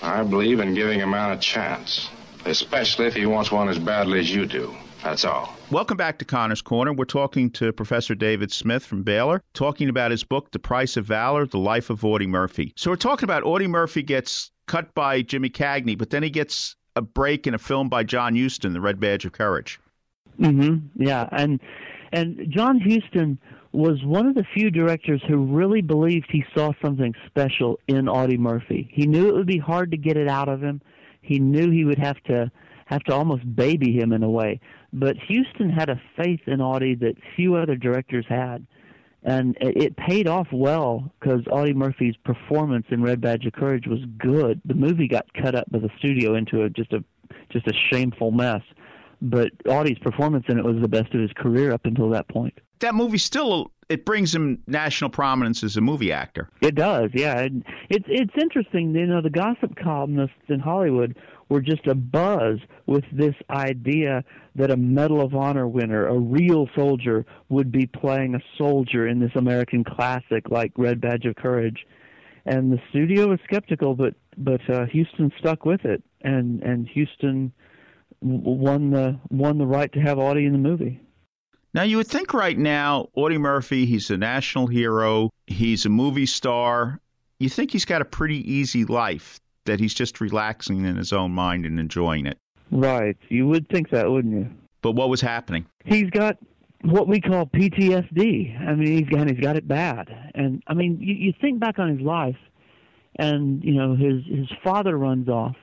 I 0.04 0.24
believe 0.24 0.60
in 0.60 0.74
giving 0.74 1.02
a 1.02 1.08
man 1.08 1.32
a 1.32 1.38
chance, 1.38 2.10
especially 2.46 3.06
if 3.06 3.14
he 3.14 3.26
wants 3.26 3.52
one 3.52 3.70
as 3.70 3.78
badly 3.78 4.20
as 4.20 4.34
you 4.34 4.46
do. 4.46 4.76
That's 5.04 5.26
all. 5.26 5.56
Welcome 5.72 5.98
back 5.98 6.20
to 6.20 6.26
Connor's 6.26 6.62
Corner. 6.62 6.94
We're 6.94 7.06
talking 7.06 7.50
to 7.52 7.72
Professor 7.72 8.14
David 8.14 8.52
Smith 8.52 8.86
from 8.86 9.04
Baylor, 9.04 9.42
talking 9.54 9.90
about 9.90 10.12
his 10.12 10.24
book, 10.24 10.52
The 10.52 10.60
Price 10.60 10.96
of 10.98 11.06
Valor 11.06 11.46
The 11.46 11.58
Life 11.58 11.90
of 11.90 12.06
Audie 12.06 12.28
Murphy. 12.28 12.74
So, 12.76 12.92
we're 12.92 12.98
talking 12.98 13.24
about 13.24 13.44
Audie 13.44 13.68
Murphy 13.68 14.04
gets 14.04 14.52
cut 14.68 14.94
by 14.94 15.22
Jimmy 15.22 15.50
Cagney, 15.50 15.98
but 15.98 16.12
then 16.12 16.22
he 16.24 16.30
gets 16.30 16.76
a 16.96 17.02
break 17.02 17.48
in 17.48 17.54
a 17.54 17.58
film 17.58 17.90
by 17.90 18.04
John 18.04 18.36
Huston, 18.36 18.74
The 18.74 18.82
Red 18.82 19.00
Badge 19.00 19.26
of 19.26 19.32
Courage. 19.32 19.80
Mm-hmm. 20.40 21.04
Yeah, 21.04 21.28
and 21.32 21.60
and 22.12 22.46
John 22.50 22.80
Huston 22.80 23.40
was 23.72 24.04
one 24.04 24.28
of 24.28 24.36
the 24.36 24.46
few 24.54 24.70
directors 24.70 25.22
who 25.28 25.38
really 25.38 25.82
believed 25.82 26.28
he 26.30 26.44
saw 26.56 26.72
something 26.84 27.14
special 27.28 27.80
in 27.88 28.10
Audie 28.10 28.38
Murphy. 28.38 28.90
He 28.92 29.06
knew 29.06 29.30
it 29.30 29.36
would 29.36 29.48
be 29.48 29.60
hard 29.60 29.92
to 29.92 29.98
get 29.98 30.18
it 30.18 30.28
out 30.28 30.50
of 30.50 30.62
him. 30.62 30.82
He 31.22 31.40
knew 31.40 31.72
he 31.72 31.86
would 31.86 32.00
have 32.00 32.22
to 32.24 32.52
have 32.88 33.04
to 33.06 33.14
almost 33.14 33.56
baby 33.56 33.94
him 33.94 34.12
in 34.12 34.22
a 34.22 34.30
way. 34.30 34.60
But 34.92 35.16
Huston 35.18 35.70
had 35.70 35.90
a 35.90 36.02
faith 36.18 36.42
in 36.48 36.60
Audie 36.60 36.96
that 36.96 37.16
few 37.38 37.56
other 37.56 37.76
directors 37.76 38.26
had. 38.28 38.68
And 39.24 39.56
it 39.62 39.96
paid 39.96 40.28
off 40.28 40.48
well 40.52 41.10
because 41.20 41.42
Audie 41.50 41.74
Murphy's 41.74 42.16
performance 42.26 42.88
in 42.90 43.04
Red 43.04 43.22
Badge 43.22 43.46
of 43.46 43.54
Courage 43.54 43.86
was 43.88 44.00
good. 44.18 44.60
The 44.66 44.74
movie 44.74 45.08
got 45.08 45.32
cut 45.34 45.56
up 45.56 45.70
by 45.72 45.80
the 45.80 45.92
studio 46.00 46.36
into 46.36 46.64
a 46.64 46.70
just 46.70 46.92
a 46.92 47.04
just 47.50 47.68
a 47.68 47.74
shameful 47.92 48.32
mess 48.32 48.64
but 49.22 49.52
Audie's 49.68 50.00
performance 50.00 50.46
in 50.48 50.58
it 50.58 50.66
was 50.66 50.82
the 50.82 50.88
best 50.88 51.14
of 51.14 51.22
his 51.22 51.32
career 51.36 51.72
up 51.72 51.86
until 51.86 52.10
that 52.10 52.28
point. 52.28 52.58
That 52.80 52.96
movie 52.96 53.20
still 53.20 53.72
it 53.92 54.06
brings 54.06 54.34
him 54.34 54.64
national 54.68 55.10
prominence 55.10 55.64
as 55.64 55.76
a 55.76 55.82
movie 55.82 56.14
actor. 56.14 56.50
It 56.62 56.76
does, 56.76 57.12
yeah. 57.14 57.40
And 57.40 57.64
it's 57.90 58.06
it's 58.08 58.34
interesting, 58.40 58.96
you 58.96 59.06
know, 59.06 59.22
the 59.22 59.30
gossip 59.30 59.76
columnists 59.76 60.36
in 60.48 60.60
Hollywood 60.60 61.18
were 61.50 61.62
just 61.62 61.86
a 61.86 61.94
buzz 61.94 62.60
with 62.86 63.04
this 63.12 63.36
idea 63.50 64.24
that 64.56 64.72
a 64.72 64.78
Medal 64.78 65.20
of 65.20 65.36
Honor 65.36 65.68
winner, 65.68 66.08
a 66.08 66.18
real 66.18 66.70
soldier, 66.74 67.26
would 67.50 67.72
be 67.72 67.86
playing 67.86 68.36
a 68.36 68.40
soldier 68.58 69.08
in 69.08 69.20
this 69.20 69.32
American 69.36 69.84
classic 69.84 70.50
like 70.50 70.72
Red 70.78 71.02
Badge 71.02 71.26
of 71.26 71.36
Courage. 71.36 71.86
And 72.46 72.72
the 72.72 72.80
studio 72.90 73.28
was 73.28 73.40
skeptical, 73.44 73.94
but 73.94 74.16
but 74.38 74.62
uh, 74.70 74.86
Huston 74.86 75.32
stuck 75.38 75.66
with 75.66 75.84
it, 75.84 76.02
and 76.22 76.64
and 76.64 76.90
Huston 76.90 77.52
won 78.22 78.92
the 78.92 79.20
won 79.30 79.58
the 79.58 79.66
right 79.66 79.92
to 79.94 80.00
have 80.00 80.18
Audie 80.18 80.46
in 80.46 80.54
the 80.54 80.58
movie. 80.58 81.00
Now 81.74 81.84
you 81.84 81.98
would 81.98 82.08
think 82.08 82.34
right 82.34 82.58
now, 82.58 83.10
Audie 83.16 83.38
Murphy, 83.38 83.86
he's 83.86 84.10
a 84.10 84.18
national 84.18 84.68
hero, 84.68 85.30
he's 85.48 85.86
a 85.86 85.90
movie 85.90 86.26
star. 86.26 87.00
You 87.40 87.50
think 87.50 87.72
he's 87.72 87.86
got 87.86 88.02
a 88.02 88.06
pretty 88.06 88.54
easy 88.54 88.86
life 88.86 89.40
that 89.66 89.80
he's 89.80 89.94
just 89.94 90.22
relaxing 90.22 90.86
in 90.86 90.96
his 90.98 91.14
own 91.14 91.32
mind 91.32 91.66
and 91.66 91.80
enjoying 91.80 92.26
it. 92.26 92.38
Right. 92.72 93.18
You 93.30 93.48
would 93.48 93.68
think 93.70 93.90
that, 93.92 94.10
wouldn't 94.10 94.34
you? 94.34 94.50
But 94.82 94.92
what 94.92 95.10
was 95.10 95.22
happening? 95.22 95.66
He's 95.86 96.10
got 96.10 96.38
what 96.84 97.08
we 97.08 97.22
call 97.22 97.46
PTSD. 97.46 98.60
I 98.60 98.76
mean, 98.76 98.98
he's 98.98 99.10
got 99.10 99.28
he's 99.30 99.40
got 99.40 99.56
it 99.56 99.68
bad. 99.68 100.10
And 100.36 100.64
I 100.68 100.74
mean, 100.74 100.98
you, 101.00 101.14
you 101.14 101.34
think 101.40 101.60
back 101.60 101.80
on 101.80 101.96
his 101.96 102.02
life, 102.02 102.38
and 103.18 103.64
you 103.64 103.74
know 103.74 103.96
his 103.96 104.24
his 104.26 104.48
father 104.64 104.98
runs 104.98 105.30
off, 105.30 105.56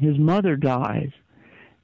his 0.00 0.18
mother 0.18 0.56
dies, 0.56 1.10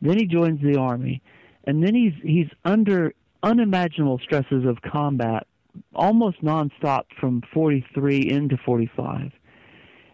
then 0.02 0.18
he 0.18 0.26
joins 0.26 0.60
the 0.60 0.78
army, 0.78 1.22
and 1.64 1.82
then 1.82 1.94
he's 1.94 2.14
he's 2.22 2.48
under 2.64 3.14
unimaginable 3.42 4.18
stresses 4.18 4.64
of 4.64 4.82
combat 4.82 5.46
almost 5.94 6.42
nonstop 6.42 7.04
from 7.18 7.42
43 7.52 8.30
into 8.30 8.56
45. 8.64 9.32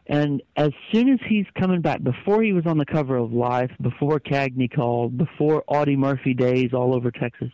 And 0.06 0.42
as 0.56 0.70
soon 0.92 1.10
as 1.10 1.18
he's 1.28 1.44
coming 1.58 1.82
back, 1.82 2.02
before 2.02 2.42
he 2.42 2.52
was 2.52 2.64
on 2.66 2.78
the 2.78 2.86
cover 2.86 3.16
of 3.16 3.32
Life, 3.32 3.70
before 3.80 4.18
Cagney 4.18 4.72
called, 4.74 5.18
before 5.18 5.64
Audie 5.66 5.96
Murphy 5.96 6.32
days 6.32 6.72
all 6.72 6.94
over 6.94 7.10
Texas, 7.10 7.50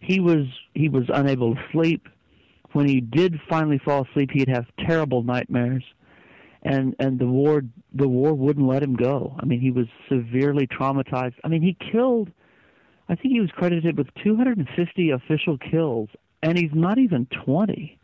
he 0.00 0.18
was 0.18 0.46
he 0.74 0.88
was 0.88 1.04
unable 1.08 1.54
to 1.54 1.60
sleep. 1.70 2.08
when 2.72 2.88
he 2.88 3.00
did 3.00 3.38
finally 3.48 3.78
fall 3.84 4.06
asleep, 4.10 4.30
he'd 4.32 4.48
have 4.48 4.64
terrible 4.78 5.22
nightmares, 5.22 5.84
and 6.62 6.94
and 6.98 7.18
the 7.18 7.26
war 7.26 7.62
the 7.92 8.08
war 8.08 8.34
wouldn't 8.34 8.66
let 8.66 8.82
him 8.82 8.94
go. 8.94 9.36
I 9.38 9.44
mean, 9.44 9.60
he 9.60 9.70
was 9.70 9.86
severely 10.08 10.66
traumatized. 10.66 11.34
I 11.44 11.48
mean, 11.48 11.62
he 11.62 11.76
killed. 11.92 12.30
I 13.08 13.14
think 13.14 13.34
he 13.34 13.40
was 13.40 13.50
credited 13.50 13.98
with 13.98 14.08
250 14.22 15.10
official 15.10 15.58
kills, 15.58 16.08
and 16.42 16.56
he's 16.56 16.70
not 16.72 16.98
even 16.98 17.26
20, 17.44 17.98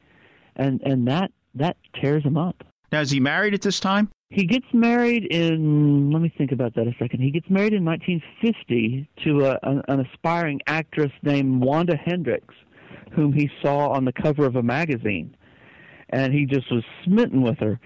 and 0.56 0.80
and 0.82 1.06
that 1.08 1.32
that 1.54 1.76
tears 2.00 2.24
him 2.24 2.36
up. 2.36 2.64
Now, 2.90 3.00
is 3.00 3.10
he 3.10 3.20
married 3.20 3.54
at 3.54 3.60
this 3.60 3.80
time? 3.80 4.10
He 4.30 4.44
gets 4.44 4.66
married 4.72 5.24
in. 5.24 6.10
Let 6.10 6.20
me 6.20 6.32
think 6.36 6.52
about 6.52 6.74
that 6.74 6.86
a 6.86 6.94
second. 6.98 7.20
He 7.20 7.30
gets 7.30 7.48
married 7.48 7.72
in 7.72 7.84
1950 7.84 9.08
to 9.24 9.46
a, 9.46 9.58
an, 9.62 9.82
an 9.88 10.00
aspiring 10.00 10.60
actress 10.66 11.12
named 11.22 11.62
Wanda 11.62 11.96
Hendrix, 11.96 12.54
whom 13.12 13.32
he 13.32 13.50
saw 13.62 13.88
on 13.90 14.04
the 14.04 14.12
cover 14.12 14.44
of 14.44 14.56
a 14.56 14.62
magazine, 14.62 15.34
and 16.10 16.32
he 16.34 16.44
just 16.44 16.70
was 16.72 16.84
smitten 17.04 17.42
with 17.42 17.58
her. 17.58 17.78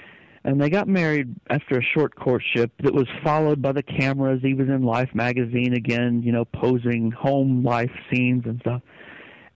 And 0.44 0.60
they 0.60 0.70
got 0.70 0.88
married 0.88 1.34
after 1.50 1.78
a 1.78 1.82
short 1.82 2.16
courtship 2.16 2.72
that 2.82 2.92
was 2.92 3.06
followed 3.22 3.62
by 3.62 3.72
the 3.72 3.82
cameras. 3.82 4.40
He 4.42 4.54
was 4.54 4.68
in 4.68 4.82
Life 4.82 5.10
magazine 5.14 5.74
again, 5.74 6.22
you 6.24 6.32
know, 6.32 6.44
posing 6.44 7.12
home 7.12 7.64
life 7.64 7.92
scenes 8.10 8.44
and 8.46 8.58
stuff. 8.60 8.82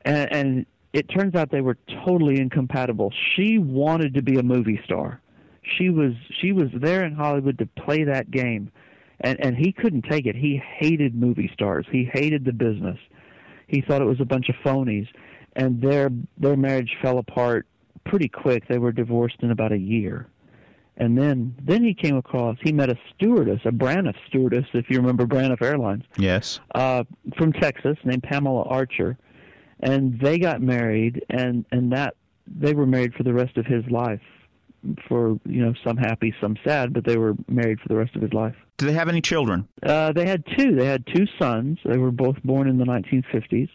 And, 0.05 0.33
and 0.33 0.67
it 0.93 1.09
turns 1.09 1.35
out 1.35 1.51
they 1.51 1.61
were 1.61 1.79
totally 2.07 2.41
incompatible. 2.41 3.13
She 3.35 3.59
wanted 3.59 4.15
to 4.15 4.23
be 4.23 4.39
a 4.39 4.45
movie 4.45 4.81
star 4.85 5.21
she 5.79 5.91
was 5.91 6.13
she 6.41 6.53
was 6.53 6.69
there 6.75 7.05
in 7.05 7.15
Hollywood 7.15 7.59
to 7.59 7.67
play 7.67 8.05
that 8.05 8.31
game, 8.31 8.71
and 9.21 9.39
and 9.45 9.57
he 9.57 9.73
couldn't 9.73 10.03
take 10.03 10.27
it. 10.27 10.37
He 10.37 10.61
hated 10.79 11.15
movie 11.15 11.51
stars. 11.53 11.87
He 11.91 12.09
hated 12.13 12.45
the 12.45 12.53
business. 12.53 12.99
He 13.67 13.81
thought 13.81 14.01
it 14.01 14.07
was 14.07 14.21
a 14.21 14.25
bunch 14.25 14.49
of 14.49 14.55
phonies, 14.65 15.09
and 15.55 15.81
their 15.81 16.11
their 16.39 16.57
marriage 16.57 16.97
fell 17.03 17.19
apart 17.19 17.67
pretty 18.05 18.29
quick. 18.29 18.69
They 18.69 18.79
were 18.79 18.93
divorced 18.93 19.37
in 19.41 19.51
about 19.51 19.73
a 19.73 19.79
year, 19.79 20.29
and 20.97 21.17
then 21.19 21.55
then 21.63 21.85
he 21.85 21.95
came 21.95 22.17
across 22.17 22.57
he 22.63 22.73
met 22.73 22.91
a 22.91 22.99
stewardess, 23.15 23.61
a 23.65 23.71
Braniff 23.71 24.17
stewardess, 24.29 24.67
if 24.73 24.89
you 24.91 24.99
remember 24.99 25.27
Braniff 25.27 25.63
Airlines. 25.63 26.05
Yes. 26.19 26.61
Uh, 26.75 27.05
from 27.37 27.53
Texas, 27.53 27.97
named 28.05 28.23
Pamela 28.23 28.63
Archer, 28.63 29.19
and 29.81 30.19
they 30.21 30.39
got 30.39 30.61
married, 30.61 31.25
and 31.31 31.65
and 31.71 31.93
that 31.93 32.15
they 32.47 32.75
were 32.75 32.87
married 32.87 33.15
for 33.15 33.23
the 33.23 33.33
rest 33.33 33.57
of 33.57 33.67
his 33.67 33.85
life 33.91 34.23
for 35.09 35.39
you 35.45 35.65
know 35.65 35.75
some 35.85 35.97
happy, 35.97 36.35
some 36.41 36.57
sad, 36.65 36.93
but 36.93 37.05
they 37.05 37.17
were 37.17 37.35
married 37.49 37.81
for 37.81 37.89
the 37.89 37.97
rest 37.97 38.15
of 38.17 38.23
his 38.23 38.33
life. 38.33 38.55
Do 38.77 38.87
they 38.87 38.93
have 38.93 39.09
any 39.09 39.21
children? 39.21 39.69
Uh, 39.83 40.13
they 40.13 40.27
had 40.27 40.45
two. 40.57 40.75
They 40.77 40.87
had 40.87 41.07
two 41.07 41.27
sons. 41.39 41.79
They 41.85 41.99
were 41.99 42.11
both 42.11 42.37
born 42.43 42.69
in 42.69 42.79
the 42.79 42.85
1950s, 42.85 43.69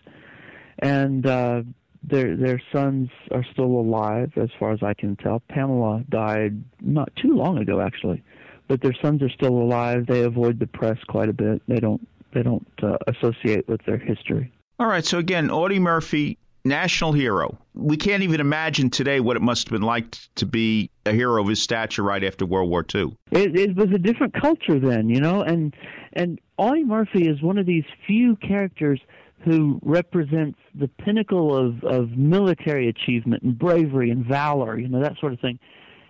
and 0.79 1.25
uh, 1.25 1.63
their 2.03 2.35
their 2.35 2.61
sons 2.71 3.09
are 3.31 3.45
still 3.51 3.65
alive, 3.65 4.31
as 4.35 4.49
far 4.59 4.71
as 4.71 4.81
I 4.81 4.93
can 4.93 5.15
tell. 5.15 5.41
Pamela 5.49 6.03
died 6.09 6.63
not 6.81 7.15
too 7.15 7.35
long 7.35 7.57
ago, 7.57 7.79
actually, 7.79 8.23
but 8.67 8.81
their 8.81 8.95
sons 9.01 9.21
are 9.21 9.29
still 9.29 9.53
alive. 9.53 10.05
They 10.07 10.23
avoid 10.23 10.59
the 10.59 10.67
press 10.67 10.97
quite 11.07 11.29
a 11.29 11.33
bit. 11.33 11.61
They 11.67 11.79
don't 11.79 12.05
they 12.33 12.43
don't 12.43 12.67
uh, 12.81 12.97
associate 13.07 13.67
with 13.67 13.83
their 13.85 13.97
history. 13.97 14.51
All 14.79 14.87
right. 14.87 15.05
So 15.05 15.19
again, 15.19 15.51
Audie 15.51 15.79
Murphy 15.79 16.37
national 16.63 17.11
hero. 17.11 17.57
We 17.73 17.97
can't 17.97 18.23
even 18.23 18.39
imagine 18.39 18.89
today 18.89 19.19
what 19.19 19.35
it 19.35 19.41
must 19.41 19.67
have 19.67 19.71
been 19.71 19.81
like 19.81 20.17
to 20.35 20.45
be 20.45 20.91
a 21.05 21.11
hero 21.11 21.41
of 21.41 21.47
his 21.47 21.61
stature 21.61 22.03
right 22.03 22.23
after 22.23 22.45
World 22.45 22.69
War 22.69 22.85
II. 22.93 23.15
It, 23.31 23.55
it 23.57 23.75
was 23.75 23.91
a 23.91 23.97
different 23.97 24.33
culture 24.39 24.79
then, 24.79 25.09
you 25.09 25.19
know, 25.19 25.41
and 25.41 25.75
and 26.13 26.39
Audie 26.57 26.83
Murphy 26.83 27.27
is 27.27 27.41
one 27.41 27.57
of 27.57 27.65
these 27.65 27.85
few 28.05 28.35
characters 28.35 28.99
who 29.43 29.79
represents 29.83 30.59
the 30.75 30.87
pinnacle 30.87 31.55
of 31.55 31.83
of 31.83 32.11
military 32.11 32.87
achievement 32.89 33.43
and 33.43 33.57
bravery 33.57 34.11
and 34.11 34.25
valor, 34.25 34.77
you 34.77 34.87
know, 34.87 35.01
that 35.01 35.17
sort 35.19 35.33
of 35.33 35.39
thing, 35.39 35.59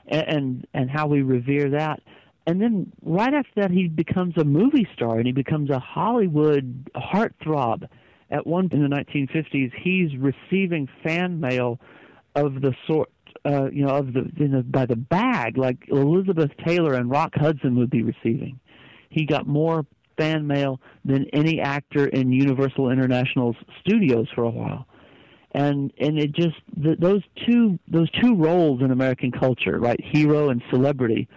and 0.08 0.28
and, 0.28 0.68
and 0.74 0.90
how 0.90 1.08
we 1.08 1.22
revere 1.22 1.70
that. 1.70 2.02
And 2.48 2.60
then 2.60 2.92
right 3.04 3.34
after 3.34 3.62
that, 3.62 3.72
he 3.72 3.88
becomes 3.88 4.36
a 4.38 4.44
movie 4.44 4.88
star 4.96 5.18
and 5.18 5.28
he 5.28 5.32
becomes 5.32 5.70
a 5.70 5.78
Hollywood 5.78 6.90
heartthrob 6.96 7.88
at 8.32 8.48
one 8.48 8.70
in 8.72 8.82
the 8.82 8.88
1950s, 8.88 9.72
he's 9.84 10.18
receiving 10.18 10.88
fan 11.04 11.40
mail 11.40 11.80
of 12.36 12.62
the 12.62 12.74
sort, 12.88 13.12
uh, 13.46 13.70
you 13.72 13.86
know, 13.86 13.94
of 13.94 14.14
the 14.14 14.32
you 14.38 14.48
know, 14.48 14.62
by 14.62 14.86
the 14.86 14.96
bag, 14.96 15.58
like 15.58 15.78
Elizabeth 15.90 16.52
Taylor 16.66 16.94
and 16.94 17.10
Rock 17.10 17.34
Hudson 17.36 17.76
would 17.78 17.90
be 17.90 18.04
receiving. 18.04 18.60
He 19.10 19.26
got 19.26 19.48
more 19.48 19.86
fan 20.18 20.48
mail 20.48 20.80
than 21.06 21.26
any 21.34 21.60
actor 21.60 22.08
in 22.08 22.32
Universal 22.32 22.92
International's 22.92 23.56
studios 23.80 24.28
for 24.34 24.44
a 24.44 24.50
while. 24.50 24.88
And 25.54 25.92
and 26.00 26.18
it 26.18 26.32
just 26.32 26.56
those 26.78 27.24
two 27.46 27.78
those 27.88 28.10
two 28.22 28.36
roles 28.36 28.82
in 28.82 28.92
American 28.92 29.32
culture, 29.32 29.80
right, 29.80 30.00
hero 30.02 30.50
and 30.50 30.62
celebrity, 30.70 31.28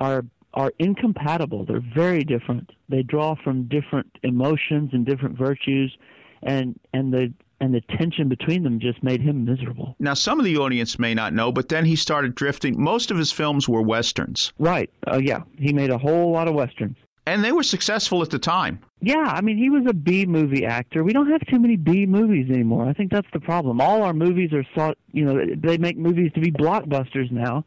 are 0.00 0.24
are 0.54 0.72
incompatible. 0.78 1.66
They're 1.66 1.84
very 1.94 2.24
different. 2.24 2.70
They 2.88 3.02
draw 3.02 3.34
from 3.44 3.68
different 3.68 4.10
emotions 4.22 4.90
and 4.92 5.04
different 5.04 5.36
virtues 5.36 5.94
and 6.42 6.78
and 6.92 7.12
the 7.12 7.32
and 7.60 7.74
the 7.74 7.80
tension 7.98 8.28
between 8.28 8.62
them 8.62 8.78
just 8.78 9.02
made 9.02 9.20
him 9.20 9.44
miserable. 9.44 9.96
Now, 9.98 10.14
some 10.14 10.38
of 10.38 10.44
the 10.44 10.58
audience 10.58 10.96
may 10.98 11.12
not 11.12 11.32
know, 11.32 11.50
but 11.50 11.68
then 11.68 11.84
he 11.84 11.96
started 11.96 12.36
drifting. 12.36 12.80
Most 12.80 13.10
of 13.10 13.18
his 13.18 13.32
films 13.32 13.68
were 13.68 13.82
westerns. 13.82 14.52
Right. 14.60 14.90
Uh, 15.06 15.18
yeah, 15.18 15.42
he 15.56 15.72
made 15.72 15.90
a 15.90 15.98
whole 15.98 16.30
lot 16.30 16.46
of 16.46 16.54
westerns. 16.54 16.96
And 17.28 17.44
they 17.44 17.52
were 17.52 17.62
successful 17.62 18.22
at 18.22 18.30
the 18.30 18.38
time. 18.38 18.80
Yeah, 19.00 19.18
I 19.18 19.42
mean, 19.42 19.58
he 19.58 19.68
was 19.68 19.84
a 19.86 19.92
B 19.92 20.24
movie 20.24 20.64
actor. 20.64 21.04
We 21.04 21.12
don't 21.12 21.30
have 21.30 21.42
too 21.46 21.58
many 21.58 21.76
B 21.76 22.06
movies 22.06 22.50
anymore. 22.50 22.88
I 22.88 22.94
think 22.94 23.12
that's 23.12 23.28
the 23.34 23.40
problem. 23.40 23.80
All 23.80 24.02
our 24.02 24.14
movies 24.14 24.52
are 24.54 24.64
sought, 24.74 24.96
you 25.12 25.24
know, 25.24 25.44
they 25.56 25.76
make 25.76 25.98
movies 25.98 26.32
to 26.34 26.40
be 26.40 26.50
blockbusters 26.50 27.30
now. 27.30 27.64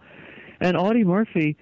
And 0.60 0.76
Audie 0.76 1.04
Murphy 1.04 1.58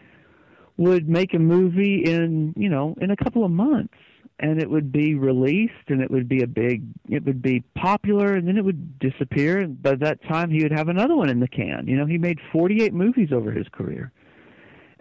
would 0.78 1.10
make 1.10 1.34
a 1.34 1.40
movie 1.40 2.04
in, 2.06 2.54
you 2.56 2.70
know, 2.70 2.96
in 3.02 3.12
a 3.12 3.18
couple 3.18 3.44
of 3.44 3.52
months 3.52 3.94
and 4.40 4.62
it 4.62 4.70
would 4.70 4.92
be 4.92 5.16
released 5.16 5.74
and 5.90 6.02
it 6.02 6.10
would 6.10 6.30
be 6.30 6.42
a 6.42 6.48
big 6.48 6.84
it 7.10 7.26
would 7.26 7.42
be 7.42 7.62
popular 7.76 8.36
and 8.36 8.48
then 8.48 8.58
it 8.58 8.64
would 8.64 8.98
disappear 9.00 9.60
and 9.60 9.82
by 9.82 9.96
that 9.96 10.24
time 10.24 10.50
he 10.50 10.64
would 10.64 10.72
have 10.72 10.88
another 10.88 11.16
one 11.16 11.30
in 11.30 11.42
the 11.42 11.48
can 11.48 11.86
you 11.88 11.98
know 11.98 12.06
he 12.06 12.18
made 12.18 12.40
48 12.52 12.94
movies 12.94 13.34
over 13.34 13.52
his 13.52 13.68
career 13.68 14.12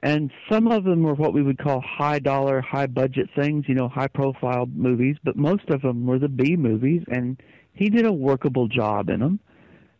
and 0.02 0.30
some 0.48 0.68
of 0.68 0.84
them 0.84 1.02
were 1.02 1.14
what 1.14 1.32
we 1.32 1.42
would 1.42 1.58
call 1.58 1.80
high 1.80 2.18
dollar 2.18 2.60
high 2.60 2.86
budget 2.86 3.28
things 3.34 3.64
you 3.68 3.74
know 3.74 3.88
high 3.88 4.08
profile 4.08 4.66
movies 4.74 5.16
but 5.24 5.36
most 5.36 5.68
of 5.68 5.82
them 5.82 6.06
were 6.06 6.18
the 6.18 6.28
b 6.28 6.56
movies 6.56 7.02
and 7.08 7.40
he 7.72 7.90
did 7.90 8.06
a 8.06 8.12
workable 8.12 8.68
job 8.68 9.08
in 9.08 9.20
them 9.20 9.40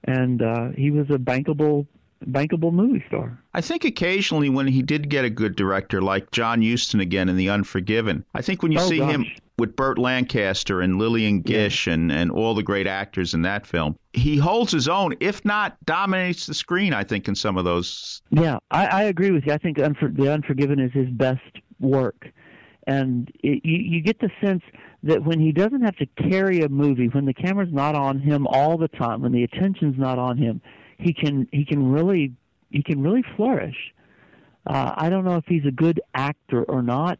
and 0.04 0.42
uh 0.42 0.68
he 0.76 0.90
was 0.90 1.08
a 1.10 1.18
bankable 1.18 1.86
bankable 2.24 2.72
movie 2.72 3.04
star. 3.06 3.38
I 3.54 3.60
think 3.60 3.84
occasionally 3.84 4.48
when 4.48 4.66
he 4.66 4.82
did 4.82 5.08
get 5.08 5.24
a 5.24 5.30
good 5.30 5.56
director 5.56 6.02
like 6.02 6.30
John 6.30 6.62
Huston 6.62 7.00
again 7.00 7.28
in 7.28 7.36
The 7.36 7.50
Unforgiven, 7.50 8.24
I 8.34 8.42
think 8.42 8.62
when 8.62 8.72
you 8.72 8.80
oh, 8.80 8.88
see 8.88 8.98
gosh. 8.98 9.12
him 9.12 9.26
with 9.58 9.74
Burt 9.74 9.98
Lancaster 9.98 10.80
and 10.80 10.98
Lillian 10.98 11.40
Gish 11.40 11.86
yeah. 11.86 11.94
and, 11.94 12.12
and 12.12 12.30
all 12.30 12.54
the 12.54 12.62
great 12.62 12.86
actors 12.86 13.34
in 13.34 13.42
that 13.42 13.66
film, 13.66 13.98
he 14.12 14.36
holds 14.36 14.72
his 14.72 14.88
own, 14.88 15.14
if 15.20 15.44
not 15.44 15.76
dominates 15.84 16.46
the 16.46 16.54
screen, 16.54 16.94
I 16.94 17.04
think, 17.04 17.28
in 17.28 17.34
some 17.34 17.58
of 17.58 17.64
those. 17.64 18.22
Yeah, 18.30 18.58
I, 18.70 18.86
I 18.86 19.02
agree 19.04 19.32
with 19.32 19.46
you. 19.46 19.52
I 19.52 19.58
think 19.58 19.78
Unfor- 19.78 20.16
The 20.16 20.32
Unforgiven 20.32 20.78
is 20.78 20.92
his 20.92 21.08
best 21.10 21.40
work. 21.80 22.28
And 22.86 23.30
it, 23.42 23.60
you, 23.64 23.78
you 23.78 24.00
get 24.00 24.20
the 24.20 24.30
sense 24.40 24.62
that 25.02 25.22
when 25.24 25.40
he 25.40 25.52
doesn't 25.52 25.82
have 25.82 25.96
to 25.96 26.06
carry 26.30 26.62
a 26.62 26.68
movie, 26.68 27.08
when 27.08 27.26
the 27.26 27.34
camera's 27.34 27.72
not 27.72 27.94
on 27.94 28.18
him 28.18 28.46
all 28.46 28.78
the 28.78 28.88
time, 28.88 29.22
when 29.22 29.32
the 29.32 29.44
attention's 29.44 29.98
not 29.98 30.18
on 30.18 30.38
him, 30.38 30.60
he 30.98 31.12
can 31.12 31.46
he 31.52 31.64
can 31.64 31.92
really 31.92 32.32
he 32.70 32.82
can 32.82 33.02
really 33.02 33.22
flourish. 33.36 33.76
Uh, 34.66 34.94
I 34.96 35.08
don't 35.08 35.24
know 35.24 35.36
if 35.36 35.44
he's 35.46 35.64
a 35.66 35.70
good 35.70 36.00
actor 36.14 36.64
or 36.64 36.82
not, 36.82 37.18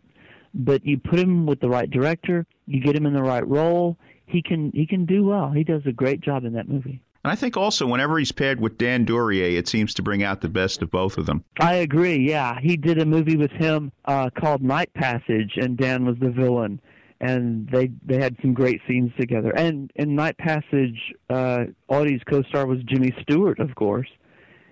but 0.58 0.84
you 0.84 0.98
put 0.98 1.18
him 1.18 1.46
with 1.46 1.60
the 1.60 1.68
right 1.68 1.90
director, 1.90 2.46
you 2.66 2.80
get 2.80 2.94
him 2.94 3.06
in 3.06 3.14
the 3.14 3.22
right 3.22 3.46
role, 3.46 3.96
he 4.26 4.42
can 4.42 4.70
he 4.74 4.86
can 4.86 5.06
do 5.06 5.24
well. 5.24 5.50
He 5.50 5.64
does 5.64 5.82
a 5.86 5.92
great 5.92 6.20
job 6.20 6.44
in 6.44 6.52
that 6.54 6.68
movie. 6.68 7.00
And 7.24 7.32
I 7.32 7.34
think 7.34 7.56
also 7.56 7.86
whenever 7.86 8.18
he's 8.18 8.32
paired 8.32 8.60
with 8.60 8.78
Dan 8.78 9.04
Duryea, 9.04 9.58
it 9.58 9.68
seems 9.68 9.94
to 9.94 10.02
bring 10.02 10.22
out 10.22 10.40
the 10.40 10.48
best 10.48 10.82
of 10.82 10.90
both 10.90 11.18
of 11.18 11.26
them. 11.26 11.44
I 11.58 11.76
agree. 11.76 12.28
Yeah, 12.28 12.58
he 12.60 12.76
did 12.76 12.98
a 13.00 13.06
movie 13.06 13.36
with 13.36 13.50
him 13.50 13.92
uh, 14.04 14.30
called 14.30 14.62
Night 14.62 14.92
Passage, 14.94 15.52
and 15.56 15.76
Dan 15.76 16.04
was 16.04 16.16
the 16.18 16.30
villain 16.30 16.80
and 17.20 17.68
they 17.68 17.90
they 18.04 18.18
had 18.18 18.36
some 18.40 18.54
great 18.54 18.80
scenes 18.86 19.12
together. 19.18 19.50
And 19.50 19.90
in 19.96 20.14
Night 20.14 20.38
Passage, 20.38 21.14
uh, 21.28 21.64
Audie's 21.88 22.22
co-star 22.28 22.66
was 22.66 22.78
Jimmy 22.84 23.14
Stewart, 23.22 23.58
of 23.58 23.74
course, 23.74 24.08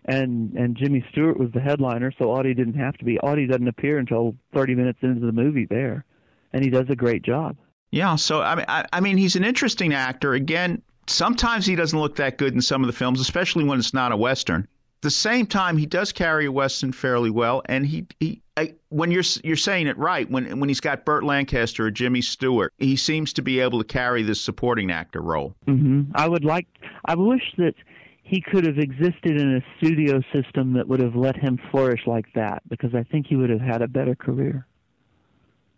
and 0.07 0.55
and 0.55 0.77
Jimmy 0.77 1.05
Stewart 1.11 1.39
was 1.39 1.51
the 1.53 1.61
headliner, 1.61 2.13
so 2.19 2.31
Audie 2.31 2.55
didn't 2.55 2.75
have 2.75 2.97
to 2.99 3.05
be. 3.05 3.19
Audie 3.21 3.47
doesn't 3.47 3.69
appear 3.69 3.99
until 3.99 4.35
30 4.55 4.75
minutes 4.75 4.99
into 5.03 5.25
the 5.25 5.33
movie 5.33 5.67
there, 5.67 6.05
and 6.53 6.65
he 6.65 6.71
does 6.71 6.87
a 6.89 6.97
great 6.97 7.23
job. 7.23 7.57
Yeah, 7.91 8.17
so 8.17 8.41
I 8.41 8.55
mean, 8.55 8.67
I, 8.69 8.85
I 8.93 9.01
mean, 9.01 9.17
he's 9.17 9.37
an 9.37 9.45
interesting 9.45 9.93
actor. 9.95 10.35
Again, 10.35 10.83
sometimes 11.07 11.67
he 11.67 11.77
doesn't 11.77 11.99
look 11.99 12.17
that 12.17 12.39
good 12.39 12.55
in 12.55 12.61
some 12.61 12.83
of 12.83 12.87
the 12.87 12.93
films, 12.93 13.21
especially 13.21 13.65
when 13.65 13.79
it's 13.79 13.95
not 13.95 14.13
a 14.13 14.17
western 14.17 14.63
At 14.63 15.03
the 15.03 15.11
same 15.11 15.47
time, 15.47 15.77
he 15.77 15.87
does 15.87 16.13
carry 16.13 16.47
a 16.47 16.53
western 16.53 16.93
fairly 16.93 17.31
well, 17.31 17.63
and 17.67 17.87
he 17.87 18.07
he 18.21 18.43
I, 18.57 18.75
when 18.89 19.11
you're 19.11 19.25
you're 19.45 19.57
saying 19.57 19.87
it 19.87 19.99
right 19.99 20.31
when 20.31 20.61
when 20.61 20.69
he's 20.69 20.81
got 20.81 21.05
Burt 21.05 21.25
Lancaster 21.25 21.87
or 21.87 21.91
Jimmy 21.91 22.23
Stewart, 22.23 22.73
he 22.79 22.97
seems 22.97 23.33
to 23.35 23.43
be 23.43 23.61
able 23.61 23.79
to 23.81 23.85
carry 23.85 24.23
this 24.23 24.41
supporting 24.41 24.91
actor 24.91 25.21
role. 25.21 25.55
Mm-hmm. 25.67 26.13
I 26.15 26.29
would 26.29 26.45
like 26.45 26.67
I 27.05 27.15
wish 27.15 27.55
that 27.59 27.75
he 28.27 28.41
could 28.41 28.67
have 28.67 28.79
existed 28.79 29.41
in 29.41 29.57
a 29.57 29.61
studio 29.79 30.21
system 30.33 30.73
that 30.73 30.89
would 30.89 30.99
have 30.99 31.15
let 31.15 31.37
him 31.37 31.61
flourish 31.71 32.01
like 32.07 32.27
that 32.35 32.61
because 32.69 32.93
I 32.93 33.05
think 33.05 33.27
he 33.29 33.37
would 33.37 33.51
have 33.51 33.61
had 33.61 33.83
a 33.83 33.89
better 33.89 34.17
career. 34.17 34.67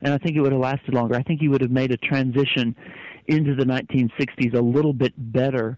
And 0.00 0.14
I 0.14 0.18
think 0.18 0.34
it 0.34 0.40
would 0.40 0.52
have 0.52 0.61
lasted 0.61 0.94
longer. 0.94 1.14
I 1.14 1.22
think 1.22 1.40
he 1.40 1.48
would 1.48 1.61
have 1.61 1.70
made 1.70 1.90
a 1.90 1.98
transition 1.98 2.74
into 3.26 3.54
the 3.54 3.64
1960s 3.64 4.54
a 4.54 4.62
little 4.62 4.94
bit 4.94 5.12
better 5.18 5.76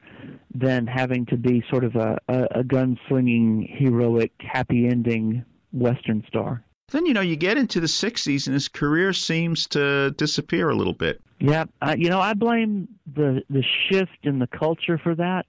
than 0.55 0.87
having 0.87 1.27
to 1.27 1.37
be 1.37 1.65
sort 1.71 1.83
of 1.83 1.97
a, 1.97 2.19
a, 2.29 2.61
a 2.61 2.63
gunslinging, 2.63 3.67
heroic, 3.79 4.31
happy 4.39 4.87
ending 4.87 5.45
Western 5.73 6.23
star. 6.29 6.63
Then, 6.93 7.07
you 7.07 7.15
know, 7.15 7.21
you 7.21 7.35
get 7.35 7.57
into 7.57 7.81
the 7.81 7.89
60s 7.89 8.47
and 8.47 8.55
his 8.55 8.69
career 8.69 9.13
seems 9.13 9.67
to 9.69 10.13
disappear 10.13 10.71
a 10.71 10.77
little 10.77 10.93
bit. 10.93 11.21
Yeah, 11.41 11.65
uh, 11.83 11.97
you 11.99 12.11
know, 12.11 12.21
I 12.21 12.35
blame 12.35 12.87
the 13.13 13.43
the 13.49 13.65
shift 13.89 14.19
in 14.25 14.39
the 14.39 14.47
culture 14.47 14.99
for 14.99 15.15
that. 15.15 15.47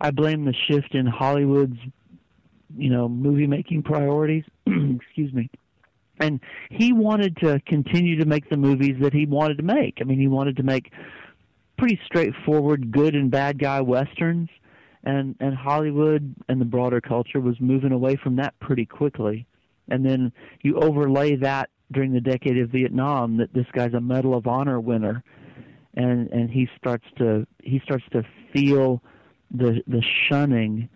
I 0.00 0.10
blame 0.10 0.44
the 0.44 0.54
shift 0.68 0.94
in 0.94 1.06
Hollywood's, 1.06 1.78
you 2.76 2.90
know, 2.90 3.08
movie 3.08 3.46
making 3.46 3.82
priorities. 3.82 4.44
Excuse 4.66 5.32
me. 5.32 5.50
And 6.20 6.40
he 6.70 6.92
wanted 6.92 7.36
to 7.38 7.60
continue 7.66 8.18
to 8.18 8.24
make 8.24 8.50
the 8.50 8.56
movies 8.56 8.96
that 9.00 9.12
he 9.12 9.26
wanted 9.26 9.58
to 9.58 9.62
make. 9.62 9.98
I 10.00 10.04
mean, 10.04 10.18
he 10.18 10.28
wanted 10.28 10.56
to 10.56 10.62
make 10.62 10.92
pretty 11.76 11.98
straightforward 12.04 12.90
good 12.90 13.14
and 13.14 13.30
bad 13.30 13.58
guy 13.58 13.80
westerns, 13.80 14.48
and 15.04 15.36
and 15.40 15.54
Hollywood 15.54 16.34
and 16.48 16.60
the 16.60 16.64
broader 16.64 17.00
culture 17.00 17.40
was 17.40 17.60
moving 17.60 17.92
away 17.92 18.16
from 18.16 18.36
that 18.36 18.58
pretty 18.60 18.84
quickly. 18.84 19.46
And 19.88 20.04
then 20.04 20.32
you 20.62 20.76
overlay 20.76 21.36
that 21.36 21.70
during 21.92 22.12
the 22.12 22.20
decade 22.20 22.58
of 22.58 22.70
Vietnam 22.70 23.38
that 23.38 23.54
this 23.54 23.66
guy's 23.72 23.94
a 23.94 24.00
Medal 24.00 24.36
of 24.36 24.46
Honor 24.46 24.80
winner, 24.80 25.22
and 25.94 26.28
and 26.32 26.50
he 26.50 26.68
starts 26.76 27.06
to 27.18 27.46
he 27.62 27.80
starts 27.84 28.04
to 28.12 28.24
feel 28.52 29.02
the 29.50 29.82
the 29.86 30.02
shunning 30.28 30.88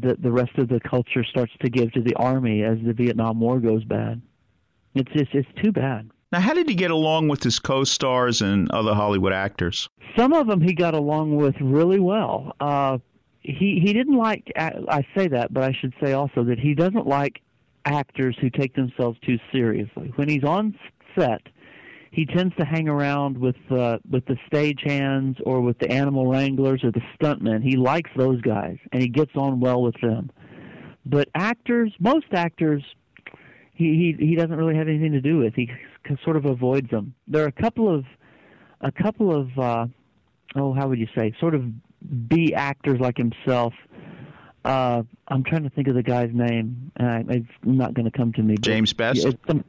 that 0.00 0.22
the 0.22 0.32
rest 0.32 0.56
of 0.56 0.68
the 0.68 0.80
culture 0.80 1.24
starts 1.24 1.52
to 1.60 1.68
give 1.68 1.92
to 1.92 2.00
the 2.00 2.14
army 2.14 2.62
as 2.62 2.78
the 2.84 2.92
Vietnam 2.92 3.40
War 3.40 3.60
goes 3.60 3.84
bad. 3.84 4.22
It's 4.94 5.10
just 5.12 5.34
it's 5.34 5.48
too 5.62 5.72
bad. 5.72 6.10
Now, 6.32 6.40
how 6.40 6.54
did 6.54 6.68
he 6.68 6.74
get 6.74 6.90
along 6.90 7.28
with 7.28 7.42
his 7.42 7.58
co-stars 7.58 8.40
and 8.40 8.70
other 8.70 8.94
Hollywood 8.94 9.34
actors? 9.34 9.90
Some 10.16 10.32
of 10.32 10.46
them 10.46 10.62
he 10.62 10.72
got 10.72 10.94
along 10.94 11.36
with 11.36 11.54
really 11.60 12.00
well. 12.00 12.56
Uh, 12.58 12.98
he 13.40 13.80
he 13.84 13.92
didn't 13.92 14.16
like. 14.16 14.50
I 14.56 15.04
say 15.16 15.28
that, 15.28 15.52
but 15.52 15.62
I 15.62 15.72
should 15.72 15.92
say 16.02 16.12
also 16.12 16.44
that 16.44 16.58
he 16.58 16.74
doesn't 16.74 17.06
like 17.06 17.42
actors 17.84 18.36
who 18.40 18.48
take 18.48 18.74
themselves 18.74 19.18
too 19.26 19.38
seriously. 19.52 20.12
When 20.16 20.28
he's 20.28 20.44
on 20.44 20.78
set, 21.18 21.42
he 22.12 22.26
tends 22.26 22.54
to 22.56 22.64
hang 22.64 22.88
around 22.88 23.38
with 23.38 23.56
uh, 23.70 23.98
with 24.08 24.26
the 24.26 24.36
stagehands 24.50 25.40
or 25.44 25.62
with 25.62 25.78
the 25.78 25.90
animal 25.90 26.26
wranglers 26.26 26.84
or 26.84 26.92
the 26.92 27.00
stuntmen. 27.16 27.62
He 27.62 27.76
likes 27.76 28.10
those 28.16 28.40
guys, 28.42 28.76
and 28.92 29.02
he 29.02 29.08
gets 29.08 29.32
on 29.34 29.60
well 29.60 29.82
with 29.82 29.98
them. 30.02 30.30
But 31.06 31.28
actors, 31.34 31.92
most 31.98 32.26
actors, 32.32 32.84
he 33.72 34.14
he 34.18 34.26
he 34.26 34.36
doesn't 34.36 34.54
really 34.54 34.76
have 34.76 34.88
anything 34.88 35.12
to 35.12 35.22
do 35.22 35.38
with. 35.38 35.54
He 35.54 35.70
sort 36.22 36.36
of 36.36 36.44
avoids 36.44 36.90
them. 36.90 37.14
There 37.26 37.44
are 37.44 37.48
a 37.48 37.62
couple 37.62 37.92
of 37.92 38.04
a 38.82 38.92
couple 38.92 39.34
of 39.34 39.58
uh, 39.58 39.86
oh, 40.54 40.74
how 40.74 40.88
would 40.88 40.98
you 40.98 41.08
say, 41.16 41.34
sort 41.40 41.54
of 41.54 41.64
B 42.28 42.52
actors 42.54 43.00
like 43.00 43.16
himself. 43.16 43.72
Uh, 44.66 45.02
I'm 45.28 45.42
trying 45.44 45.64
to 45.64 45.70
think 45.70 45.88
of 45.88 45.94
the 45.94 46.02
guy's 46.02 46.30
name. 46.32 46.92
Uh, 47.00 47.22
it's 47.30 47.48
not 47.64 47.94
going 47.94 48.04
to 48.04 48.16
come 48.16 48.32
to 48.34 48.42
me. 48.42 48.56
James 48.60 48.92
Best. 48.92 49.26
Some, 49.46 49.64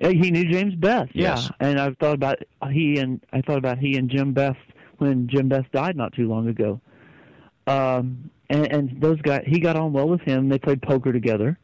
he 0.00 0.30
knew 0.30 0.50
James 0.50 0.74
Best. 0.74 1.10
Yes. 1.14 1.50
Yeah, 1.50 1.68
and 1.68 1.80
I've 1.80 1.96
thought 1.98 2.14
about 2.14 2.38
he 2.70 2.98
and 2.98 3.20
I 3.32 3.42
thought 3.42 3.58
about 3.58 3.78
he 3.78 3.96
and 3.96 4.10
Jim 4.10 4.32
Best 4.32 4.58
when 4.98 5.28
Jim 5.28 5.48
Best 5.48 5.70
died 5.72 5.96
not 5.96 6.12
too 6.14 6.28
long 6.28 6.48
ago. 6.48 6.80
Um, 7.66 8.30
and, 8.48 8.72
and 8.72 9.00
those 9.00 9.20
guys, 9.22 9.44
he 9.46 9.60
got 9.60 9.76
on 9.76 9.92
well 9.92 10.08
with 10.08 10.22
him. 10.22 10.48
They 10.48 10.58
played 10.58 10.82
poker 10.82 11.12
together. 11.12 11.58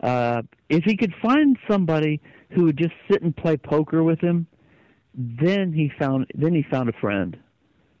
Uh, 0.00 0.42
if 0.68 0.84
he 0.84 0.96
could 0.96 1.14
find 1.22 1.58
somebody 1.70 2.20
who 2.50 2.64
would 2.64 2.76
just 2.76 2.94
sit 3.10 3.22
and 3.22 3.36
play 3.36 3.56
poker 3.56 4.02
with 4.02 4.20
him, 4.20 4.46
then 5.14 5.72
he 5.72 5.90
found 5.98 6.26
then 6.34 6.54
he 6.54 6.62
found 6.62 6.88
a 6.88 6.92
friend. 6.94 7.36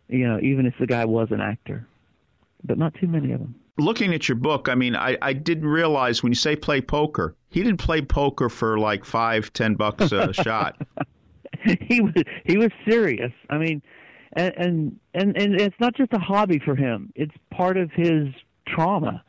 You 0.08 0.26
know, 0.26 0.40
even 0.42 0.66
if 0.66 0.74
the 0.80 0.86
guy 0.86 1.04
was 1.04 1.28
an 1.30 1.40
actor, 1.40 1.86
but 2.64 2.78
not 2.78 2.94
too 2.94 3.06
many 3.06 3.32
of 3.32 3.40
them. 3.40 3.54
Looking 3.80 4.14
at 4.14 4.28
your 4.28 4.36
book, 4.36 4.68
I 4.68 4.74
mean, 4.74 4.94
I, 4.94 5.16
I 5.22 5.32
didn't 5.32 5.66
realize 5.66 6.22
when 6.22 6.32
you 6.32 6.36
say 6.36 6.54
play 6.54 6.80
poker, 6.80 7.34
he 7.48 7.62
didn't 7.62 7.78
play 7.78 8.02
poker 8.02 8.48
for 8.48 8.78
like 8.78 9.04
five, 9.04 9.52
ten 9.52 9.74
bucks 9.74 10.12
a 10.12 10.32
shot. 10.44 10.76
he 11.64 12.00
was 12.00 12.14
he 12.44 12.56
was 12.56 12.70
serious. 12.88 13.32
I 13.48 13.58
mean, 13.58 13.82
and, 14.34 14.54
and 14.56 15.00
and 15.14 15.36
and 15.36 15.60
it's 15.60 15.78
not 15.80 15.96
just 15.96 16.12
a 16.12 16.18
hobby 16.18 16.60
for 16.64 16.76
him; 16.76 17.12
it's 17.14 17.34
part 17.50 17.76
of 17.76 17.90
his 17.92 18.28
trauma. 18.68 19.24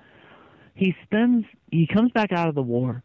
He 0.75 0.95
spends 1.03 1.45
he 1.71 1.87
comes 1.87 2.11
back 2.11 2.31
out 2.31 2.49
of 2.49 2.55
the 2.55 2.61
war 2.61 3.03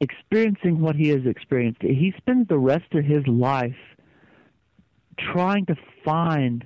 experiencing 0.00 0.80
what 0.80 0.96
he 0.96 1.08
has 1.08 1.26
experienced. 1.26 1.82
He 1.82 2.14
spends 2.16 2.48
the 2.48 2.58
rest 2.58 2.92
of 2.94 3.04
his 3.04 3.26
life 3.26 3.76
trying 5.32 5.66
to 5.66 5.74
find 6.04 6.64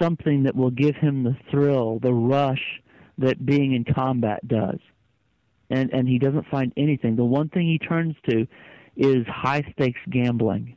something 0.00 0.44
that 0.44 0.56
will 0.56 0.70
give 0.70 0.96
him 0.96 1.24
the 1.24 1.36
thrill, 1.50 1.98
the 1.98 2.14
rush 2.14 2.80
that 3.20 3.44
being 3.44 3.74
in 3.74 3.84
combat 3.84 4.46
does. 4.46 4.78
And 5.70 5.90
and 5.92 6.08
he 6.08 6.18
doesn't 6.18 6.46
find 6.48 6.72
anything. 6.76 7.16
The 7.16 7.24
one 7.24 7.48
thing 7.48 7.66
he 7.66 7.78
turns 7.78 8.16
to 8.28 8.46
is 8.96 9.26
high 9.26 9.62
stakes 9.72 10.00
gambling 10.10 10.76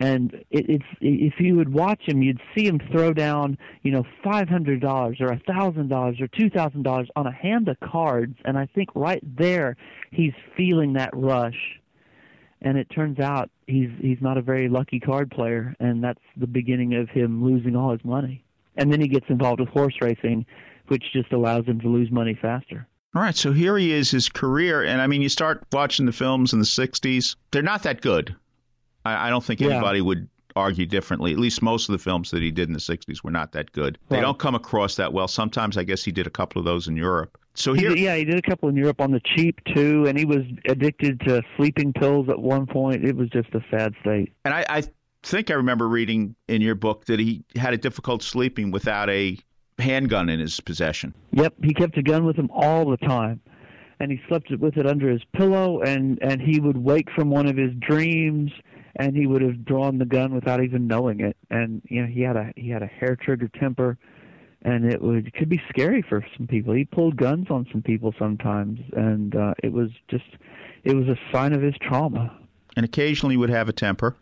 and 0.00 0.32
it, 0.50 0.66
it's 0.68 0.84
if 1.00 1.34
you 1.38 1.56
would 1.56 1.72
watch 1.72 2.00
him, 2.08 2.22
you'd 2.22 2.40
see 2.56 2.66
him 2.66 2.80
throw 2.90 3.12
down, 3.12 3.58
you 3.82 3.92
know, 3.92 4.02
five 4.24 4.48
hundred 4.48 4.80
dollars 4.80 5.18
or 5.20 5.26
a 5.26 5.40
thousand 5.46 5.88
dollars 5.88 6.16
or 6.20 6.26
two 6.26 6.48
thousand 6.48 6.82
dollars 6.82 7.08
on 7.14 7.26
a 7.26 7.32
hand 7.32 7.68
of 7.68 7.78
cards, 7.80 8.34
and 8.44 8.58
I 8.58 8.66
think 8.74 8.88
right 8.94 9.22
there 9.36 9.76
he's 10.10 10.32
feeling 10.56 10.94
that 10.94 11.10
rush. 11.12 11.78
And 12.62 12.76
it 12.76 12.88
turns 12.90 13.20
out 13.20 13.50
he's 13.66 13.90
he's 14.00 14.20
not 14.20 14.38
a 14.38 14.42
very 14.42 14.68
lucky 14.68 15.00
card 15.00 15.30
player, 15.30 15.76
and 15.78 16.02
that's 16.02 16.20
the 16.36 16.46
beginning 16.46 16.94
of 16.94 17.10
him 17.10 17.44
losing 17.44 17.76
all 17.76 17.92
his 17.92 18.04
money. 18.04 18.42
And 18.76 18.90
then 18.90 19.00
he 19.00 19.08
gets 19.08 19.26
involved 19.28 19.60
with 19.60 19.68
horse 19.68 19.94
racing, 20.00 20.46
which 20.90 21.04
just 21.12 21.32
allows 21.32 21.64
him 21.66 21.80
to 21.80 21.88
lose 21.88 22.10
money 22.10 22.34
faster. 22.40 22.86
All 23.14 23.22
right, 23.22 23.34
so 23.34 23.52
here 23.52 23.76
he 23.76 23.92
is, 23.92 24.10
his 24.10 24.28
career, 24.28 24.82
and 24.84 25.00
I 25.00 25.06
mean, 25.06 25.22
you 25.22 25.28
start 25.28 25.64
watching 25.72 26.06
the 26.06 26.12
films 26.12 26.52
in 26.52 26.58
the 26.58 26.64
'60s; 26.64 27.36
they're 27.50 27.62
not 27.62 27.82
that 27.84 28.00
good. 28.00 28.36
I, 29.04 29.26
I 29.26 29.30
don't 29.30 29.42
think 29.44 29.60
Yeah. 29.60 29.68
anybody 29.70 30.00
would 30.00 30.28
argue 30.56 30.84
differently. 30.86 31.32
At 31.32 31.38
least 31.38 31.62
most 31.62 31.88
of 31.88 31.92
the 31.92 31.98
films 31.98 32.30
that 32.32 32.42
he 32.42 32.50
did 32.50 32.68
in 32.68 32.72
the 32.72 32.80
60s 32.80 33.22
were 33.24 33.30
not 33.30 33.52
that 33.52 33.70
good. 33.72 33.98
They 34.08 34.20
don't 34.20 34.38
come 34.38 34.56
across 34.56 34.96
that 34.96 35.12
well. 35.12 35.28
Sometimes 35.28 35.76
I 35.76 35.84
guess 35.84 36.02
he 36.04 36.10
did 36.10 36.26
a 36.26 36.30
couple 36.30 36.58
of 36.58 36.64
those 36.64 36.88
in 36.88 36.96
Europe. 36.96 37.38
So 37.54 37.72
He 37.72 37.80
here, 37.82 37.90
did- 37.90 37.98
yeah, 38.00 38.16
he 38.16 38.24
did 38.24 38.34
a 38.36 38.42
couple 38.42 38.68
in 38.68 38.76
Europe 38.76 39.00
on 39.00 39.12
the 39.12 39.20
cheap 39.20 39.60
too, 39.74 40.06
and 40.06 40.18
he 40.18 40.24
was 40.24 40.38
addicted 40.68 41.20
to 41.20 41.42
sleeping 41.56 41.92
pills 41.92 42.28
at 42.28 42.38
one 42.38 42.66
point. 42.66 43.04
It 43.04 43.16
was 43.16 43.28
just 43.30 43.48
a 43.54 43.60
sad 43.70 43.94
state. 44.02 44.32
and 44.44 44.52
I, 44.52 44.64
I 44.68 44.82
think 45.22 45.50
I 45.50 45.54
remember 45.54 45.88
reading 45.88 46.34
in 46.48 46.62
your 46.62 46.74
book 46.74 47.04
that 47.06 47.20
he 47.20 47.44
had 47.56 47.72
a 47.74 47.78
difficult 47.78 48.22
sleeping 48.22 48.70
without 48.72 49.08
a 49.10 49.38
handgun 49.80 50.28
in 50.28 50.40
his 50.40 50.60
possession. 50.60 51.14
Yep, 51.32 51.54
he 51.62 51.74
kept 51.74 51.96
a 51.98 52.02
gun 52.02 52.24
with 52.24 52.36
him 52.36 52.50
all 52.52 52.88
the 52.90 52.96
time, 52.96 53.40
and 53.98 54.10
he 54.10 54.20
slept 54.28 54.50
with 54.50 54.76
it 54.76 54.86
under 54.86 55.08
his 55.10 55.22
pillow. 55.32 55.80
and 55.80 56.18
And 56.22 56.40
he 56.40 56.60
would 56.60 56.78
wake 56.78 57.10
from 57.14 57.30
one 57.30 57.46
of 57.46 57.56
his 57.56 57.72
dreams, 57.80 58.52
and 58.96 59.16
he 59.16 59.26
would 59.26 59.42
have 59.42 59.64
drawn 59.64 59.98
the 59.98 60.04
gun 60.04 60.34
without 60.34 60.62
even 60.62 60.86
knowing 60.86 61.20
it. 61.20 61.36
And 61.50 61.82
you 61.88 62.02
know, 62.02 62.08
he 62.08 62.22
had 62.22 62.36
a 62.36 62.52
he 62.56 62.68
had 62.70 62.82
a 62.82 62.86
hair 62.86 63.16
trigger 63.16 63.48
temper, 63.48 63.98
and 64.62 64.90
it 64.90 65.00
would 65.00 65.28
it 65.28 65.34
could 65.34 65.48
be 65.48 65.60
scary 65.68 66.02
for 66.02 66.24
some 66.36 66.46
people. 66.46 66.74
He 66.74 66.84
pulled 66.84 67.16
guns 67.16 67.46
on 67.50 67.66
some 67.72 67.82
people 67.82 68.14
sometimes, 68.18 68.80
and 68.92 69.34
uh, 69.34 69.54
it 69.62 69.72
was 69.72 69.90
just 70.08 70.24
it 70.84 70.94
was 70.94 71.08
a 71.08 71.16
sign 71.32 71.52
of 71.52 71.62
his 71.62 71.74
trauma. 71.80 72.36
And 72.76 72.84
occasionally 72.84 73.34
he 73.34 73.36
would 73.36 73.50
have 73.50 73.68
a 73.68 73.72
temper. 73.72 74.16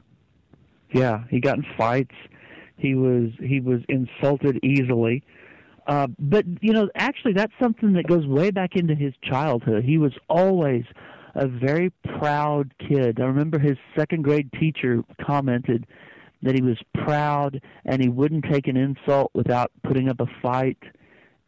Yeah, 0.92 1.25
he 1.31 1.40
got 1.40 1.59
in 1.59 1.66
fights. 1.77 2.14
He 2.77 2.94
was 2.94 3.31
he 3.40 3.61
was 3.61 3.81
insulted 3.88 4.59
easily. 4.62 5.23
Uh, 5.88 6.07
but 6.18 6.44
you 6.61 6.72
know, 6.72 6.88
actually, 6.94 7.33
that's 7.33 7.53
something 7.61 7.94
that 7.94 8.07
goes 8.07 8.27
way 8.27 8.51
back 8.51 8.77
into 8.77 8.94
his 8.94 9.14
childhood. 9.22 9.85
He 9.85 9.96
was 9.96 10.12
always 10.29 10.85
a 11.35 11.48
very 11.48 11.90
proud 12.18 12.74
kid. 12.79 13.18
I 13.20 13.24
remember 13.24 13.59
his 13.59 13.79
second 13.96 14.22
grade 14.22 14.51
teacher 14.61 15.03
commented 15.24 15.87
that 16.42 16.55
he 16.55 16.62
was 16.62 16.79
proud 17.05 17.61
and 17.87 18.03
he 18.03 18.09
wouldn't 18.09 18.44
take 18.51 18.68
an 18.68 18.77
insult 18.77 19.31
without 19.35 19.72
putting 19.83 20.09
up 20.09 20.20
a 20.20 20.27
fight. 20.42 20.79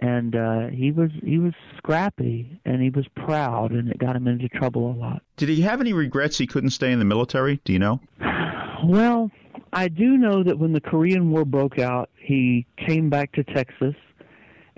And 0.00 0.34
uh, 0.34 0.68
he 0.68 0.90
was 0.90 1.10
he 1.22 1.38
was 1.38 1.52
scrappy 1.76 2.58
and 2.64 2.80
he 2.80 2.88
was 2.88 3.06
proud, 3.14 3.72
and 3.72 3.90
it 3.90 3.98
got 3.98 4.16
him 4.16 4.26
into 4.26 4.48
trouble 4.48 4.90
a 4.90 4.96
lot. 4.96 5.22
Did 5.36 5.50
he 5.50 5.60
have 5.60 5.82
any 5.82 5.92
regrets 5.92 6.38
he 6.38 6.46
couldn't 6.46 6.70
stay 6.70 6.90
in 6.90 6.98
the 6.98 7.04
military? 7.04 7.60
Do 7.64 7.74
you 7.74 7.78
know? 7.78 8.00
Well, 8.82 9.30
I 9.74 9.88
do 9.88 10.16
know 10.16 10.42
that 10.42 10.58
when 10.58 10.72
the 10.72 10.80
Korean 10.80 11.30
War 11.30 11.44
broke 11.44 11.78
out, 11.78 12.08
he 12.16 12.64
came 12.78 13.10
back 13.10 13.30
to 13.32 13.44
Texas 13.44 13.94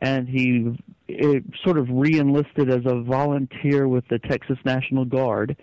and 0.02 0.28
he 0.28 0.76
sort 1.64 1.78
of 1.78 1.86
re-enlisted 1.88 2.68
as 2.68 2.80
a 2.84 3.00
volunteer 3.02 3.86
with 3.86 4.06
the 4.08 4.18
Texas 4.18 4.58
National 4.64 5.04
Guard 5.04 5.56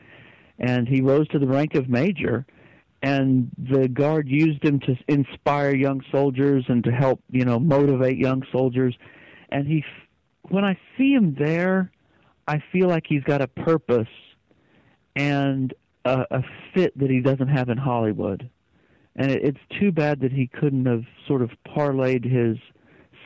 and 0.58 0.88
he 0.88 1.02
rose 1.02 1.28
to 1.28 1.39
the 1.39 1.47
rank 1.47 1.75
of 1.75 1.89
major 1.89 2.45
and 3.04 3.52
the 3.58 3.88
guard 3.88 4.28
used 4.28 4.63
him 4.63 4.80
to 4.80 4.95
inspire 5.08 5.75
young 5.75 6.02
soldiers 6.12 6.65
and 6.67 6.84
to 6.84 6.91
help, 6.91 7.21
you 7.30 7.45
know, 7.45 7.60
motivate 7.60 8.17
young 8.17 8.41
soldiers 8.52 8.97
and 9.49 9.67
he 9.67 9.84
when 10.43 10.63
I 10.63 10.80
see 10.97 11.12
him 11.12 11.36
there, 11.38 11.91
I 12.47 12.63
feel 12.71 12.88
like 12.88 13.04
he's 13.08 13.23
got 13.23 13.41
a 13.41 13.47
purpose 13.47 14.08
and 15.15 15.73
a, 16.06 16.23
a 16.32 16.43
fit 16.73 16.97
that 16.97 17.10
he 17.10 17.19
doesn't 17.19 17.49
have 17.49 17.69
in 17.69 17.78
Hollywood. 17.78 18.49
And 19.17 19.32
it, 19.32 19.43
it's 19.43 19.80
too 19.80 19.91
bad 19.91 20.21
that 20.21 20.32
he 20.32 20.47
couldn't 20.47 20.86
have 20.86 21.04
sort 21.28 21.41
of 21.41 21.52
parlayed 21.67 22.23
his 22.23 22.58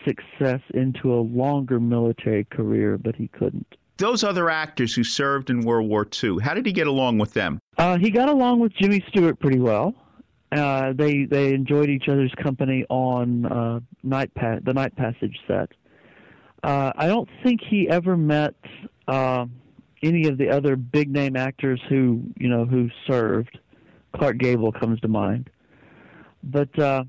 success 0.06 0.62
into 0.74 1.14
a 1.14 1.22
longer 1.22 1.80
military 1.80 2.46
career, 2.46 2.98
but 2.98 3.16
he 3.16 3.28
couldn't. 3.30 3.76
Those 3.98 4.24
other 4.24 4.50
actors 4.50 4.94
who 4.96 5.04
served 5.04 5.50
in 5.50 5.62
World 5.62 5.88
War 5.88 6.08
II, 6.24 6.38
how 6.42 6.54
did 6.54 6.66
he 6.66 6.72
get 6.72 6.88
along 6.88 7.20
with 7.20 7.34
them? 7.34 7.60
Uh, 7.78 7.98
he 7.98 8.10
got 8.10 8.28
along 8.28 8.60
with 8.60 8.74
Jimmy 8.74 9.04
Stewart 9.10 9.40
pretty 9.40 9.60
well. 9.60 9.94
Uh, 10.52 10.94
they 10.94 11.26
they 11.26 11.54
enjoyed 11.54 11.90
each 11.90 12.08
other's 12.08 12.34
company 12.42 12.86
on 12.90 13.46
uh, 13.46 13.80
night 14.04 14.34
pa- 14.36 14.60
the 14.62 14.74
Night 14.74 14.96
Passage 14.96 15.40
set. 15.48 15.72
Uh, 16.64 16.92
I 16.96 17.08
don't 17.08 17.30
think 17.44 17.62
he 17.62 17.90
ever 17.90 18.16
met 18.16 18.56
uh, 19.08 19.46
any 20.04 20.28
of 20.28 20.38
the 20.38 20.50
other 20.50 20.76
big 20.76 21.12
name 21.12 21.36
actors 21.36 21.82
who 21.90 22.24
you 22.38 22.50
know 22.50 22.66
who 22.66 22.90
served. 23.08 23.58
Clark 24.16 24.38
Gable 24.38 24.72
comes 24.72 25.00
to 25.00 25.08
mind, 25.08 25.50
but 26.44 26.78
uh, 26.78 27.04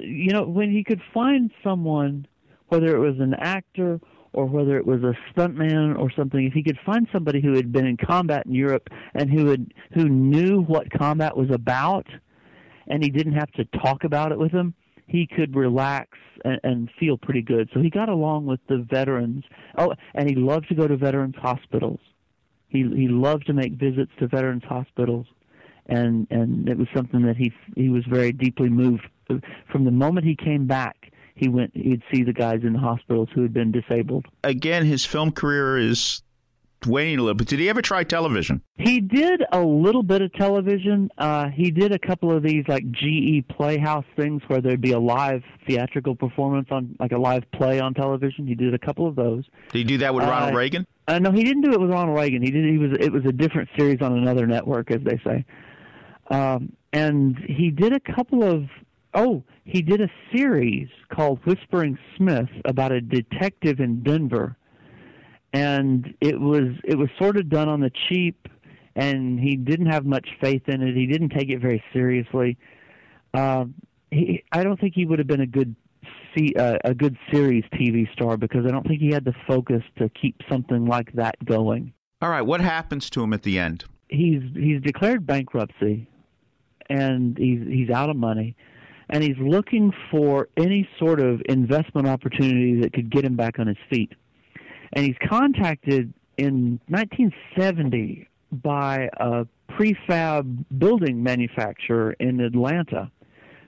you 0.00 0.32
know 0.32 0.44
when 0.44 0.70
he 0.70 0.84
could 0.84 1.00
find 1.12 1.50
someone, 1.62 2.26
whether 2.68 2.94
it 2.94 3.00
was 3.00 3.18
an 3.20 3.34
actor 3.34 4.00
or 4.32 4.46
whether 4.46 4.76
it 4.76 4.86
was 4.86 5.00
a 5.02 5.14
stuntman 5.32 5.96
or 5.98 6.10
something, 6.10 6.44
if 6.44 6.52
he 6.52 6.62
could 6.62 6.78
find 6.84 7.06
somebody 7.12 7.40
who 7.40 7.54
had 7.54 7.72
been 7.72 7.86
in 7.86 7.96
combat 7.96 8.44
in 8.46 8.54
Europe 8.54 8.88
and 9.14 9.30
who 9.30 9.46
had 9.46 9.72
who 9.92 10.08
knew 10.08 10.62
what 10.62 10.90
combat 10.90 11.36
was 11.36 11.50
about, 11.50 12.06
and 12.88 13.02
he 13.02 13.10
didn't 13.10 13.34
have 13.34 13.50
to 13.52 13.64
talk 13.78 14.04
about 14.04 14.32
it 14.32 14.38
with 14.38 14.52
them, 14.52 14.74
he 15.06 15.26
could 15.26 15.54
relax 15.54 16.18
and, 16.44 16.60
and 16.64 16.90
feel 16.98 17.16
pretty 17.16 17.42
good. 17.42 17.70
So 17.72 17.80
he 17.80 17.90
got 17.90 18.08
along 18.08 18.46
with 18.46 18.60
the 18.68 18.86
veterans. 18.90 19.44
Oh, 19.78 19.94
and 20.14 20.28
he 20.28 20.34
loved 20.34 20.68
to 20.68 20.74
go 20.74 20.88
to 20.88 20.96
veterans 20.96 21.36
hospitals. 21.40 22.00
He 22.68 22.80
he 22.80 23.08
loved 23.08 23.46
to 23.46 23.52
make 23.52 23.74
visits 23.74 24.10
to 24.18 24.26
veterans 24.26 24.64
hospitals, 24.68 25.26
and 25.86 26.26
and 26.30 26.68
it 26.68 26.76
was 26.76 26.88
something 26.94 27.22
that 27.22 27.36
he 27.36 27.52
he 27.76 27.88
was 27.88 28.04
very 28.08 28.32
deeply 28.32 28.68
moved 28.68 29.08
from 29.70 29.84
the 29.84 29.90
moment 29.90 30.26
he 30.26 30.36
came 30.36 30.66
back. 30.66 31.10
He 31.34 31.48
went. 31.48 31.72
He'd 31.74 32.02
see 32.12 32.22
the 32.22 32.32
guys 32.32 32.60
in 32.62 32.72
the 32.74 32.78
hospitals 32.78 33.28
who 33.34 33.42
had 33.42 33.52
been 33.52 33.72
disabled. 33.72 34.26
Again, 34.44 34.84
his 34.86 35.04
film 35.04 35.32
career 35.32 35.76
is 35.78 36.22
waning 36.86 37.18
a 37.18 37.22
little 37.22 37.34
bit. 37.34 37.48
Did 37.48 37.58
he 37.58 37.68
ever 37.68 37.82
try 37.82 38.04
television? 38.04 38.60
He 38.76 39.00
did 39.00 39.42
a 39.50 39.60
little 39.60 40.02
bit 40.04 40.22
of 40.22 40.32
television. 40.34 41.10
Uh, 41.18 41.48
he 41.48 41.70
did 41.72 41.90
a 41.92 41.98
couple 41.98 42.30
of 42.30 42.42
these 42.44 42.64
like 42.68 42.84
GE 42.92 43.48
Playhouse 43.48 44.04
things 44.16 44.42
where 44.46 44.60
there'd 44.60 44.80
be 44.80 44.92
a 44.92 44.98
live 45.00 45.42
theatrical 45.66 46.14
performance 46.14 46.68
on 46.70 46.94
like 47.00 47.10
a 47.12 47.18
live 47.18 47.50
play 47.52 47.80
on 47.80 47.94
television. 47.94 48.46
He 48.46 48.54
did 48.54 48.72
a 48.74 48.78
couple 48.78 49.08
of 49.08 49.16
those. 49.16 49.44
Did 49.72 49.78
he 49.78 49.84
do 49.84 49.98
that 49.98 50.14
with 50.14 50.24
Ronald 50.24 50.52
Uh, 50.54 50.56
Reagan? 50.58 50.86
Uh, 51.08 51.18
no, 51.18 51.32
he 51.32 51.42
didn't 51.42 51.62
do 51.62 51.72
it 51.72 51.80
with 51.80 51.90
Ronald 51.90 52.16
Reagan. 52.16 52.42
He 52.42 52.50
did. 52.52 52.64
He 52.64 52.78
was. 52.78 52.92
It 53.00 53.12
was 53.12 53.24
a 53.26 53.32
different 53.32 53.70
series 53.76 54.00
on 54.02 54.16
another 54.16 54.46
network, 54.46 54.90
as 54.92 55.00
they 55.02 55.18
say. 55.24 55.44
Um, 56.30 56.72
and 56.92 57.36
he 57.38 57.70
did 57.70 57.92
a 57.92 58.00
couple 58.00 58.44
of. 58.44 58.68
Oh, 59.14 59.44
he 59.64 59.80
did 59.80 60.00
a 60.00 60.08
series 60.34 60.88
called 61.08 61.38
Whispering 61.44 61.98
Smith 62.16 62.48
about 62.64 62.92
a 62.92 63.00
detective 63.00 63.80
in 63.80 64.02
Denver, 64.02 64.56
and 65.52 66.14
it 66.20 66.40
was 66.40 66.74
it 66.84 66.98
was 66.98 67.08
sort 67.18 67.36
of 67.36 67.48
done 67.48 67.68
on 67.68 67.80
the 67.80 67.92
cheap, 68.08 68.48
and 68.96 69.38
he 69.38 69.56
didn't 69.56 69.86
have 69.86 70.04
much 70.04 70.28
faith 70.40 70.68
in 70.68 70.82
it. 70.82 70.96
He 70.96 71.06
didn't 71.06 71.30
take 71.30 71.48
it 71.48 71.60
very 71.60 71.82
seriously. 71.92 72.58
Um, 73.34 73.74
he, 74.10 74.44
I 74.52 74.64
don't 74.64 74.80
think 74.80 74.94
he 74.94 75.06
would 75.06 75.18
have 75.18 75.28
been 75.28 75.40
a 75.40 75.46
good 75.46 75.74
see 76.36 76.54
uh, 76.56 76.78
a 76.84 76.94
good 76.94 77.16
series 77.30 77.64
TV 77.74 78.12
star 78.12 78.36
because 78.36 78.66
I 78.66 78.70
don't 78.70 78.86
think 78.86 79.00
he 79.00 79.10
had 79.10 79.24
the 79.24 79.34
focus 79.46 79.82
to 79.98 80.08
keep 80.10 80.40
something 80.50 80.86
like 80.86 81.12
that 81.12 81.42
going. 81.44 81.92
All 82.20 82.30
right, 82.30 82.42
what 82.42 82.60
happens 82.60 83.10
to 83.10 83.22
him 83.22 83.32
at 83.32 83.42
the 83.42 83.58
end? 83.58 83.84
He's 84.08 84.42
he's 84.54 84.80
declared 84.80 85.26
bankruptcy, 85.26 86.08
and 86.88 87.36
he's 87.38 87.60
he's 87.66 87.90
out 87.90 88.10
of 88.10 88.16
money, 88.16 88.56
and 89.14 89.22
he's 89.22 89.38
looking 89.38 89.92
for 90.10 90.48
any 90.56 90.88
sort 90.98 91.20
of 91.20 91.40
investment 91.48 92.08
opportunity 92.08 92.80
that 92.80 92.92
could 92.92 93.08
get 93.10 93.24
him 93.24 93.36
back 93.36 93.60
on 93.60 93.68
his 93.68 93.76
feet. 93.88 94.10
And 94.92 95.06
he's 95.06 95.14
contacted 95.28 96.12
in 96.36 96.80
1970 96.88 98.28
by 98.50 99.08
a 99.18 99.46
prefab 99.70 100.64
building 100.76 101.22
manufacturer 101.22 102.16
in 102.18 102.40
Atlanta 102.40 103.08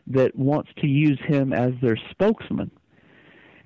that 0.09 0.35
wants 0.35 0.71
to 0.79 0.89
use 0.89 1.21
him 1.29 1.53
as 1.53 1.71
their 1.81 1.97
spokesman. 2.11 2.73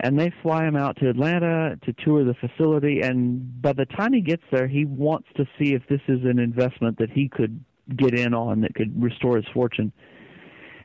And 0.01 0.19
they 0.19 0.31
fly 0.43 0.66
him 0.66 0.77
out 0.77 0.99
to 0.99 1.09
Atlanta 1.09 1.79
to 1.83 1.95
tour 2.05 2.25
the 2.25 2.35
facility. 2.35 3.01
And 3.01 3.62
by 3.62 3.73
the 3.73 3.87
time 3.87 4.12
he 4.12 4.21
gets 4.21 4.43
there, 4.53 4.69
he 4.69 4.85
wants 4.85 5.29
to 5.37 5.47
see 5.59 5.73
if 5.73 5.83
this 5.88 6.03
is 6.09 6.25
an 6.25 6.38
investment 6.38 6.99
that 6.99 7.11
he 7.11 7.31
could 7.31 7.64
get 7.97 8.12
in 8.12 8.35
on 8.35 8.61
that 8.61 8.75
could 8.75 9.03
restore 9.03 9.37
his 9.37 9.47
fortune. 9.55 9.93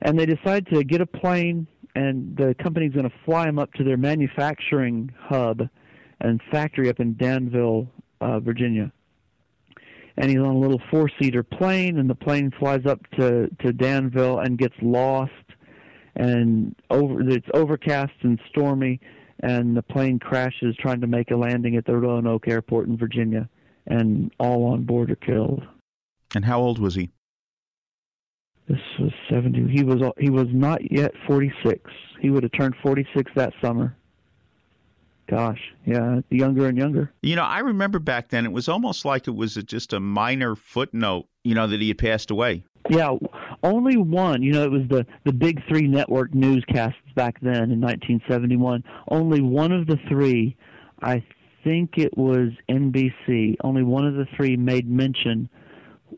And 0.02 0.20
they 0.20 0.26
decide 0.26 0.68
to 0.68 0.84
get 0.84 1.02
a 1.02 1.06
plane, 1.06 1.68
and 1.96 2.36
the 2.36 2.56
company's 2.62 2.94
going 2.94 3.10
to 3.10 3.16
fly 3.26 3.48
him 3.48 3.60
up 3.60 3.74
to 3.74 3.84
their 3.84 3.98
manufacturing 3.98 5.14
hub 5.20 5.62
and 6.22 6.42
factory 6.52 6.90
up 6.90 7.00
in 7.00 7.16
Danville, 7.18 7.88
uh, 8.22 8.40
Virginia 8.40 8.92
and 10.18 10.30
he's 10.30 10.40
on 10.40 10.56
a 10.56 10.58
little 10.58 10.82
four 10.90 11.10
seater 11.20 11.44
plane 11.44 11.98
and 11.98 12.10
the 12.10 12.16
plane 12.16 12.52
flies 12.60 12.86
up 12.86 13.00
to 13.12 13.50
to 13.60 13.74
Danville 13.74 14.40
and 14.40 14.58
gets 14.58 14.76
lost 14.82 15.32
and 16.16 16.76
over 16.90 17.22
it's 17.30 17.48
overcast 17.54 18.14
and 18.22 18.40
stormy 18.50 19.00
and 19.42 19.76
the 19.76 19.82
plane 19.82 20.20
crashes 20.20 20.76
trying 20.80 21.02
to 21.02 21.08
make 21.08 21.32
a 21.32 21.36
landing 21.36 21.76
at 21.76 21.86
the 21.86 21.96
Roanoke 21.96 22.48
airport 22.48 22.88
in 22.88 22.98
Virginia 22.98 23.50
and 23.88 24.32
all 24.40 24.66
on 24.66 24.84
board 24.84 25.12
are 25.12 25.16
killed 25.16 25.64
And 26.34 26.46
how 26.46 26.60
old 26.60 26.80
was 26.80 26.96
he? 26.96 27.12
This 28.68 28.80
was 29.00 29.12
70 29.30 29.68
he 29.72 29.84
was 29.84 30.02
he 30.18 30.30
was 30.30 30.48
not 30.52 30.92
yet 30.92 31.12
46 31.28 31.92
he 32.20 32.30
would 32.30 32.44
have 32.44 32.52
turned 32.54 32.76
46 32.82 33.32
that 33.36 33.54
summer 33.62 33.96
gosh 35.28 35.74
yeah 35.86 36.22
younger 36.30 36.68
and 36.68 36.78
younger 36.78 37.12
You 37.22 37.36
know, 37.36 37.44
I 37.44 37.60
remember 37.60 38.00
back 38.00 38.30
then 38.30 38.46
it 38.46 38.52
was 38.52 38.70
almost 38.70 39.06
like 39.06 39.28
it 39.28 39.36
was 39.36 39.58
a, 39.58 39.64
just 39.64 39.94
a 39.94 40.00
minor 40.00 40.56
footnote, 40.56 41.26
you 41.44 41.56
know, 41.56 41.68
that 41.68 41.82
he 41.82 41.88
had 41.88 41.98
passed 41.98 42.30
away. 42.32 42.64
Yeah, 42.90 43.16
only 43.64 43.98
one. 43.98 44.44
You 44.44 44.54
know, 44.54 44.64
it 44.64 44.72
was 44.72 44.84
the 44.88 45.08
the 45.24 45.34
big 45.34 45.68
three 45.68 45.88
network 45.88 46.36
newscasts 46.36 47.00
back 47.16 47.40
then 47.42 47.72
in 47.72 47.82
1971. 47.82 48.84
Only 49.10 49.42
one 49.42 49.72
of 49.72 49.88
the 49.88 49.98
three, 50.08 50.56
I 51.02 51.24
think 51.64 51.98
it 51.98 52.16
was 52.16 52.50
NBC. 52.70 53.56
Only 53.64 53.82
one 53.82 54.06
of 54.06 54.14
the 54.14 54.28
three 54.38 54.56
made 54.56 54.88
mention 54.88 55.50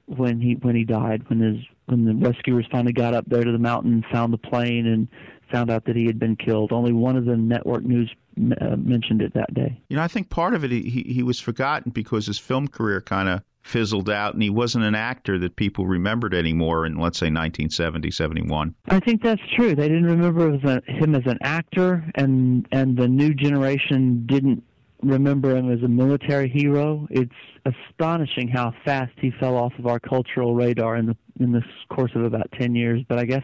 when 0.07 0.41
he 0.41 0.55
when 0.55 0.75
he 0.75 0.83
died. 0.83 1.29
When 1.29 1.39
his 1.39 1.63
when 1.87 2.05
the 2.05 2.13
rescuers 2.13 2.65
finally 2.71 2.93
got 2.93 3.13
up 3.13 3.25
there 3.27 3.43
to 3.43 3.51
the 3.51 3.57
mountain, 3.57 4.03
found 4.11 4.31
the 4.31 4.37
plane, 4.37 4.85
and 4.85 5.07
found 5.51 5.71
out 5.71 5.85
that 5.85 5.95
he 5.95 6.05
had 6.05 6.19
been 6.19 6.35
killed. 6.35 6.71
Only 6.71 6.93
one 6.93 7.15
of 7.15 7.25
the 7.25 7.35
network 7.35 7.83
news 7.83 8.13
uh, 8.37 8.75
mentioned 8.75 9.21
it 9.21 9.33
that 9.33 9.53
day. 9.53 9.81
You 9.89 9.97
know, 9.97 10.03
I 10.03 10.07
think 10.07 10.29
part 10.29 10.53
of 10.53 10.63
it 10.63 10.71
he 10.71 11.03
he, 11.07 11.23
was 11.23 11.39
forgotten 11.39 11.91
because 11.91 12.27
his 12.27 12.37
film 12.37 12.67
career 12.67 13.01
kind 13.01 13.29
of 13.29 13.41
fizzled 13.63 14.09
out 14.09 14.33
and 14.33 14.41
he 14.41 14.49
wasn't 14.49 14.83
an 14.83 14.95
actor 14.95 15.37
that 15.39 15.55
people 15.57 15.85
remembered 15.85 16.33
anymore 16.33 16.85
in 16.85 16.95
let's 16.95 17.17
say 17.17 17.25
1970 17.25 18.11
71 18.11 18.73
I 18.87 19.01
think 19.01 19.21
that's 19.21 19.41
true. 19.57 19.75
They 19.75 19.89
didn't 19.89 20.05
remember 20.05 20.51
him 20.87 21.15
as 21.15 21.25
an 21.25 21.39
actor, 21.41 22.05
and 22.15 22.67
and 22.71 22.97
the 22.97 23.07
new 23.07 23.33
generation 23.33 24.25
didn't 24.25 24.63
remember 25.01 25.55
him 25.55 25.71
as 25.71 25.81
a 25.83 25.87
military 25.87 26.49
hero. 26.49 27.07
It's 27.09 27.31
astonishing 27.65 28.47
how 28.47 28.73
fast 28.85 29.13
he 29.17 29.31
fell 29.39 29.55
off 29.55 29.73
of 29.77 29.87
our 29.87 29.99
cultural 29.99 30.55
radar 30.55 30.95
in 30.95 31.05
the 31.05 31.17
in 31.39 31.51
this 31.51 31.63
course 31.89 32.11
of 32.15 32.23
about 32.23 32.51
ten 32.59 32.75
years. 32.75 33.03
But 33.07 33.19
I 33.19 33.25
guess 33.25 33.43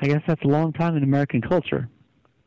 I 0.00 0.06
guess 0.06 0.22
that's 0.26 0.42
a 0.42 0.48
long 0.48 0.72
time 0.72 0.96
in 0.96 1.02
American 1.02 1.40
culture. 1.40 1.88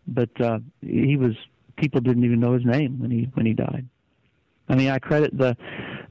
But 0.08 0.30
uh, 0.42 0.60
he 0.82 1.18
was 1.18 1.34
people 1.78 2.02
didn't 2.02 2.26
even 2.26 2.40
know 2.40 2.54
his 2.54 2.66
name 2.66 3.00
when 3.00 3.12
he 3.12 3.30
when 3.34 3.46
he 3.46 3.54
died. 3.54 3.88
I 4.68 4.76
mean, 4.76 4.90
I 4.90 5.00
credit 5.00 5.36
the 5.38 5.58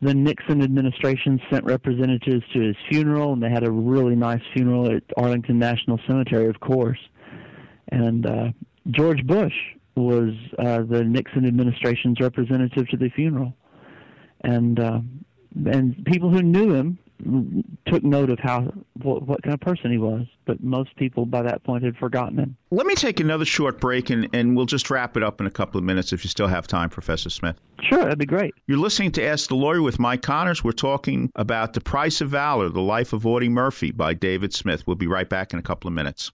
the 0.00 0.14
Nixon 0.14 0.62
administration 0.62 1.40
sent 1.50 1.64
representatives 1.64 2.44
to 2.54 2.60
his 2.60 2.76
funeral, 2.88 3.32
and 3.32 3.42
they 3.42 3.50
had 3.50 3.64
a 3.64 3.70
really 3.70 4.16
nice 4.16 4.42
funeral 4.52 4.90
at 4.90 5.02
Arlington 5.16 5.58
National 5.58 5.98
Cemetery, 6.06 6.48
of 6.48 6.60
course. 6.60 6.98
And 7.88 8.26
uh, 8.26 8.48
George 8.90 9.26
Bush 9.26 9.54
was 9.96 10.34
uh, 10.58 10.82
the 10.82 11.04
Nixon 11.04 11.46
administration's 11.46 12.20
representative 12.20 12.88
to 12.88 12.96
the 12.96 13.10
funeral, 13.10 13.54
and 14.42 14.78
uh, 14.78 15.00
and 15.66 16.04
people 16.04 16.30
who 16.30 16.42
knew 16.42 16.74
him 16.74 16.98
took 17.86 18.04
note 18.04 18.30
of 18.30 18.38
how 18.38 18.72
what, 19.02 19.22
what 19.22 19.42
kind 19.42 19.54
of 19.54 19.60
person 19.60 19.90
he 19.90 19.98
was. 19.98 20.26
But 20.46 20.62
most 20.62 20.94
people 20.96 21.26
by 21.26 21.42
that 21.42 21.62
point 21.64 21.84
had 21.84 21.96
forgotten 21.96 22.38
him. 22.38 22.56
let 22.70 22.86
me 22.86 22.94
take 22.94 23.20
another 23.20 23.44
short 23.44 23.80
break 23.80 24.10
and, 24.10 24.28
and 24.32 24.56
we'll 24.56 24.66
just 24.66 24.90
wrap 24.90 25.16
it 25.16 25.22
up 25.22 25.40
in 25.40 25.46
a 25.46 25.50
couple 25.50 25.78
of 25.78 25.84
minutes 25.84 26.12
if 26.12 26.24
you 26.24 26.30
still 26.30 26.46
have 26.46 26.66
time 26.66 26.88
professor 26.88 27.28
smith 27.28 27.56
Sure, 27.82 28.00
that'd 28.00 28.18
be 28.18 28.26
great. 28.26 28.54
You're 28.66 28.78
listening 28.78 29.12
to 29.12 29.24
Ask 29.24 29.48
the 29.48 29.54
Lawyer 29.54 29.80
with 29.82 29.98
Mike 29.98 30.22
Connors. 30.22 30.64
We're 30.64 30.72
talking 30.72 31.30
about 31.36 31.74
The 31.74 31.80
Price 31.80 32.20
of 32.20 32.30
Valor, 32.30 32.68
The 32.70 32.80
Life 32.80 33.12
of 33.12 33.24
Audie 33.24 33.48
Murphy 33.48 33.92
by 33.92 34.14
David 34.14 34.52
Smith. 34.52 34.86
We'll 34.86 34.96
be 34.96 35.06
right 35.06 35.28
back 35.28 35.52
in 35.52 35.58
a 35.58 35.62
couple 35.62 35.88
of 35.88 35.94
minutes. 35.94 36.32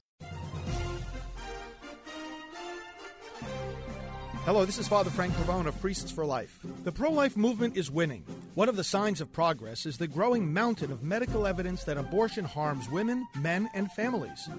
Hello, 4.45 4.67
this 4.67 4.77
is 4.77 4.87
Father 4.87 5.09
Frank 5.09 5.33
Pavone 5.33 5.67
of 5.67 5.81
Priests 5.81 6.11
for 6.11 6.27
Life. 6.27 6.59
The 6.85 6.93
pro 6.93 7.11
life 7.11 7.35
movement 7.35 7.79
is 7.79 7.91
winning. 7.91 8.25
One 8.55 8.69
of 8.69 8.77
the 8.77 8.85
signs 8.85 9.23
of 9.23 9.33
progress 9.33 9.87
is 9.87 9.97
the 9.97 10.07
growing 10.07 10.53
mountain 10.53 10.93
of 10.93 11.03
medical 11.03 11.47
evidence 11.47 11.85
that 11.85 11.97
abortion 11.97 12.45
harms 12.45 12.91
women, 12.91 13.27
men, 13.41 13.71
and 13.73 13.91
families. 13.93 14.51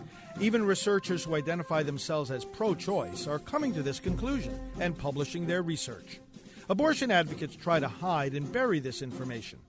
Even 0.41 0.65
researchers 0.65 1.23
who 1.23 1.35
identify 1.35 1.83
themselves 1.83 2.31
as 2.31 2.45
pro 2.45 2.73
choice 2.73 3.27
are 3.27 3.37
coming 3.37 3.75
to 3.75 3.83
this 3.83 3.99
conclusion 3.99 4.59
and 4.79 4.97
publishing 4.97 5.45
their 5.45 5.61
research. 5.61 6.19
Abortion 6.67 7.11
advocates 7.11 7.55
try 7.55 7.79
to 7.79 7.87
hide 7.87 8.33
and 8.33 8.51
bury 8.51 8.79
this 8.79 9.03
information. 9.03 9.59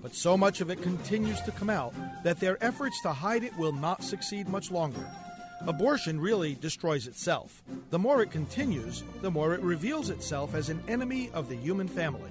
But 0.00 0.14
so 0.14 0.36
much 0.36 0.60
of 0.60 0.70
it 0.70 0.80
continues 0.80 1.40
to 1.40 1.50
come 1.50 1.70
out 1.70 1.92
that 2.22 2.38
their 2.38 2.56
efforts 2.64 3.02
to 3.02 3.12
hide 3.12 3.42
it 3.42 3.56
will 3.58 3.72
not 3.72 4.04
succeed 4.04 4.48
much 4.48 4.70
longer. 4.70 5.04
Abortion 5.66 6.20
really 6.20 6.54
destroys 6.54 7.06
itself. 7.06 7.62
The 7.90 7.98
more 7.98 8.22
it 8.22 8.30
continues, 8.30 9.02
the 9.22 9.30
more 9.30 9.54
it 9.54 9.60
reveals 9.60 10.10
itself 10.10 10.54
as 10.54 10.68
an 10.68 10.82
enemy 10.86 11.30
of 11.32 11.48
the 11.48 11.56
human 11.56 11.88
family. 11.88 12.30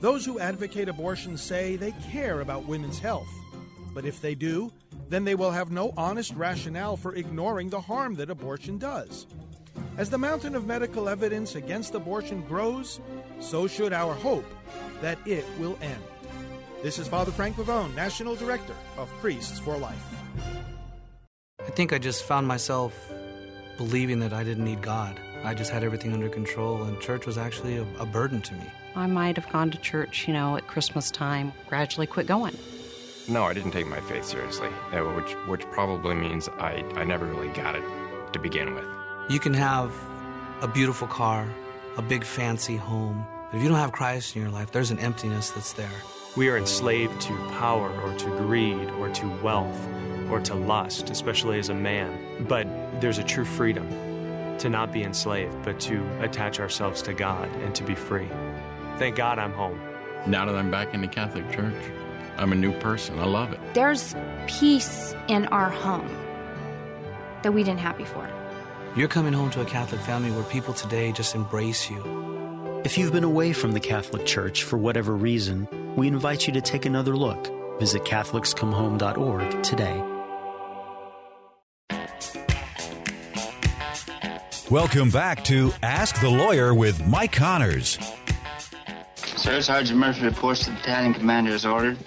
Those 0.00 0.24
who 0.24 0.38
advocate 0.38 0.88
abortion 0.88 1.36
say 1.36 1.76
they 1.76 1.92
care 2.10 2.40
about 2.40 2.66
women's 2.66 2.98
health. 2.98 3.28
But 3.94 4.04
if 4.04 4.20
they 4.20 4.34
do, 4.34 4.72
then 5.08 5.24
they 5.24 5.34
will 5.34 5.50
have 5.50 5.70
no 5.70 5.94
honest 5.96 6.34
rationale 6.34 6.96
for 6.96 7.14
ignoring 7.14 7.70
the 7.70 7.80
harm 7.80 8.14
that 8.16 8.30
abortion 8.30 8.78
does. 8.78 9.26
As 9.96 10.10
the 10.10 10.18
mountain 10.18 10.54
of 10.54 10.66
medical 10.66 11.08
evidence 11.08 11.54
against 11.54 11.94
abortion 11.94 12.42
grows, 12.42 13.00
so 13.40 13.66
should 13.66 13.92
our 13.92 14.14
hope 14.14 14.46
that 15.00 15.18
it 15.26 15.44
will 15.58 15.78
end. 15.80 16.02
This 16.82 16.98
is 16.98 17.08
Father 17.08 17.32
Frank 17.32 17.56
Pavone, 17.56 17.94
National 17.94 18.36
Director 18.36 18.74
of 18.98 19.08
Priests 19.20 19.58
for 19.58 19.78
Life. 19.78 20.23
I 21.66 21.70
think 21.70 21.92
I 21.92 21.98
just 21.98 22.24
found 22.24 22.46
myself 22.46 23.10
believing 23.76 24.20
that 24.20 24.32
I 24.32 24.44
didn't 24.44 24.64
need 24.64 24.82
God. 24.82 25.18
I 25.44 25.54
just 25.54 25.70
had 25.70 25.82
everything 25.82 26.12
under 26.12 26.28
control, 26.28 26.82
and 26.82 27.00
church 27.00 27.26
was 27.26 27.36
actually 27.38 27.76
a, 27.76 27.86
a 27.98 28.06
burden 28.06 28.40
to 28.42 28.54
me. 28.54 28.66
I 28.94 29.06
might 29.06 29.36
have 29.36 29.50
gone 29.50 29.70
to 29.70 29.78
church, 29.78 30.28
you 30.28 30.34
know, 30.34 30.56
at 30.56 30.66
Christmas 30.66 31.10
time, 31.10 31.52
gradually 31.66 32.06
quit 32.06 32.26
going. 32.26 32.56
No, 33.28 33.44
I 33.44 33.54
didn't 33.54 33.72
take 33.72 33.86
my 33.86 34.00
faith 34.00 34.24
seriously, 34.24 34.68
uh, 34.92 35.00
which 35.00 35.32
which 35.48 35.62
probably 35.72 36.14
means 36.14 36.48
I, 36.48 36.84
I 36.94 37.04
never 37.04 37.24
really 37.24 37.48
got 37.48 37.74
it 37.74 37.82
to 38.34 38.38
begin 38.38 38.74
with. 38.74 38.84
You 39.30 39.40
can 39.40 39.54
have 39.54 39.92
a 40.60 40.68
beautiful 40.68 41.08
car, 41.08 41.48
a 41.96 42.02
big 42.02 42.24
fancy 42.24 42.76
home, 42.76 43.26
but 43.50 43.56
if 43.56 43.62
you 43.62 43.68
don't 43.68 43.78
have 43.78 43.92
Christ 43.92 44.36
in 44.36 44.42
your 44.42 44.50
life, 44.50 44.70
there's 44.72 44.90
an 44.90 44.98
emptiness 44.98 45.50
that's 45.50 45.72
there. 45.72 45.90
We 46.36 46.48
are 46.48 46.56
enslaved 46.56 47.20
to 47.22 47.36
power 47.50 47.90
or 48.00 48.12
to 48.12 48.26
greed 48.38 48.90
or 48.98 49.08
to 49.08 49.26
wealth 49.40 49.88
or 50.28 50.40
to 50.40 50.54
lust, 50.54 51.08
especially 51.10 51.60
as 51.60 51.68
a 51.68 51.74
man. 51.74 52.44
But 52.48 52.66
there's 53.00 53.18
a 53.18 53.22
true 53.22 53.44
freedom 53.44 53.88
to 54.58 54.68
not 54.68 54.92
be 54.92 55.04
enslaved, 55.04 55.62
but 55.62 55.78
to 55.80 56.04
attach 56.20 56.58
ourselves 56.58 57.02
to 57.02 57.12
God 57.12 57.48
and 57.56 57.72
to 57.76 57.84
be 57.84 57.94
free. 57.94 58.28
Thank 58.98 59.14
God 59.14 59.38
I'm 59.38 59.52
home. 59.52 59.80
Now 60.26 60.44
that 60.46 60.56
I'm 60.56 60.72
back 60.72 60.92
in 60.92 61.02
the 61.02 61.06
Catholic 61.06 61.48
Church, 61.52 61.72
I'm 62.36 62.50
a 62.50 62.56
new 62.56 62.72
person. 62.80 63.16
I 63.20 63.26
love 63.26 63.52
it. 63.52 63.60
There's 63.74 64.16
peace 64.48 65.14
in 65.28 65.46
our 65.46 65.70
home 65.70 66.08
that 67.42 67.52
we 67.52 67.62
didn't 67.62 67.80
have 67.80 67.96
before. 67.96 68.28
You're 68.96 69.06
coming 69.06 69.34
home 69.34 69.50
to 69.50 69.60
a 69.60 69.64
Catholic 69.64 70.00
family 70.00 70.32
where 70.32 70.42
people 70.44 70.74
today 70.74 71.12
just 71.12 71.36
embrace 71.36 71.88
you. 71.88 72.82
If 72.84 72.98
you've 72.98 73.12
been 73.12 73.22
away 73.22 73.52
from 73.52 73.70
the 73.70 73.80
Catholic 73.80 74.26
Church 74.26 74.64
for 74.64 74.78
whatever 74.78 75.14
reason, 75.14 75.68
we 75.96 76.08
invite 76.08 76.46
you 76.46 76.52
to 76.52 76.60
take 76.60 76.86
another 76.86 77.16
look. 77.16 77.50
Visit 77.78 78.04
CatholicsComeHome.org 78.04 79.62
today. 79.62 80.02
Welcome 84.70 85.10
back 85.10 85.44
to 85.44 85.72
Ask 85.82 86.20
the 86.20 86.30
Lawyer 86.30 86.74
with 86.74 87.06
Mike 87.06 87.32
Connors. 87.32 87.98
Sir, 89.16 89.60
Sergeant 89.60 89.98
Murphy 89.98 90.24
reports 90.24 90.64
the 90.64 90.72
battalion 90.72 91.12
commander 91.12 91.50
is 91.52 91.66
ordered. 91.66 91.98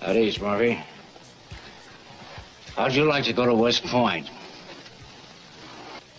At 0.00 0.14
ease, 0.14 0.40
Murphy. 0.40 0.80
How'd 2.76 2.92
you 2.92 3.04
like 3.04 3.24
to 3.24 3.32
go 3.32 3.44
to 3.44 3.54
West 3.54 3.84
Point? 3.84 4.30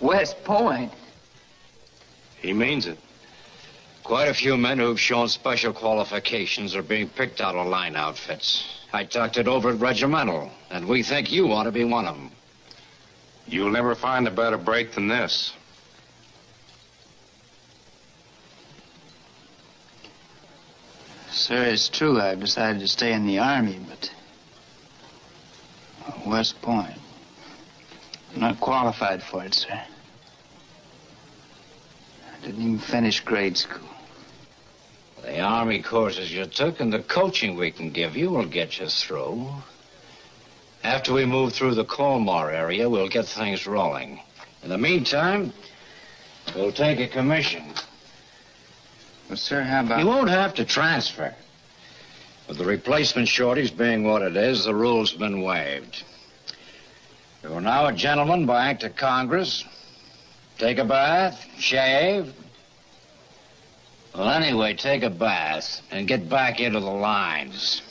West 0.01 0.43
Point? 0.43 0.91
He 2.41 2.51
means 2.51 2.85
it. 2.85 2.99
Quite 4.07 4.29
a 4.29 4.33
few 4.33 4.55
men 4.55 4.79
who've 4.79 4.97
shown 4.97 5.27
special 5.27 5.73
qualifications 5.73 6.77
are 6.77 6.81
being 6.81 7.09
picked 7.09 7.41
out 7.41 7.55
of 7.55 7.67
line 7.67 7.97
outfits. 7.97 8.63
I 8.93 9.03
talked 9.03 9.35
it 9.35 9.49
over 9.49 9.71
at 9.71 9.81
Regimental, 9.81 10.49
and 10.69 10.87
we 10.87 11.03
think 11.03 11.29
you 11.29 11.51
ought 11.51 11.65
to 11.65 11.73
be 11.73 11.83
one 11.83 12.05
of 12.05 12.15
them. 12.15 12.31
You'll 13.47 13.69
never 13.69 13.95
find 13.95 14.25
a 14.25 14.31
better 14.31 14.57
break 14.57 14.93
than 14.93 15.09
this. 15.09 15.51
Sir, 21.29 21.63
it's 21.63 21.89
true 21.89 22.17
I've 22.17 22.39
decided 22.39 22.79
to 22.79 22.87
stay 22.87 23.11
in 23.11 23.27
the 23.27 23.39
Army, 23.39 23.77
but. 23.89 24.13
Uh, 26.07 26.29
West 26.29 26.61
Point. 26.61 26.95
I'm 28.33 28.39
not 28.39 28.61
qualified 28.61 29.21
for 29.21 29.43
it, 29.43 29.53
sir. 29.53 29.83
I 32.37 32.45
didn't 32.45 32.61
even 32.61 32.79
finish 32.79 33.19
grade 33.19 33.57
school. 33.57 33.96
The 35.27 35.41
Army 35.41 35.81
courses 35.81 36.33
you 36.33 36.45
took 36.45 36.79
and 36.79 36.91
the 36.91 36.99
coaching 36.99 37.57
we 37.57 37.69
can 37.69 37.91
give 37.91 38.15
you 38.15 38.29
will 38.29 38.45
get 38.45 38.79
you 38.79 38.87
through. 38.87 39.49
After 40.85 41.11
we 41.11 41.25
move 41.25 41.51
through 41.51 41.75
the 41.75 41.83
Colmar 41.83 42.49
area, 42.49 42.89
we'll 42.89 43.09
get 43.09 43.25
things 43.25 43.67
rolling. 43.67 44.21
In 44.63 44.69
the 44.69 44.77
meantime, 44.77 45.51
we'll 46.55 46.71
take 46.71 47.01
a 47.01 47.09
commission. 47.09 47.65
Well, 49.27 49.35
sir, 49.35 49.63
how 49.63 49.81
about... 49.81 49.99
You 49.99 50.07
won't 50.07 50.29
have 50.29 50.53
to 50.55 50.65
transfer. 50.65 51.35
With 52.47 52.57
the 52.57 52.65
replacement 52.65 53.27
shortage 53.27 53.77
being 53.77 54.05
what 54.05 54.21
it 54.21 54.37
is, 54.37 54.63
the 54.63 54.73
rule's 54.73 55.11
been 55.11 55.41
waived. 55.41 56.03
You 57.43 57.51
are 57.51 57.61
now 57.61 57.87
a 57.87 57.93
gentleman 57.93 58.45
by 58.45 58.69
act 58.69 58.83
of 58.83 58.95
Congress. 58.95 59.65
Take 60.57 60.77
a 60.77 60.85
bath, 60.85 61.45
shave. 61.59 62.33
Well, 64.17 64.29
anyway, 64.29 64.73
take 64.73 65.03
a 65.03 65.11
bath 65.11 65.83
and 65.91 66.07
get 66.07 66.27
back 66.27 66.59
into 66.59 66.79
the 66.79 66.87
lines. 66.87 67.83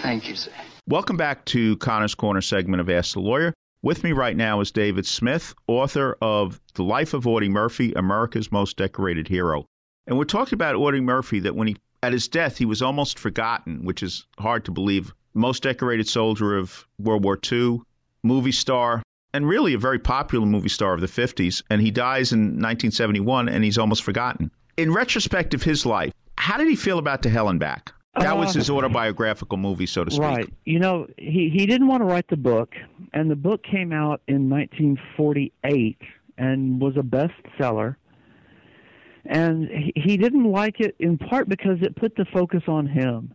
Thank 0.00 0.28
you, 0.28 0.36
sir. 0.36 0.52
Welcome 0.86 1.16
back 1.16 1.44
to 1.46 1.76
Connor's 1.78 2.14
Corner 2.14 2.40
segment 2.40 2.80
of 2.80 2.88
Ask 2.88 3.14
the 3.14 3.20
Lawyer. 3.20 3.52
With 3.82 4.04
me 4.04 4.12
right 4.12 4.36
now 4.36 4.60
is 4.60 4.70
David 4.70 5.06
Smith, 5.06 5.56
author 5.66 6.16
of 6.22 6.60
The 6.74 6.84
Life 6.84 7.14
of 7.14 7.26
Audie 7.26 7.48
Murphy, 7.48 7.94
America's 7.94 8.52
Most 8.52 8.76
Decorated 8.76 9.26
Hero. 9.26 9.66
And 10.06 10.16
we're 10.16 10.24
talking 10.24 10.54
about 10.54 10.76
Audie 10.76 11.00
Murphy 11.00 11.40
that 11.40 11.56
when 11.56 11.66
he 11.66 11.76
at 12.04 12.12
his 12.12 12.28
death 12.28 12.58
he 12.58 12.64
was 12.64 12.80
almost 12.80 13.18
forgotten, 13.18 13.84
which 13.84 14.04
is 14.04 14.24
hard 14.38 14.64
to 14.66 14.70
believe. 14.70 15.12
Most 15.34 15.64
decorated 15.64 16.06
soldier 16.06 16.56
of 16.56 16.86
World 16.96 17.24
War 17.24 17.40
II, 17.50 17.80
movie 18.22 18.52
star, 18.52 19.02
and 19.34 19.48
really 19.48 19.74
a 19.74 19.78
very 19.78 19.98
popular 19.98 20.46
movie 20.46 20.68
star 20.68 20.94
of 20.94 21.00
the 21.00 21.06
50s. 21.06 21.62
And 21.70 21.80
he 21.80 21.90
dies 21.90 22.32
in 22.32 22.40
1971 22.40 23.48
and 23.48 23.64
he's 23.64 23.78
almost 23.78 24.02
forgotten. 24.02 24.50
In 24.76 24.92
retrospect 24.92 25.54
of 25.54 25.62
his 25.62 25.84
life, 25.86 26.12
how 26.36 26.58
did 26.58 26.68
he 26.68 26.76
feel 26.76 26.98
about 26.98 27.22
To 27.22 27.30
Hell 27.30 27.48
and 27.48 27.60
Back? 27.60 27.92
That 28.18 28.36
was 28.36 28.52
his 28.52 28.68
Uh, 28.68 28.76
autobiographical 28.76 29.56
movie, 29.56 29.86
so 29.86 30.04
to 30.04 30.10
speak. 30.10 30.22
Right. 30.22 30.52
You 30.66 30.78
know, 30.78 31.06
he 31.16 31.48
he 31.48 31.64
didn't 31.64 31.86
want 31.86 32.02
to 32.02 32.04
write 32.04 32.28
the 32.28 32.36
book, 32.36 32.74
and 33.14 33.30
the 33.30 33.36
book 33.36 33.62
came 33.62 33.90
out 33.90 34.20
in 34.28 34.50
1948 34.50 35.96
and 36.36 36.78
was 36.78 36.94
a 36.98 37.02
bestseller. 37.02 37.96
And 39.24 39.68
he, 39.68 39.92
he 39.96 40.16
didn't 40.18 40.44
like 40.44 40.80
it 40.80 40.94
in 40.98 41.16
part 41.16 41.48
because 41.48 41.78
it 41.80 41.96
put 41.96 42.16
the 42.16 42.26
focus 42.26 42.64
on 42.66 42.86
him. 42.86 43.34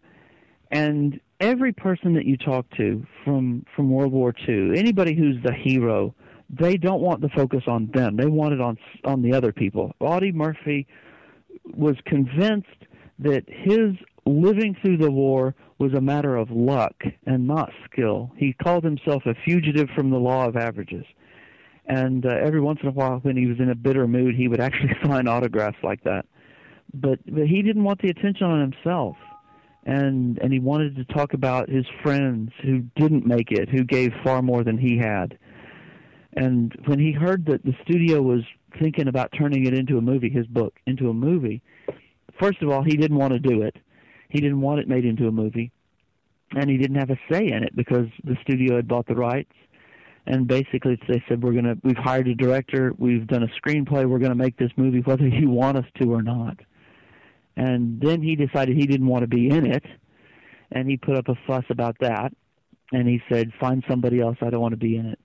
And 0.69 1.19
every 1.39 1.73
person 1.73 2.13
that 2.13 2.25
you 2.25 2.37
talk 2.37 2.65
to 2.77 3.05
from 3.23 3.65
from 3.75 3.89
World 3.89 4.11
War 4.11 4.33
II, 4.47 4.77
anybody 4.77 5.15
who's 5.15 5.41
the 5.43 5.53
hero, 5.53 6.13
they 6.49 6.77
don't 6.77 7.01
want 7.01 7.21
the 7.21 7.29
focus 7.29 7.63
on 7.67 7.89
them. 7.93 8.17
They 8.17 8.25
want 8.25 8.53
it 8.53 8.61
on 8.61 8.77
on 9.05 9.21
the 9.21 9.33
other 9.33 9.51
people. 9.51 9.93
Audie 9.99 10.31
Murphy 10.31 10.87
was 11.75 11.95
convinced 12.05 12.67
that 13.19 13.43
his 13.47 13.95
living 14.25 14.75
through 14.81 14.97
the 14.97 15.11
war 15.11 15.55
was 15.79 15.93
a 15.93 16.01
matter 16.01 16.35
of 16.35 16.49
luck 16.49 16.95
and 17.25 17.47
not 17.47 17.71
skill. 17.89 18.31
He 18.35 18.53
called 18.53 18.83
himself 18.83 19.23
a 19.25 19.35
fugitive 19.45 19.89
from 19.95 20.09
the 20.09 20.17
law 20.17 20.47
of 20.47 20.55
averages. 20.55 21.05
And 21.85 22.25
uh, 22.25 22.29
every 22.29 22.59
once 22.59 22.79
in 22.81 22.89
a 22.89 22.91
while, 22.91 23.19
when 23.19 23.37
he 23.37 23.45
was 23.45 23.59
in 23.59 23.69
a 23.69 23.75
bitter 23.75 24.07
mood, 24.07 24.35
he 24.35 24.47
would 24.47 24.59
actually 24.59 24.93
sign 25.03 25.27
autographs 25.27 25.77
like 25.83 26.03
that. 26.03 26.25
But 26.93 27.19
but 27.25 27.47
he 27.47 27.61
didn't 27.61 27.83
want 27.83 28.01
the 28.01 28.09
attention 28.09 28.47
on 28.47 28.61
himself, 28.61 29.17
and 29.87 30.37
and 30.39 30.51
he 30.51 30.59
wanted 30.59 30.97
to 30.97 31.05
talk 31.05 31.33
about 31.33 31.69
his 31.69 31.85
friends 32.03 32.51
who 32.61 32.81
didn't 32.95 33.25
make 33.25 33.51
it, 33.51 33.69
who 33.69 33.83
gave 33.83 34.11
far 34.23 34.41
more 34.41 34.63
than 34.63 34.77
he 34.77 34.97
had. 34.97 35.37
And 36.33 36.75
when 36.85 36.99
he 36.99 37.13
heard 37.13 37.45
that 37.45 37.63
the 37.63 37.73
studio 37.83 38.21
was 38.21 38.41
thinking 38.79 39.07
about 39.07 39.31
turning 39.35 39.65
it 39.65 39.73
into 39.73 39.97
a 39.97 40.01
movie, 40.01 40.29
his 40.29 40.45
book 40.45 40.75
into 40.85 41.09
a 41.09 41.13
movie, 41.13 41.63
first 42.39 42.61
of 42.61 42.69
all, 42.69 42.83
he 42.83 42.97
didn't 42.97 43.17
want 43.17 43.33
to 43.33 43.39
do 43.39 43.63
it. 43.63 43.77
He 44.29 44.39
didn't 44.41 44.61
want 44.61 44.81
it 44.81 44.89
made 44.89 45.05
into 45.05 45.27
a 45.27 45.31
movie, 45.31 45.71
and 46.51 46.69
he 46.69 46.77
didn't 46.77 46.97
have 46.97 47.09
a 47.09 47.19
say 47.31 47.47
in 47.47 47.63
it 47.63 47.73
because 47.75 48.07
the 48.25 48.35
studio 48.41 48.75
had 48.75 48.87
bought 48.87 49.07
the 49.07 49.15
rights. 49.15 49.53
and 50.27 50.47
basically 50.47 50.99
they 51.07 51.23
said 51.27 51.41
we're 51.41 51.53
gonna 51.53 51.75
we've 51.83 51.97
hired 51.97 52.27
a 52.27 52.35
director, 52.35 52.93
we've 52.97 53.25
done 53.27 53.43
a 53.43 53.47
screenplay, 53.59 54.05
we're 54.05 54.19
gonna 54.19 54.35
make 54.35 54.57
this 54.57 54.71
movie 54.75 54.99
whether 54.99 55.27
you 55.27 55.49
want 55.49 55.77
us 55.77 55.85
to 56.01 56.13
or 56.13 56.21
not. 56.21 56.57
And 57.57 57.99
then 57.99 58.21
he 58.21 58.35
decided 58.35 58.77
he 58.77 58.85
didn't 58.85 59.07
want 59.07 59.23
to 59.23 59.27
be 59.27 59.49
in 59.49 59.65
it, 59.65 59.83
and 60.71 60.87
he 60.87 60.95
put 60.95 61.17
up 61.17 61.27
a 61.27 61.35
fuss 61.47 61.65
about 61.71 61.97
that, 62.01 62.31
and 62.93 63.07
he 63.07 63.19
said 63.29 63.51
find 63.59 63.83
somebody 63.89 64.21
else, 64.21 64.37
I 64.41 64.51
don't 64.51 64.61
want 64.61 64.73
to 64.73 64.77
be 64.77 64.95
in 64.95 65.07
it. 65.07 65.19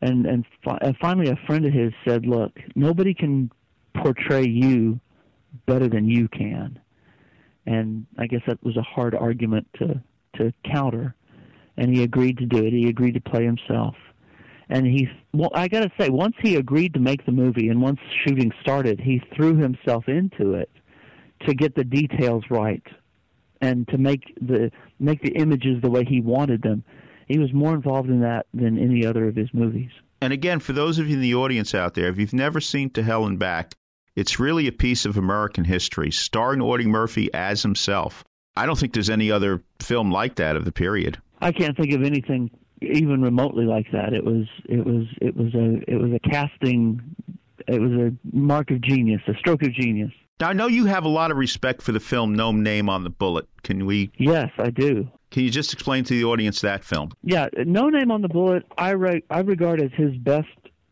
And 0.00 0.24
and, 0.24 0.46
fi- 0.64 0.78
and 0.80 0.96
finally 0.98 1.30
a 1.30 1.46
friend 1.46 1.66
of 1.66 1.72
his 1.72 1.92
said, 2.06 2.26
look, 2.26 2.52
nobody 2.76 3.12
can 3.12 3.50
portray 3.92 4.46
you 4.46 5.00
better 5.66 5.88
than 5.88 6.08
you 6.08 6.28
can. 6.28 6.78
And 7.66 8.06
I 8.18 8.28
guess 8.28 8.42
that 8.46 8.62
was 8.62 8.76
a 8.76 8.82
hard 8.82 9.16
argument 9.16 9.66
to 9.78 10.00
to 10.36 10.52
counter. 10.64 11.16
And 11.76 11.92
he 11.92 12.04
agreed 12.04 12.38
to 12.38 12.46
do 12.46 12.64
it. 12.64 12.72
He 12.72 12.88
agreed 12.88 13.14
to 13.14 13.20
play 13.20 13.44
himself. 13.44 13.96
And 14.68 14.86
he 14.86 15.08
well, 15.32 15.50
I 15.54 15.66
got 15.66 15.80
to 15.80 15.90
say, 15.98 16.08
once 16.08 16.36
he 16.40 16.54
agreed 16.54 16.94
to 16.94 17.00
make 17.00 17.26
the 17.26 17.32
movie 17.32 17.68
and 17.68 17.82
once 17.82 17.98
shooting 18.24 18.52
started, 18.62 19.00
he 19.00 19.20
threw 19.34 19.56
himself 19.56 20.08
into 20.08 20.54
it 20.54 20.70
to 21.46 21.54
get 21.54 21.74
the 21.74 21.84
details 21.84 22.44
right 22.50 22.82
and 23.60 23.86
to 23.88 23.98
make 23.98 24.36
the 24.40 24.70
make 24.98 25.22
the 25.22 25.32
images 25.32 25.80
the 25.82 25.90
way 25.90 26.04
he 26.04 26.20
wanted 26.20 26.62
them. 26.62 26.84
He 27.26 27.38
was 27.38 27.52
more 27.52 27.74
involved 27.74 28.10
in 28.10 28.20
that 28.20 28.46
than 28.52 28.78
any 28.78 29.06
other 29.06 29.28
of 29.28 29.36
his 29.36 29.48
movies. 29.54 29.90
And 30.20 30.32
again, 30.32 30.60
for 30.60 30.72
those 30.72 30.98
of 30.98 31.08
you 31.08 31.14
in 31.16 31.22
the 31.22 31.34
audience 31.34 31.74
out 31.74 31.94
there, 31.94 32.08
if 32.08 32.18
you've 32.18 32.34
never 32.34 32.60
seen 32.60 32.90
To 32.90 33.02
Hell 33.02 33.26
and 33.26 33.38
Back, 33.38 33.74
it's 34.14 34.38
really 34.38 34.68
a 34.68 34.72
piece 34.72 35.06
of 35.06 35.16
American 35.16 35.64
history, 35.64 36.10
starring 36.10 36.60
Audie 36.60 36.86
Murphy 36.86 37.32
as 37.32 37.62
himself. 37.62 38.24
I 38.56 38.66
don't 38.66 38.78
think 38.78 38.92
there's 38.92 39.10
any 39.10 39.30
other 39.30 39.62
film 39.80 40.10
like 40.10 40.36
that 40.36 40.56
of 40.56 40.64
the 40.64 40.72
period. 40.72 41.18
I 41.40 41.52
can't 41.52 41.76
think 41.76 41.92
of 41.92 42.02
anything 42.02 42.50
even 42.80 43.22
remotely 43.22 43.64
like 43.64 43.90
that. 43.92 44.12
It 44.12 44.24
was 44.24 44.46
it 44.68 44.84
was 44.84 45.06
it 45.20 45.36
was 45.36 45.54
a 45.54 45.90
it 45.90 45.96
was 45.96 46.12
a 46.12 46.20
casting 46.20 47.00
it 47.66 47.80
was 47.80 47.92
a 47.92 48.12
mark 48.36 48.70
of 48.70 48.80
genius, 48.80 49.22
a 49.26 49.34
stroke 49.38 49.62
of 49.62 49.72
genius. 49.72 50.12
Now, 50.40 50.48
I 50.48 50.52
know 50.52 50.66
you 50.66 50.86
have 50.86 51.04
a 51.04 51.08
lot 51.08 51.30
of 51.30 51.36
respect 51.36 51.80
for 51.80 51.92
the 51.92 52.00
film 52.00 52.34
No 52.34 52.50
Name 52.50 52.88
on 52.88 53.04
the 53.04 53.10
Bullet. 53.10 53.46
Can 53.62 53.86
we? 53.86 54.10
Yes, 54.18 54.50
I 54.58 54.70
do. 54.70 55.08
Can 55.30 55.44
you 55.44 55.50
just 55.50 55.72
explain 55.72 56.02
to 56.04 56.14
the 56.14 56.24
audience 56.24 56.60
that 56.62 56.82
film? 56.84 57.12
Yeah, 57.22 57.48
No 57.58 57.88
Name 57.88 58.10
on 58.10 58.20
the 58.20 58.28
Bullet, 58.28 58.64
I 58.76 58.90
re- 58.90 59.22
I 59.30 59.40
regard 59.40 59.80
as 59.80 59.92
his 59.92 60.16
best 60.16 60.48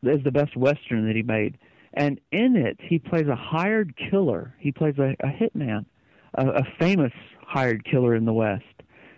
as 0.09 0.23
the 0.23 0.31
best 0.31 0.57
western 0.57 1.07
that 1.07 1.17
he 1.17 1.23
made. 1.23 1.59
And 1.95 2.21
in 2.31 2.57
it, 2.57 2.79
he 2.81 2.99
plays 2.99 3.27
a 3.27 3.37
hired 3.37 3.95
killer. 3.97 4.55
He 4.59 4.73
plays 4.73 4.95
a, 4.99 5.15
a 5.21 5.29
hitman, 5.29 5.87
a, 6.35 6.49
a 6.49 6.63
famous 6.79 7.13
hired 7.45 7.85
killer 7.85 8.15
in 8.15 8.25
the 8.25 8.33
West, 8.33 8.65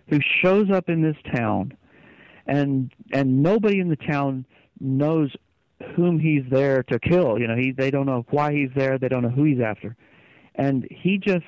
who 0.09 0.19
shows 0.43 0.71
up 0.71 0.89
in 0.89 1.03
this 1.03 1.17
town, 1.35 1.77
and 2.47 2.91
and 3.13 3.43
nobody 3.43 3.79
in 3.79 3.89
the 3.89 3.97
town 3.97 4.47
knows 4.81 5.35
whom 5.95 6.19
he's 6.19 6.45
there 6.51 6.83
to 6.85 6.99
kill. 6.99 7.39
You 7.39 7.47
know, 7.47 7.57
he 7.57 7.73
they 7.73 7.91
don't 7.91 8.07
know 8.07 8.25
why 8.31 8.53
he's 8.53 8.71
there. 8.75 8.99
They 8.99 9.09
don't 9.09 9.23
know 9.23 9.29
who 9.29 9.45
he's 9.45 9.61
after, 9.61 9.97
and 10.55 10.87
he 10.91 11.19
just 11.19 11.45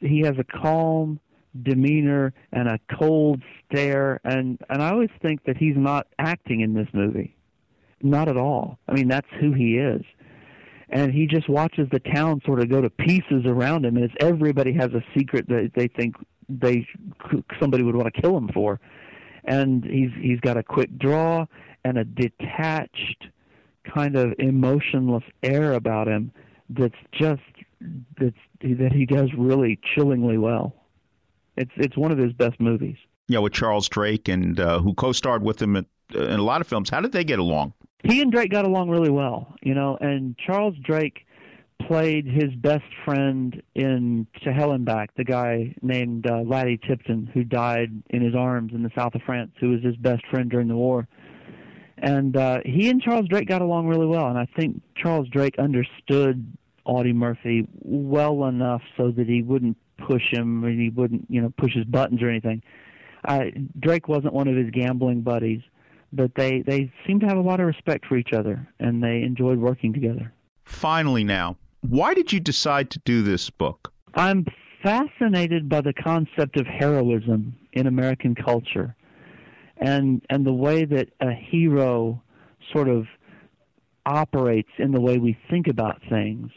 he 0.00 0.20
has 0.20 0.34
a 0.38 0.44
calm 0.44 1.20
demeanor 1.62 2.32
and 2.52 2.68
a 2.68 2.78
cold 2.98 3.42
stare 3.66 4.20
and 4.24 4.58
and 4.70 4.82
I 4.82 4.90
always 4.90 5.10
think 5.20 5.44
that 5.44 5.56
he's 5.56 5.76
not 5.76 6.06
acting 6.18 6.60
in 6.60 6.74
this 6.74 6.88
movie. 6.92 7.36
Not 8.02 8.28
at 8.28 8.36
all. 8.36 8.78
I 8.88 8.94
mean, 8.94 9.08
that's 9.08 9.28
who 9.40 9.52
he 9.52 9.76
is. 9.76 10.02
And 10.88 11.12
he 11.12 11.26
just 11.26 11.48
watches 11.48 11.88
the 11.90 12.00
town 12.00 12.42
sort 12.44 12.60
of 12.60 12.68
go 12.68 12.80
to 12.80 12.90
pieces 12.90 13.46
around 13.46 13.86
him 13.86 13.96
as 13.96 14.10
everybody 14.20 14.72
has 14.74 14.90
a 14.92 15.02
secret 15.16 15.48
that 15.48 15.70
they 15.74 15.88
think 15.88 16.16
they 16.48 16.86
somebody 17.60 17.82
would 17.82 17.94
want 17.94 18.12
to 18.12 18.20
kill 18.20 18.36
him 18.36 18.48
for. 18.52 18.80
And 19.44 19.84
he's 19.84 20.10
he's 20.20 20.40
got 20.40 20.56
a 20.56 20.62
quick 20.62 20.98
draw 20.98 21.46
and 21.84 21.98
a 21.98 22.04
detached 22.04 23.26
kind 23.94 24.16
of 24.16 24.32
emotionless 24.38 25.24
air 25.42 25.72
about 25.72 26.08
him 26.08 26.32
that's 26.68 26.94
just 27.12 27.42
that's 28.18 28.36
that 28.60 28.92
he 28.92 29.06
does 29.06 29.30
really 29.36 29.78
chillingly 29.94 30.38
well. 30.38 30.74
It's 31.56 31.72
it's 31.76 31.96
one 31.96 32.12
of 32.12 32.18
his 32.18 32.32
best 32.32 32.60
movies. 32.60 32.96
Yeah, 33.28 33.38
with 33.38 33.52
Charles 33.52 33.88
Drake 33.88 34.28
and 34.28 34.58
uh, 34.58 34.80
who 34.80 34.94
co-starred 34.94 35.42
with 35.42 35.60
him 35.60 35.76
at, 35.76 35.86
uh, 36.14 36.24
in 36.24 36.40
a 36.40 36.42
lot 36.42 36.60
of 36.60 36.66
films. 36.66 36.90
How 36.90 37.00
did 37.00 37.12
they 37.12 37.24
get 37.24 37.38
along? 37.38 37.72
He 38.04 38.20
and 38.20 38.32
Drake 38.32 38.50
got 38.50 38.64
along 38.64 38.90
really 38.90 39.10
well, 39.10 39.54
you 39.62 39.74
know. 39.74 39.96
And 40.00 40.36
Charles 40.38 40.74
Drake 40.82 41.24
played 41.86 42.26
his 42.26 42.52
best 42.56 42.84
friend 43.04 43.62
in 43.74 44.26
To 44.42 44.52
Hell 44.52 44.72
and 44.72 44.84
Back, 44.84 45.14
the 45.16 45.24
guy 45.24 45.74
named 45.82 46.26
uh, 46.26 46.42
Lattie 46.44 46.80
Tipton, 46.86 47.30
who 47.32 47.44
died 47.44 47.90
in 48.10 48.22
his 48.22 48.34
arms 48.34 48.72
in 48.74 48.82
the 48.82 48.90
south 48.96 49.14
of 49.14 49.22
France, 49.22 49.52
who 49.60 49.70
was 49.70 49.82
his 49.82 49.96
best 49.96 50.26
friend 50.30 50.50
during 50.50 50.68
the 50.68 50.76
war. 50.76 51.06
And 51.98 52.36
uh, 52.36 52.58
he 52.64 52.88
and 52.88 53.00
Charles 53.00 53.28
Drake 53.28 53.48
got 53.48 53.62
along 53.62 53.86
really 53.86 54.06
well, 54.06 54.26
and 54.26 54.38
I 54.38 54.46
think 54.56 54.82
Charles 54.96 55.28
Drake 55.28 55.58
understood 55.58 56.44
Audie 56.84 57.12
Murphy 57.12 57.66
well 57.80 58.44
enough 58.44 58.82
so 58.96 59.10
that 59.10 59.26
he 59.26 59.42
wouldn't 59.42 59.76
push 59.98 60.22
him 60.30 60.64
and 60.64 60.80
he 60.80 60.88
wouldn't, 60.88 61.26
you 61.28 61.40
know, 61.40 61.52
push 61.56 61.74
his 61.74 61.84
buttons 61.84 62.22
or 62.22 62.28
anything. 62.28 62.62
Uh, 63.24 63.44
Drake 63.78 64.08
wasn't 64.08 64.34
one 64.34 64.48
of 64.48 64.56
his 64.56 64.70
gambling 64.70 65.22
buddies, 65.22 65.60
but 66.12 66.34
they 66.34 66.62
they 66.62 66.92
seemed 67.06 67.20
to 67.20 67.26
have 67.26 67.38
a 67.38 67.42
lot 67.42 67.60
of 67.60 67.66
respect 67.66 68.06
for 68.06 68.16
each 68.16 68.32
other 68.32 68.68
and 68.80 69.02
they 69.02 69.22
enjoyed 69.22 69.58
working 69.58 69.92
together. 69.92 70.32
Finally, 70.64 71.24
now, 71.24 71.56
why 71.82 72.14
did 72.14 72.32
you 72.32 72.40
decide 72.40 72.90
to 72.90 72.98
do 73.00 73.22
this 73.22 73.48
book? 73.50 73.92
I'm 74.14 74.46
fascinated 74.82 75.68
by 75.68 75.80
the 75.80 75.92
concept 75.92 76.58
of 76.58 76.66
heroism 76.66 77.54
in 77.72 77.86
American 77.86 78.34
culture, 78.34 78.96
and 79.76 80.24
and 80.28 80.44
the 80.44 80.52
way 80.52 80.84
that 80.84 81.10
a 81.20 81.32
hero 81.32 82.20
sort 82.72 82.88
of 82.88 83.06
operates 84.04 84.70
in 84.78 84.90
the 84.90 85.00
way 85.00 85.18
we 85.18 85.38
think 85.48 85.68
about 85.68 86.00
things 86.08 86.50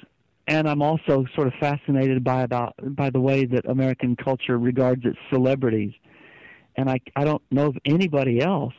and 0.48 0.70
I'm 0.70 0.82
also 0.82 1.26
sort 1.36 1.48
of 1.48 1.54
fascinated 1.60 2.24
by 2.24 2.44
about 2.44 2.76
by 2.96 3.10
the 3.10 3.20
way 3.20 3.46
that 3.46 3.66
American 3.68 4.16
culture 4.16 4.58
regards 4.58 5.06
its 5.06 5.18
celebrities. 5.30 5.94
And 6.76 6.90
I 6.90 7.00
I 7.16 7.24
don't 7.24 7.42
know 7.52 7.68
of 7.68 7.78
anybody 7.86 8.42
else 8.42 8.74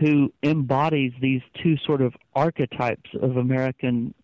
who 0.00 0.32
embodies 0.42 1.12
these 1.20 1.40
two 1.62 1.76
sort 1.86 2.02
of 2.02 2.14
archetypes 2.34 3.10
of 3.20 3.36
American 3.36 4.14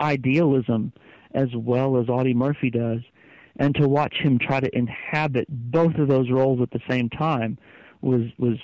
idealism 0.00 0.92
as 1.34 1.48
well 1.54 1.98
as 1.98 2.08
Audie 2.08 2.34
Murphy 2.34 2.70
does. 2.70 3.00
And 3.56 3.74
to 3.76 3.88
watch 3.88 4.14
him 4.16 4.38
try 4.38 4.60
to 4.60 4.76
inhabit 4.76 5.46
both 5.48 5.94
of 5.94 6.08
those 6.08 6.30
roles 6.30 6.60
at 6.60 6.70
the 6.72 6.80
same 6.88 7.08
time 7.08 7.58
was 8.02 8.22
was 8.38 8.58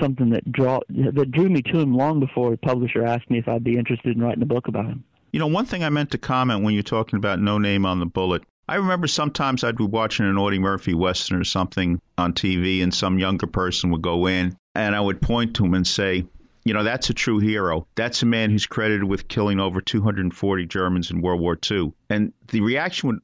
something 0.00 0.30
that 0.30 0.50
draw 0.50 0.80
that 0.88 1.30
drew 1.30 1.48
me 1.48 1.60
to 1.62 1.78
him 1.78 1.94
long 1.94 2.20
before 2.20 2.52
a 2.52 2.56
publisher 2.56 3.04
asked 3.04 3.30
me 3.30 3.38
if 3.38 3.46
I'd 3.46 3.62
be 3.62 3.76
interested 3.76 4.16
in 4.16 4.22
writing 4.22 4.42
a 4.42 4.46
book 4.46 4.68
about 4.68 4.86
him. 4.86 5.04
You 5.36 5.40
know, 5.40 5.48
one 5.48 5.66
thing 5.66 5.84
I 5.84 5.90
meant 5.90 6.12
to 6.12 6.18
comment 6.18 6.64
when 6.64 6.72
you're 6.72 6.82
talking 6.82 7.18
about 7.18 7.42
No 7.42 7.58
Name 7.58 7.84
on 7.84 8.00
the 8.00 8.06
Bullet. 8.06 8.42
I 8.66 8.76
remember 8.76 9.06
sometimes 9.06 9.64
I'd 9.64 9.76
be 9.76 9.84
watching 9.84 10.24
an 10.24 10.38
Audie 10.38 10.58
Murphy 10.58 10.94
Western 10.94 11.38
or 11.38 11.44
something 11.44 12.00
on 12.16 12.32
TV, 12.32 12.82
and 12.82 12.94
some 12.94 13.18
younger 13.18 13.46
person 13.46 13.90
would 13.90 14.00
go 14.00 14.28
in, 14.28 14.56
and 14.74 14.96
I 14.96 15.00
would 15.02 15.20
point 15.20 15.56
to 15.56 15.66
him 15.66 15.74
and 15.74 15.86
say, 15.86 16.24
you 16.64 16.72
know, 16.72 16.84
that's 16.84 17.10
a 17.10 17.12
true 17.12 17.38
hero. 17.38 17.86
That's 17.96 18.22
a 18.22 18.24
man 18.24 18.48
who's 18.48 18.64
credited 18.64 19.04
with 19.04 19.28
killing 19.28 19.60
over 19.60 19.82
240 19.82 20.64
Germans 20.64 21.10
in 21.10 21.20
World 21.20 21.42
War 21.42 21.58
II. 21.70 21.92
And 22.08 22.32
the 22.48 22.62
reaction 22.62 23.08
would 23.08 23.18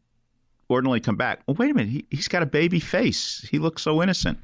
ordinarily 0.68 1.00
come 1.00 1.16
back, 1.16 1.40
well, 1.46 1.54
wait 1.54 1.70
a 1.70 1.74
minute, 1.74 1.92
he, 1.92 2.06
he's 2.10 2.28
got 2.28 2.42
a 2.42 2.46
baby 2.46 2.78
face. 2.78 3.40
He 3.50 3.58
looks 3.58 3.80
so 3.80 4.02
innocent. 4.02 4.36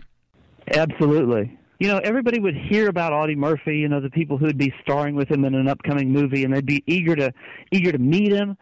Absolutely 0.69 1.59
you 1.79 1.87
know, 1.87 1.99
everybody 1.99 2.41
would 2.41 2.57
hear 2.57 2.89
about 2.89 3.13
Audie 3.13 3.37
Murphy, 3.37 3.79
you 3.79 3.89
know, 3.89 4.01
the 4.01 4.11
people 4.11 4.37
who'd 4.37 4.59
be 4.59 4.73
starring 4.83 5.15
with 5.15 5.31
him 5.31 5.45
in 5.45 5.55
an 5.55 5.69
upcoming 5.69 6.13
movie, 6.13 6.45
and 6.45 6.53
they'd 6.53 6.67
be 6.67 6.83
eager 6.87 7.15
to 7.17 7.33
eager 7.71 7.93
to 7.93 7.99
meet 7.99 8.33
him, 8.33 8.57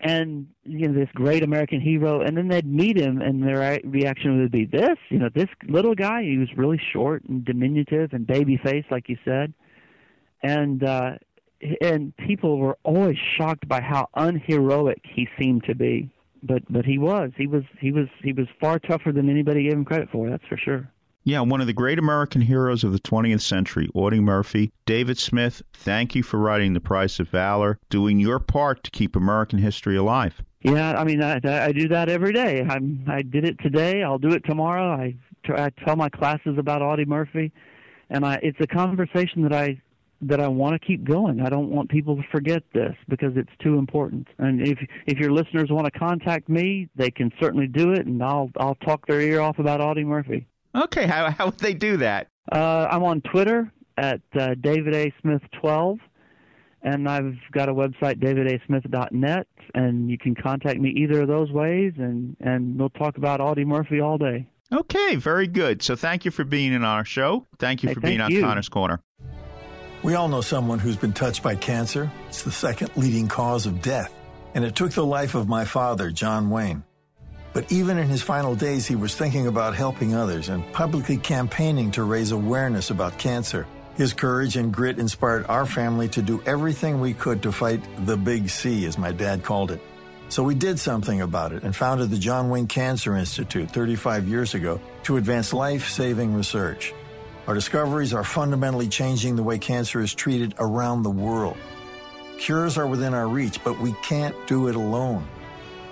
and 0.00 0.46
you 0.64 0.86
know, 0.86 0.94
this 0.94 1.08
great 1.14 1.42
American 1.42 1.80
hero, 1.80 2.20
and 2.20 2.36
then 2.36 2.48
they'd 2.48 2.66
meet 2.66 2.96
him, 2.96 3.22
and 3.22 3.42
their 3.42 3.80
reaction 3.84 4.38
would 4.38 4.52
be 4.52 4.66
this, 4.66 4.98
you 5.08 5.18
know, 5.18 5.30
this 5.34 5.48
little 5.66 5.94
guy, 5.94 6.22
he 6.22 6.36
was 6.36 6.48
really 6.56 6.80
short 6.92 7.24
and 7.24 7.44
diminutive 7.44 8.12
and 8.12 8.26
baby 8.26 8.60
faced, 8.62 8.90
like 8.90 9.08
you 9.08 9.16
said, 9.24 9.54
and 10.42 10.84
uh, 10.84 11.12
and 11.80 12.14
people 12.18 12.58
were 12.58 12.76
always 12.84 13.16
shocked 13.38 13.66
by 13.66 13.80
how 13.80 14.08
unheroic 14.14 15.00
he 15.04 15.26
seemed 15.38 15.64
to 15.64 15.74
be, 15.74 16.10
but 16.42 16.62
but 16.70 16.84
he 16.84 16.98
was, 16.98 17.30
he 17.36 17.46
was, 17.46 17.62
he 17.80 17.92
was, 17.92 18.08
he 18.22 18.34
was 18.34 18.46
far 18.60 18.78
tougher 18.78 19.10
than 19.10 19.30
anybody 19.30 19.62
gave 19.64 19.72
him 19.72 19.86
credit 19.86 20.10
for. 20.12 20.28
That's 20.28 20.46
for 20.46 20.58
sure. 20.58 20.90
Yeah, 21.28 21.40
one 21.40 21.60
of 21.60 21.66
the 21.66 21.74
great 21.74 21.98
American 21.98 22.40
heroes 22.40 22.84
of 22.84 22.92
the 22.92 23.00
20th 23.00 23.42
century, 23.42 23.90
Audie 23.92 24.18
Murphy. 24.18 24.72
David 24.86 25.18
Smith, 25.18 25.60
thank 25.74 26.14
you 26.14 26.22
for 26.22 26.38
writing 26.38 26.72
The 26.72 26.80
Price 26.80 27.20
of 27.20 27.28
Valor, 27.28 27.78
doing 27.90 28.18
your 28.18 28.38
part 28.38 28.82
to 28.84 28.90
keep 28.90 29.14
American 29.14 29.58
history 29.58 29.98
alive. 29.98 30.42
Yeah, 30.62 30.98
I 30.98 31.04
mean, 31.04 31.22
I, 31.22 31.38
I 31.44 31.72
do 31.72 31.86
that 31.88 32.08
every 32.08 32.32
day. 32.32 32.64
I'm, 32.66 33.04
I 33.06 33.20
did 33.20 33.44
it 33.44 33.58
today. 33.58 34.02
I'll 34.02 34.16
do 34.16 34.30
it 34.30 34.42
tomorrow. 34.46 34.90
I, 34.90 35.18
I 35.54 35.68
tell 35.84 35.96
my 35.96 36.08
classes 36.08 36.56
about 36.56 36.80
Audie 36.80 37.04
Murphy, 37.04 37.52
and 38.08 38.24
I, 38.24 38.40
it's 38.42 38.58
a 38.62 38.66
conversation 38.66 39.42
that 39.42 39.52
I 39.52 39.82
that 40.22 40.40
I 40.40 40.48
want 40.48 40.80
to 40.80 40.84
keep 40.84 41.04
going. 41.04 41.42
I 41.42 41.50
don't 41.50 41.68
want 41.68 41.90
people 41.90 42.16
to 42.16 42.22
forget 42.32 42.62
this 42.72 42.96
because 43.06 43.36
it's 43.36 43.52
too 43.62 43.76
important. 43.76 44.28
And 44.38 44.66
if 44.66 44.78
if 45.06 45.18
your 45.18 45.30
listeners 45.30 45.68
want 45.70 45.92
to 45.92 45.98
contact 45.98 46.48
me, 46.48 46.88
they 46.96 47.10
can 47.10 47.30
certainly 47.38 47.66
do 47.66 47.92
it, 47.92 48.06
and 48.06 48.22
I'll 48.22 48.50
I'll 48.56 48.76
talk 48.76 49.06
their 49.06 49.20
ear 49.20 49.42
off 49.42 49.58
about 49.58 49.82
Audie 49.82 50.04
Murphy. 50.04 50.46
Okay, 50.74 51.06
how 51.06 51.30
how 51.30 51.46
would 51.46 51.58
they 51.58 51.74
do 51.74 51.98
that? 51.98 52.28
Uh, 52.50 52.86
I'm 52.90 53.02
on 53.02 53.20
Twitter 53.22 53.70
at 53.96 54.20
uh, 54.38 54.54
David 54.60 54.94
A. 54.94 55.12
Smith 55.20 55.42
12, 55.60 55.98
and 56.82 57.08
I've 57.08 57.34
got 57.52 57.68
a 57.68 57.74
website, 57.74 58.22
davidasmith.net, 58.22 59.46
and 59.74 60.10
you 60.10 60.16
can 60.18 60.34
contact 60.34 60.78
me 60.80 60.90
either 60.90 61.22
of 61.22 61.28
those 61.28 61.50
ways, 61.50 61.92
and, 61.96 62.36
and 62.40 62.78
we'll 62.78 62.90
talk 62.90 63.16
about 63.16 63.40
Audie 63.40 63.64
Murphy 63.64 64.00
all 64.00 64.16
day. 64.18 64.46
Okay, 64.72 65.16
very 65.16 65.46
good. 65.46 65.82
So 65.82 65.96
thank 65.96 66.24
you 66.24 66.30
for 66.30 66.44
being 66.44 66.72
in 66.72 66.84
our 66.84 67.04
show. 67.04 67.46
Thank 67.58 67.82
you 67.82 67.88
Hey, 67.88 67.94
for 67.94 68.00
thank 68.00 68.10
being 68.12 68.20
on 68.20 68.30
you. 68.30 68.40
Connor's 68.42 68.68
Corner. 68.68 69.00
We 70.02 70.14
all 70.14 70.28
know 70.28 70.42
someone 70.42 70.78
who's 70.78 70.96
been 70.96 71.12
touched 71.14 71.42
by 71.42 71.56
cancer. 71.56 72.10
It's 72.28 72.42
the 72.42 72.52
second 72.52 72.90
leading 72.94 73.28
cause 73.28 73.66
of 73.66 73.82
death. 73.82 74.14
And 74.54 74.64
it 74.64 74.76
took 74.76 74.92
the 74.92 75.04
life 75.04 75.34
of 75.34 75.48
my 75.48 75.64
father, 75.64 76.10
John 76.10 76.50
Wayne. 76.50 76.84
But 77.58 77.72
even 77.72 77.98
in 77.98 78.06
his 78.06 78.22
final 78.22 78.54
days, 78.54 78.86
he 78.86 78.94
was 78.94 79.16
thinking 79.16 79.48
about 79.48 79.74
helping 79.74 80.14
others 80.14 80.48
and 80.48 80.62
publicly 80.72 81.16
campaigning 81.16 81.90
to 81.90 82.04
raise 82.04 82.30
awareness 82.30 82.90
about 82.90 83.18
cancer. 83.18 83.66
His 83.96 84.12
courage 84.12 84.56
and 84.56 84.72
grit 84.72 85.00
inspired 85.00 85.44
our 85.48 85.66
family 85.66 86.06
to 86.10 86.22
do 86.22 86.40
everything 86.46 87.00
we 87.00 87.14
could 87.14 87.42
to 87.42 87.50
fight 87.50 87.82
the 88.06 88.16
big 88.16 88.48
C, 88.48 88.86
as 88.86 88.96
my 88.96 89.10
dad 89.10 89.42
called 89.42 89.72
it. 89.72 89.80
So 90.28 90.44
we 90.44 90.54
did 90.54 90.78
something 90.78 91.20
about 91.20 91.50
it 91.50 91.64
and 91.64 91.74
founded 91.74 92.10
the 92.10 92.18
John 92.18 92.48
Wayne 92.48 92.68
Cancer 92.68 93.16
Institute 93.16 93.72
35 93.72 94.28
years 94.28 94.54
ago 94.54 94.80
to 95.02 95.16
advance 95.16 95.52
life 95.52 95.88
saving 95.88 96.34
research. 96.34 96.94
Our 97.48 97.54
discoveries 97.54 98.14
are 98.14 98.22
fundamentally 98.22 98.86
changing 98.86 99.34
the 99.34 99.42
way 99.42 99.58
cancer 99.58 100.00
is 100.00 100.14
treated 100.14 100.54
around 100.60 101.02
the 101.02 101.10
world. 101.10 101.56
Cures 102.38 102.78
are 102.78 102.86
within 102.86 103.14
our 103.14 103.26
reach, 103.26 103.58
but 103.64 103.80
we 103.80 103.94
can't 104.04 104.36
do 104.46 104.68
it 104.68 104.76
alone. 104.76 105.26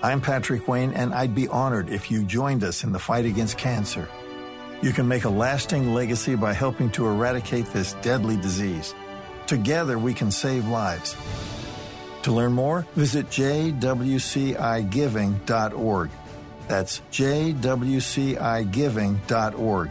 I'm 0.03 0.21
Patrick 0.21 0.69
Wayne, 0.69 0.93
and 0.93 1.15
I'd 1.15 1.35
be 1.35 1.49
honored 1.49 1.89
if 1.89 2.11
you 2.11 2.23
joined 2.25 2.63
us 2.63 2.85
in 2.85 2.93
the 2.93 2.99
fight 2.99 3.25
against 3.25 3.57
cancer. 3.57 4.07
You 4.83 4.93
can 4.93 5.09
make 5.09 5.25
a 5.25 5.31
lasting 5.31 5.95
legacy 5.95 6.35
by 6.35 6.53
helping 6.53 6.91
to 6.91 7.07
eradicate 7.07 7.73
this 7.73 7.95
deadly 8.03 8.37
disease. 8.37 8.95
Together, 9.47 9.99
we 9.99 10.13
can 10.13 10.31
save 10.31 10.69
lives. 10.69 11.17
To 12.23 12.33
learn 12.33 12.53
more, 12.53 12.87
visit 12.95 13.31
jwcigiving.org. 13.31 16.11
That's 16.69 17.01
jwcigiving.org. 17.11 19.91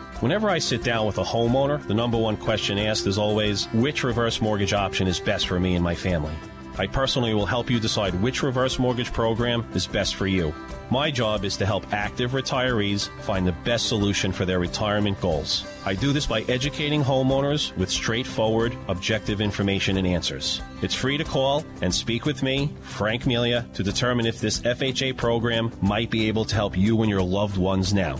Whenever 0.21 0.51
I 0.51 0.59
sit 0.59 0.83
down 0.83 1.07
with 1.07 1.17
a 1.17 1.23
homeowner, 1.23 1.81
the 1.87 1.95
number 1.95 2.15
one 2.15 2.37
question 2.37 2.77
asked 2.77 3.07
is 3.07 3.17
always 3.17 3.65
which 3.73 4.03
reverse 4.03 4.39
mortgage 4.39 4.71
option 4.71 5.07
is 5.07 5.19
best 5.19 5.47
for 5.47 5.59
me 5.59 5.73
and 5.73 5.83
my 5.83 5.95
family. 5.95 6.35
I 6.77 6.85
personally 6.85 7.33
will 7.33 7.47
help 7.47 7.71
you 7.71 7.79
decide 7.79 8.13
which 8.21 8.43
reverse 8.43 8.77
mortgage 8.77 9.11
program 9.11 9.65
is 9.73 9.87
best 9.87 10.13
for 10.13 10.27
you. 10.27 10.53
My 10.91 11.09
job 11.09 11.43
is 11.43 11.57
to 11.57 11.65
help 11.65 11.91
active 11.91 12.31
retirees 12.31 13.09
find 13.21 13.47
the 13.47 13.51
best 13.63 13.87
solution 13.87 14.31
for 14.31 14.45
their 14.45 14.59
retirement 14.59 15.19
goals. 15.21 15.65
I 15.85 15.95
do 15.95 16.13
this 16.13 16.27
by 16.27 16.41
educating 16.41 17.03
homeowners 17.03 17.75
with 17.75 17.89
straightforward, 17.89 18.77
objective 18.89 19.41
information 19.41 19.97
and 19.97 20.05
answers. 20.05 20.61
It's 20.83 20.93
free 20.93 21.17
to 21.17 21.23
call 21.23 21.65
and 21.81 21.91
speak 21.91 22.25
with 22.27 22.43
me, 22.43 22.71
Frank 22.81 23.25
Melia, 23.25 23.67
to 23.73 23.81
determine 23.81 24.27
if 24.27 24.39
this 24.39 24.59
FHA 24.59 25.17
program 25.17 25.71
might 25.81 26.11
be 26.11 26.27
able 26.27 26.45
to 26.45 26.53
help 26.53 26.77
you 26.77 27.01
and 27.01 27.09
your 27.09 27.23
loved 27.23 27.57
ones 27.57 27.91
now. 27.91 28.19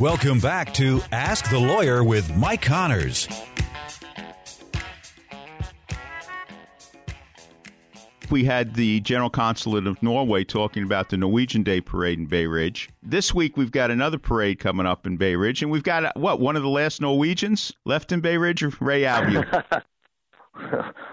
Welcome 0.00 0.40
back 0.40 0.74
to 0.74 1.00
Ask 1.10 1.48
the 1.48 1.58
Lawyer 1.58 2.04
with 2.04 2.36
Mike 2.36 2.60
Connors. 2.60 3.26
We 8.30 8.44
had 8.44 8.74
the 8.74 9.00
General 9.00 9.30
Consulate 9.30 9.86
of 9.86 10.02
Norway 10.02 10.44
talking 10.44 10.82
about 10.82 11.08
the 11.08 11.16
Norwegian 11.16 11.62
Day 11.62 11.80
Parade 11.80 12.18
in 12.18 12.26
Bay 12.26 12.46
Ridge. 12.46 12.90
This 13.02 13.32
week 13.32 13.56
we've 13.56 13.70
got 13.70 13.90
another 13.90 14.18
parade 14.18 14.58
coming 14.58 14.84
up 14.84 15.06
in 15.06 15.16
Bay 15.16 15.34
Ridge, 15.34 15.62
and 15.62 15.70
we've 15.70 15.82
got 15.82 16.04
uh, 16.04 16.12
what 16.14 16.40
one 16.40 16.56
of 16.56 16.62
the 16.62 16.68
last 16.68 17.00
Norwegians 17.00 17.72
left 17.86 18.12
in 18.12 18.20
Bay 18.20 18.36
Ridge, 18.36 18.62
or 18.62 18.72
Ray 18.80 19.06
Albion. 19.06 19.46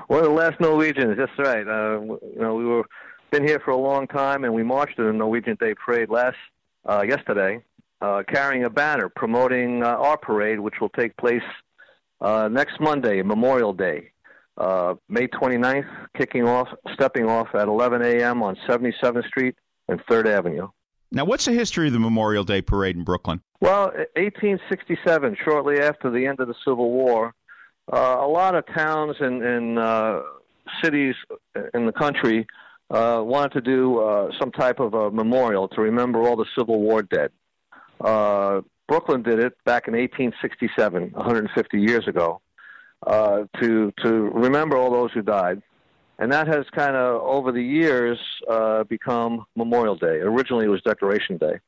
One 0.08 0.20
of 0.20 0.26
the 0.26 0.30
last 0.30 0.60
Norwegians. 0.60 1.18
That's 1.18 1.32
right. 1.38 1.66
Uh, 1.66 2.02
you 2.02 2.38
know, 2.38 2.56
we 2.56 2.66
were 2.66 2.84
been 3.32 3.48
here 3.48 3.62
for 3.64 3.72
a 3.72 3.78
long 3.78 4.08
time, 4.08 4.44
and 4.44 4.54
we 4.54 4.62
marched 4.62 5.00
in 5.00 5.06
the 5.06 5.14
Norwegian 5.14 5.56
Day 5.56 5.74
Parade 5.74 6.10
last 6.10 6.38
uh, 6.86 7.04
yesterday, 7.08 7.64
uh, 8.04 8.22
carrying 8.28 8.66
a 8.66 8.70
banner 8.70 9.08
promoting 9.08 9.82
uh, 9.82 9.88
our 9.88 10.18
parade, 10.18 10.60
which 10.60 10.76
will 10.82 10.89
take 10.89 11.16
place 11.16 11.41
uh, 12.20 12.49
next 12.51 12.80
Monday, 12.82 13.22
Memorial 13.22 13.72
Day, 13.72 14.12
uh, 14.58 14.95
May 15.08 15.28
29th, 15.28 15.88
kicking 16.18 16.45
off, 16.45 16.68
stepping 16.93 17.30
off 17.30 17.47
at 17.54 17.70
11 17.70 18.01
a.m. 18.01 18.43
on 18.43 18.58
77th 18.68 19.26
Street 19.28 19.56
and 19.88 20.01
Third 20.10 20.28
Avenue. 20.28 20.68
now, 21.12 21.24
what's 21.24 21.45
the 21.45 21.54
history 21.54 21.88
of 21.88 21.93
the 21.93 21.99
Memorial 21.99 22.43
Day 22.43 22.62
Parade 22.62 22.97
in 22.97 23.06
Brooklyn? 23.06 23.41
Well, 23.62 23.86
1867, 24.18 25.38
shortly 25.41 25.80
after 25.80 26.12
the 26.12 26.28
end 26.28 26.41
of 26.41 26.49
the 26.49 26.56
Civil 26.66 26.91
War, 26.91 27.34
uh, 27.91 28.18
a 28.20 28.28
lot 28.28 28.54
of 28.56 28.66
towns 28.68 29.16
and, 29.22 29.41
and 29.41 29.80
uh, 29.80 30.22
cities 30.84 31.16
in 31.74 31.86
the 31.86 31.93
country 31.93 32.47
uh, 32.89 33.22
wanted 33.24 33.54
to 33.54 33.62
do 33.62 33.99
uh, 33.99 34.30
some 34.38 34.51
type 34.51 34.82
of 34.82 34.93
a 34.93 35.10
memorial 35.10 35.70
to 35.70 35.82
remember 35.82 36.22
all 36.28 36.36
the 36.36 36.45
Civil 36.58 36.82
War 36.82 37.01
dead. 37.01 37.32
Uh, 38.02 38.62
Brooklyn 38.88 39.24
did 39.24 39.39
it 39.39 39.54
back 39.66 39.88
in 39.88 39.94
1867, 39.94 41.12
150 41.12 41.80
years 41.80 42.08
ago, 42.08 42.41
uh, 43.08 43.44
to 43.62 43.91
to 44.04 44.10
remember 44.34 44.78
all 44.78 44.91
those 44.91 45.12
who 45.14 45.22
died, 45.22 45.62
and 46.20 46.32
that 46.32 46.48
has 46.48 46.66
kind 46.76 46.96
of 46.96 47.22
over 47.22 47.52
the 47.52 47.64
years 47.64 48.20
uh, 48.50 48.84
become 48.84 49.46
Memorial 49.56 49.96
Day. 49.96 50.20
Originally, 50.20 50.66
it 50.66 50.70
was 50.70 50.82
Decoration 50.82 51.38
Day. 51.38 51.60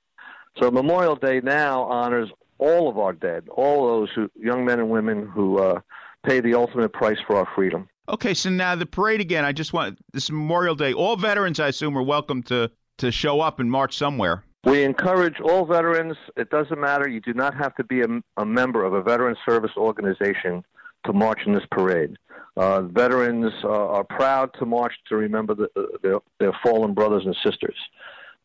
So 0.62 0.72
Memorial 0.72 1.16
Day 1.16 1.42
now 1.42 1.84
honors 1.84 2.30
all 2.58 2.90
of 2.90 2.98
our 2.98 3.14
dead, 3.14 3.48
all 3.50 3.88
those 3.88 4.10
who, 4.16 4.30
young 4.40 4.66
men 4.66 4.80
and 4.80 4.90
women 4.90 5.28
who 5.28 5.60
uh, 5.60 5.82
paid 6.26 6.44
the 6.44 6.54
ultimate 6.54 6.94
price 6.94 7.18
for 7.28 7.36
our 7.36 7.48
freedom. 7.56 7.88
Okay, 8.08 8.34
so 8.34 8.50
now 8.50 8.76
the 8.76 8.86
parade 8.86 9.20
again. 9.20 9.44
I 9.44 9.52
just 9.52 9.74
want 9.74 9.98
this 10.14 10.30
Memorial 10.30 10.76
Day. 10.76 10.94
All 10.94 11.16
veterans, 11.16 11.60
I 11.60 11.70
assume, 11.70 11.98
are 11.98 12.04
welcome 12.04 12.44
to 12.44 12.72
to 13.00 13.12
show 13.12 13.42
up 13.42 13.60
and 13.60 13.70
march 13.70 13.98
somewhere. 13.98 14.44
We 14.66 14.84
encourage 14.84 15.40
all 15.40 15.66
veterans. 15.66 16.18
It 16.36 16.50
doesn't 16.50 16.80
matter. 16.80 17.08
You 17.08 17.22
do 17.22 17.34
not 17.34 17.56
have 17.56 17.76
to 17.76 17.84
be 17.84 18.02
a, 18.02 18.08
a 18.38 18.46
member 18.46 18.84
of 18.84 18.94
a 18.94 19.04
veteran 19.04 19.36
service 19.48 19.72
organization 19.78 20.64
to 21.06 21.14
march 21.14 21.42
in 21.46 21.54
this 21.54 21.66
parade. 21.70 22.18
Uh, 22.58 22.82
veterans 22.82 23.54
uh, 23.64 23.68
are 23.68 24.04
proud 24.04 24.50
to 24.58 24.66
march 24.66 24.94
to 25.10 25.16
remember 25.16 25.54
the, 25.54 25.70
their, 26.02 26.20
their 26.40 26.54
fallen 26.64 26.94
brothers 26.94 27.24
and 27.26 27.36
sisters. 27.44 27.76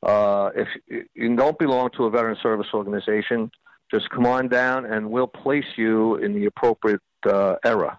Uh, 0.03 0.51
if 0.55 0.69
you 1.15 1.37
don't 1.37 1.59
belong 1.59 1.89
to 1.97 2.05
a 2.05 2.11
veteran 2.11 2.37
service 2.43 2.67
organization, 2.75 3.51
just 3.91 4.09
come 4.11 4.27
on 4.27 4.49
down 4.49 4.85
and 4.85 5.11
we'll 5.11 5.27
place 5.27 5.65
you 5.77 6.17
in 6.17 6.35
the 6.35 6.47
appropriate 6.47 7.01
uh, 7.27 7.57
era. 7.65 7.99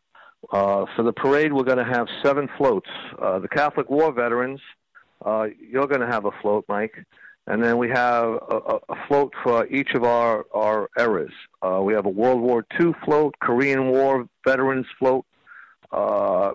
Uh, 0.52 0.86
for 0.96 1.04
the 1.04 1.14
parade, 1.14 1.54
we're 1.54 1.64
going 1.64 1.78
to 1.78 1.84
have 1.84 2.08
seven 2.24 2.50
floats. 2.58 2.90
Uh, 3.20 3.40
the 3.40 3.48
Catholic 3.48 3.90
War 3.90 4.12
veterans, 4.12 4.60
uh, 5.26 5.48
you're 5.60 5.88
going 5.88 6.02
to 6.02 6.08
have 6.08 6.26
a 6.26 6.32
float, 6.42 6.66
Mike. 6.68 7.04
And 7.48 7.64
then 7.64 7.78
we 7.78 7.90
have 7.90 8.30
a, 8.50 8.80
a, 8.88 9.08
float 9.08 9.34
for 9.44 9.66
each 9.68 9.94
of 9.96 10.04
our, 10.04 10.46
our 10.54 10.90
eras. 10.98 11.34
Uh, 11.62 11.82
we 11.84 11.94
have 11.94 12.06
a 12.06 12.10
World 12.10 12.40
War 12.40 12.64
II 12.80 12.94
float, 13.04 13.36
Korean 13.42 13.90
War 13.90 14.28
veterans 14.46 14.86
float, 15.00 15.26
uh, 15.92 16.52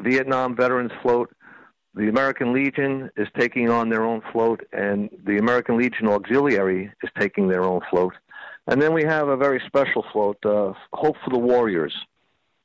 Vietnam 0.00 0.54
veterans 0.56 0.92
float. 1.02 1.34
The 1.94 2.08
American 2.08 2.52
Legion 2.52 3.10
is 3.16 3.26
taking 3.36 3.68
on 3.68 3.88
their 3.88 4.04
own 4.04 4.22
float, 4.32 4.60
and 4.72 5.10
the 5.26 5.38
American 5.38 5.76
Legion 5.76 6.06
Auxiliary 6.06 6.92
is 7.02 7.10
taking 7.18 7.48
their 7.48 7.64
own 7.64 7.80
float. 7.90 8.14
And 8.68 8.80
then 8.80 8.92
we 8.92 9.02
have 9.02 9.28
a 9.28 9.36
very 9.36 9.60
special 9.66 10.04
float, 10.12 10.36
uh, 10.44 10.72
Hope 10.92 11.16
for 11.24 11.30
the 11.30 11.38
Warriors. 11.38 11.94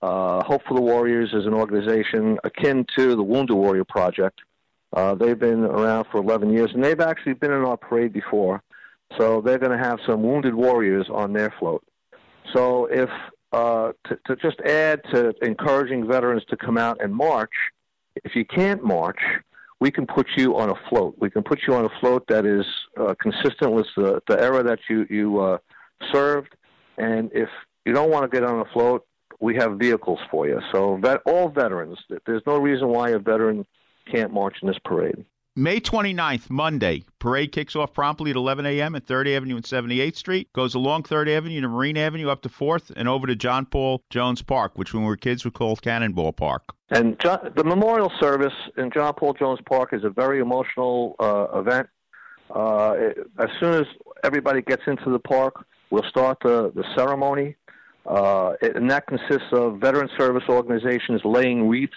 Uh, 0.01 0.43
Hope 0.43 0.61
for 0.67 0.75
the 0.75 0.81
Warriors 0.81 1.29
is 1.33 1.45
an 1.45 1.53
organization 1.53 2.37
akin 2.43 2.85
to 2.97 3.15
the 3.15 3.23
Wounded 3.23 3.55
Warrior 3.55 3.85
Project. 3.85 4.41
Uh, 4.93 5.15
they've 5.15 5.39
been 5.39 5.63
around 5.63 6.05
for 6.11 6.19
11 6.19 6.51
years, 6.51 6.71
and 6.73 6.83
they've 6.83 6.99
actually 6.99 7.33
been 7.33 7.51
in 7.51 7.63
our 7.63 7.77
parade 7.77 8.13
before. 8.13 8.61
So 9.17 9.41
they're 9.41 9.59
going 9.59 9.77
to 9.77 9.83
have 9.83 9.99
some 10.07 10.23
wounded 10.23 10.55
warriors 10.55 11.07
on 11.11 11.33
their 11.33 11.53
float. 11.59 11.83
So 12.53 12.85
if 12.85 13.09
uh, 13.51 13.91
to, 14.07 14.17
to 14.25 14.35
just 14.35 14.59
add 14.61 15.01
to 15.13 15.33
encouraging 15.41 16.07
veterans 16.07 16.43
to 16.49 16.57
come 16.57 16.77
out 16.77 17.03
and 17.03 17.13
march, 17.13 17.51
if 18.23 18.35
you 18.35 18.45
can't 18.45 18.83
march, 18.83 19.19
we 19.79 19.91
can 19.91 20.07
put 20.07 20.27
you 20.35 20.57
on 20.57 20.69
a 20.69 20.75
float. 20.89 21.15
We 21.19 21.29
can 21.29 21.43
put 21.43 21.61
you 21.67 21.75
on 21.75 21.85
a 21.85 21.89
float 21.99 22.25
that 22.27 22.45
is 22.45 22.65
uh, 22.99 23.13
consistent 23.21 23.71
with 23.73 23.87
the, 23.95 24.21
the 24.27 24.41
era 24.41 24.63
that 24.63 24.79
you 24.89 25.05
you 25.09 25.39
uh, 25.39 25.57
served. 26.11 26.55
And 26.97 27.31
if 27.33 27.49
you 27.85 27.93
don't 27.93 28.09
want 28.09 28.29
to 28.29 28.35
get 28.35 28.47
on 28.47 28.59
a 28.59 28.65
float, 28.73 29.05
we 29.39 29.55
have 29.55 29.77
vehicles 29.77 30.19
for 30.31 30.47
you. 30.47 30.59
So 30.71 30.97
vet, 30.97 31.19
all 31.25 31.49
veterans, 31.49 31.99
there's 32.25 32.43
no 32.47 32.57
reason 32.57 32.87
why 32.87 33.09
a 33.09 33.19
veteran 33.19 33.65
can't 34.11 34.31
march 34.31 34.57
in 34.61 34.67
this 34.67 34.79
parade. 34.83 35.25
May 35.55 35.79
29th, 35.79 36.49
Monday, 36.49 37.03
parade 37.19 37.51
kicks 37.51 37.75
off 37.75 37.93
promptly 37.93 38.31
at 38.31 38.35
11 38.35 38.65
a.m. 38.65 38.95
at 38.95 39.05
3rd 39.05 39.35
Avenue 39.37 39.55
and 39.55 39.63
78th 39.63 40.15
Street, 40.15 40.51
goes 40.51 40.73
along 40.73 41.03
3rd 41.03 41.29
Avenue 41.29 41.61
to 41.61 41.67
Marine 41.67 41.95
Avenue 41.95 42.29
up 42.29 42.41
to 42.41 42.49
4th, 42.49 42.91
and 42.95 43.07
over 43.07 43.27
to 43.27 43.35
John 43.35 43.67
Paul 43.67 44.01
Jones 44.09 44.41
Park, 44.41 44.71
which 44.75 44.95
when 44.95 45.03
we 45.03 45.07
were 45.07 45.15
kids 45.15 45.45
we 45.45 45.51
called 45.51 45.83
Cannonball 45.83 46.33
Park. 46.33 46.63
And 46.89 47.19
John, 47.19 47.53
the 47.55 47.63
memorial 47.63 48.11
service 48.19 48.53
in 48.77 48.89
John 48.89 49.13
Paul 49.13 49.33
Jones 49.33 49.59
Park 49.69 49.93
is 49.93 50.03
a 50.03 50.09
very 50.09 50.39
emotional 50.39 51.15
uh, 51.19 51.59
event. 51.59 51.87
Uh, 52.49 52.95
it, 52.97 53.17
as 53.37 53.49
soon 53.59 53.75
as 53.75 53.85
everybody 54.23 54.63
gets 54.63 54.81
into 54.87 55.11
the 55.11 55.19
park, 55.19 55.67
we'll 55.91 56.09
start 56.09 56.39
the, 56.41 56.71
the 56.73 56.83
ceremony. 56.95 57.55
Uh, 58.07 58.53
and 58.61 58.89
that 58.89 59.05
consists 59.05 59.47
of 59.51 59.79
veteran 59.79 60.09
service 60.17 60.43
organizations 60.49 61.21
laying 61.23 61.69
wreaths 61.69 61.93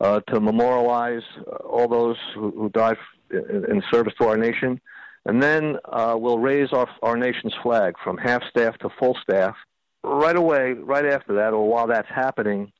uh, 0.00 0.20
to 0.28 0.40
memorialize 0.40 1.22
uh, 1.46 1.56
all 1.66 1.88
those 1.88 2.16
who, 2.34 2.50
who 2.50 2.68
died 2.70 2.96
in, 3.30 3.82
service 3.90 4.14
to 4.20 4.26
our 4.26 4.36
nation. 4.36 4.80
And 5.26 5.42
then 5.42 5.78
uh, 5.86 6.16
we'll 6.18 6.38
raise 6.38 6.72
our, 6.72 6.88
our 7.02 7.16
nation's 7.16 7.54
flag 7.62 7.94
from 8.02 8.18
half 8.18 8.42
staff 8.48 8.76
to 8.78 8.90
full 8.98 9.16
staff. 9.22 9.56
Right 10.02 10.36
away, 10.36 10.74
right 10.74 11.06
after 11.06 11.34
that, 11.34 11.54
or 11.54 11.66
while 11.66 11.86
that's 11.86 12.08
happening, 12.08 12.70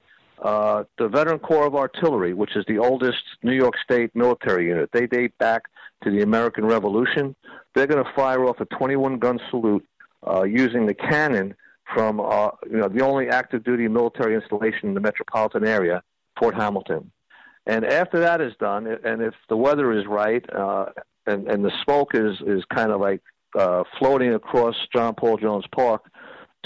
uh, 0.42 0.84
the 0.98 1.08
Veteran 1.08 1.38
Corps 1.38 1.66
of 1.66 1.74
Artillery, 1.74 2.34
which 2.34 2.54
is 2.54 2.66
the 2.68 2.78
oldest 2.78 3.22
New 3.42 3.54
York 3.54 3.74
State 3.82 4.14
military 4.14 4.66
unit, 4.66 4.90
they 4.92 5.06
date 5.06 5.36
back 5.38 5.62
to 6.02 6.10
the 6.10 6.20
American 6.20 6.66
Revolution. 6.66 7.34
They're 7.74 7.86
going 7.86 8.04
to 8.04 8.10
fire 8.14 8.44
off 8.44 8.60
a 8.60 8.66
21 8.66 9.18
gun 9.18 9.40
salute 9.50 9.86
uh, 10.26 10.42
using 10.42 10.86
the 10.86 10.94
cannon 10.94 11.54
from 11.92 12.20
uh, 12.20 12.50
you 12.70 12.78
know 12.78 12.88
the 12.88 13.02
only 13.02 13.28
active 13.28 13.64
duty 13.64 13.88
military 13.88 14.34
installation 14.34 14.88
in 14.88 14.94
the 14.94 15.00
metropolitan 15.00 15.66
area, 15.66 16.02
Fort 16.38 16.54
Hamilton. 16.54 17.10
And 17.66 17.84
after 17.84 18.20
that 18.20 18.40
is 18.40 18.52
done, 18.60 18.86
and 18.86 19.22
if 19.22 19.34
the 19.48 19.56
weather 19.56 19.92
is 19.92 20.06
right, 20.06 20.44
uh, 20.54 20.86
and 21.26 21.48
and 21.48 21.64
the 21.64 21.72
smoke 21.82 22.14
is 22.14 22.36
is 22.46 22.62
kind 22.74 22.92
of 22.92 23.00
like 23.00 23.22
uh, 23.58 23.84
floating 23.98 24.34
across 24.34 24.74
John 24.94 25.14
Paul 25.14 25.38
Jones 25.38 25.64
Park, 25.74 26.04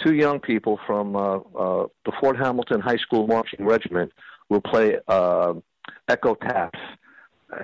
two 0.05 0.15
young 0.15 0.41
people 0.41 0.79
from 0.87 1.15
uh, 1.15 1.37
uh, 1.37 1.87
the 2.05 2.13
Fort 2.21 2.37
Hamilton 2.37 2.81
High 2.81 2.97
School 2.97 3.27
Marching 3.27 3.65
Regiment 3.65 4.13
will 4.49 4.61
play 4.61 4.99
uh, 5.07 5.55
Echo 6.09 6.35
Taps. 6.35 6.79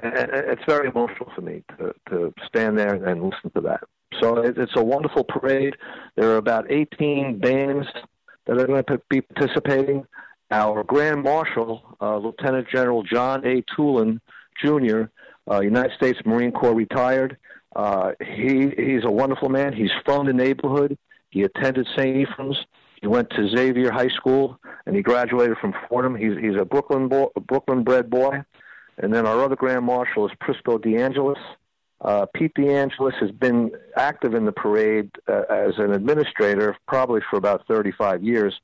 And 0.02 0.30
it's 0.32 0.62
very 0.66 0.88
emotional 0.88 1.30
for 1.34 1.42
me 1.42 1.62
to, 1.76 1.94
to 2.08 2.32
stand 2.46 2.78
there 2.78 2.94
and 2.94 3.22
listen 3.22 3.50
to 3.54 3.60
that. 3.62 3.80
So 4.20 4.38
it's 4.38 4.72
a 4.76 4.82
wonderful 4.82 5.24
parade. 5.24 5.76
There 6.16 6.30
are 6.30 6.36
about 6.36 6.70
18 6.70 7.38
bands 7.38 7.86
that 8.46 8.58
are 8.58 8.66
going 8.66 8.84
to 8.84 9.00
be 9.10 9.20
participating. 9.20 10.06
Our 10.50 10.84
Grand 10.84 11.22
Marshal, 11.22 11.82
uh, 12.00 12.18
Lieutenant 12.18 12.68
General 12.68 13.02
John 13.02 13.44
A. 13.44 13.62
Toolan 13.62 14.20
Jr., 14.62 15.04
uh, 15.50 15.60
United 15.60 15.92
States 15.96 16.18
Marine 16.24 16.52
Corps 16.52 16.74
retired. 16.74 17.36
Uh, 17.74 18.12
he 18.20 18.70
he's 18.76 19.04
a 19.04 19.10
wonderful 19.10 19.48
man. 19.48 19.72
He's 19.72 19.90
from 20.04 20.26
the 20.26 20.32
neighborhood. 20.32 20.96
He 21.30 21.42
attended 21.42 21.86
St. 21.96 22.16
Ephrem's. 22.16 22.56
He 23.00 23.08
went 23.08 23.28
to 23.30 23.48
Xavier 23.48 23.90
High 23.90 24.08
School, 24.08 24.58
and 24.86 24.94
he 24.94 25.02
graduated 25.02 25.58
from 25.58 25.74
Fordham. 25.88 26.14
He's 26.14 26.38
he's 26.40 26.56
a 26.58 26.64
Brooklyn 26.64 27.08
boy, 27.08 27.28
Brooklyn 27.46 27.82
bred 27.82 28.08
boy. 28.08 28.44
And 28.98 29.12
then 29.12 29.26
our 29.26 29.42
other 29.42 29.56
Grand 29.56 29.84
Marshal 29.84 30.26
is 30.26 30.32
Prisco 30.40 30.78
DeAngelis. 30.78 31.40
Uh, 32.00 32.26
Pete 32.34 32.54
DeAngelis 32.54 33.14
has 33.20 33.30
been 33.30 33.72
active 33.96 34.34
in 34.34 34.44
the 34.44 34.52
parade 34.52 35.10
uh, 35.26 35.42
as 35.50 35.72
an 35.78 35.92
administrator 35.92 36.76
probably 36.86 37.20
for 37.28 37.36
about 37.36 37.66
35 37.66 38.22
years. 38.22 38.54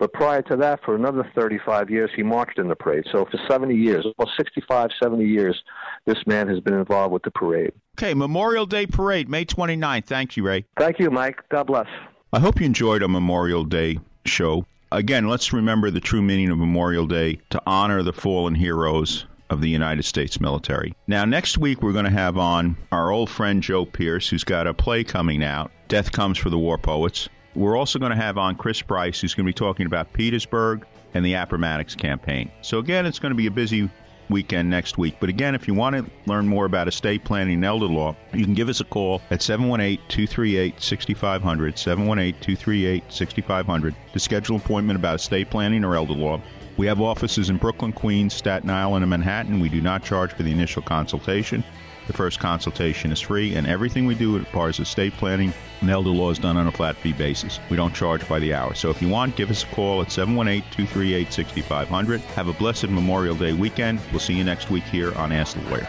But 0.00 0.14
prior 0.14 0.40
to 0.42 0.56
that, 0.56 0.82
for 0.82 0.96
another 0.96 1.30
35 1.34 1.90
years, 1.90 2.10
he 2.16 2.22
marched 2.22 2.58
in 2.58 2.68
the 2.68 2.74
parade. 2.74 3.04
So 3.12 3.26
for 3.26 3.38
70 3.46 3.74
years, 3.76 4.06
almost 4.18 4.34
65, 4.38 4.88
70 5.00 5.24
years, 5.26 5.62
this 6.06 6.16
man 6.26 6.48
has 6.48 6.58
been 6.58 6.72
involved 6.72 7.12
with 7.12 7.22
the 7.22 7.30
parade. 7.30 7.72
Okay, 7.98 8.14
Memorial 8.14 8.64
Day 8.64 8.86
Parade, 8.86 9.28
May 9.28 9.44
29th. 9.44 10.06
Thank 10.06 10.38
you, 10.38 10.42
Ray. 10.42 10.64
Thank 10.78 10.98
you, 11.00 11.10
Mike. 11.10 11.46
God 11.50 11.64
bless. 11.64 11.86
I 12.32 12.40
hope 12.40 12.60
you 12.60 12.66
enjoyed 12.66 13.02
a 13.02 13.08
Memorial 13.08 13.62
Day 13.62 13.98
show. 14.24 14.64
Again, 14.90 15.28
let's 15.28 15.52
remember 15.52 15.90
the 15.90 16.00
true 16.00 16.22
meaning 16.22 16.48
of 16.48 16.56
Memorial 16.56 17.06
Day 17.06 17.38
to 17.50 17.60
honor 17.66 18.02
the 18.02 18.14
fallen 18.14 18.54
heroes 18.54 19.26
of 19.50 19.60
the 19.60 19.68
United 19.68 20.04
States 20.04 20.40
military. 20.40 20.94
Now, 21.08 21.26
next 21.26 21.58
week, 21.58 21.82
we're 21.82 21.92
going 21.92 22.06
to 22.06 22.10
have 22.10 22.38
on 22.38 22.78
our 22.90 23.10
old 23.10 23.28
friend 23.28 23.62
Joe 23.62 23.84
Pearce, 23.84 24.30
who's 24.30 24.44
got 24.44 24.66
a 24.66 24.72
play 24.72 25.04
coming 25.04 25.44
out, 25.44 25.70
Death 25.88 26.10
Comes 26.10 26.38
for 26.38 26.48
the 26.48 26.58
War 26.58 26.78
Poets. 26.78 27.28
We're 27.54 27.76
also 27.76 27.98
going 27.98 28.10
to 28.10 28.16
have 28.16 28.38
on 28.38 28.56
Chris 28.56 28.80
Bryce, 28.82 29.20
who's 29.20 29.34
going 29.34 29.44
to 29.44 29.48
be 29.48 29.54
talking 29.54 29.86
about 29.86 30.12
Petersburg 30.12 30.86
and 31.14 31.24
the 31.24 31.34
Appomattox 31.34 31.94
campaign. 31.94 32.50
So, 32.62 32.78
again, 32.78 33.06
it's 33.06 33.18
going 33.18 33.30
to 33.30 33.36
be 33.36 33.46
a 33.46 33.50
busy 33.50 33.90
weekend 34.30 34.70
next 34.70 34.96
week. 34.96 35.16
But 35.20 35.28
again, 35.28 35.54
if 35.54 35.66
you 35.66 35.74
want 35.74 35.96
to 35.96 36.10
learn 36.26 36.46
more 36.46 36.64
about 36.64 36.88
estate 36.88 37.24
planning 37.24 37.54
and 37.54 37.64
elder 37.64 37.86
law, 37.86 38.16
you 38.32 38.44
can 38.44 38.54
give 38.54 38.68
us 38.68 38.80
a 38.80 38.84
call 38.84 39.20
at 39.30 39.42
718 39.42 39.98
238 40.08 40.80
6500, 40.80 41.78
718 41.78 42.40
238 42.40 43.04
6500 43.08 43.94
to 44.12 44.18
schedule 44.18 44.56
an 44.56 44.62
appointment 44.62 44.98
about 44.98 45.16
estate 45.16 45.50
planning 45.50 45.84
or 45.84 45.96
elder 45.96 46.14
law. 46.14 46.40
We 46.76 46.86
have 46.86 47.00
offices 47.00 47.50
in 47.50 47.58
Brooklyn, 47.58 47.92
Queens, 47.92 48.32
Staten 48.32 48.70
Island, 48.70 49.02
and 49.02 49.10
Manhattan. 49.10 49.60
We 49.60 49.68
do 49.68 49.80
not 49.80 50.04
charge 50.04 50.32
for 50.32 50.44
the 50.44 50.52
initial 50.52 50.82
consultation. 50.82 51.62
The 52.06 52.12
first 52.12 52.40
consultation 52.40 53.12
is 53.12 53.20
free, 53.20 53.54
and 53.54 53.66
everything 53.66 54.06
we 54.06 54.14
do 54.14 54.38
as 54.38 54.46
far 54.48 54.68
as 54.68 54.80
estate 54.80 55.12
planning 55.14 55.52
and 55.80 55.90
elder 55.90 56.10
law 56.10 56.30
is 56.30 56.38
done 56.38 56.56
on 56.56 56.66
a 56.66 56.72
flat 56.72 56.96
fee 56.96 57.12
basis. 57.12 57.60
We 57.70 57.76
don't 57.76 57.94
charge 57.94 58.28
by 58.28 58.38
the 58.38 58.54
hour. 58.54 58.74
So 58.74 58.90
if 58.90 59.00
you 59.00 59.08
want, 59.08 59.36
give 59.36 59.50
us 59.50 59.62
a 59.62 59.66
call 59.66 60.02
at 60.02 60.10
718 60.10 60.62
238 60.70 61.32
6500. 61.32 62.20
Have 62.20 62.48
a 62.48 62.52
blessed 62.52 62.88
Memorial 62.88 63.36
Day 63.36 63.52
weekend. 63.52 64.00
We'll 64.10 64.20
see 64.20 64.34
you 64.34 64.44
next 64.44 64.70
week 64.70 64.84
here 64.84 65.14
on 65.14 65.32
Ask 65.32 65.56
the 65.56 65.70
Lawyer. 65.70 65.88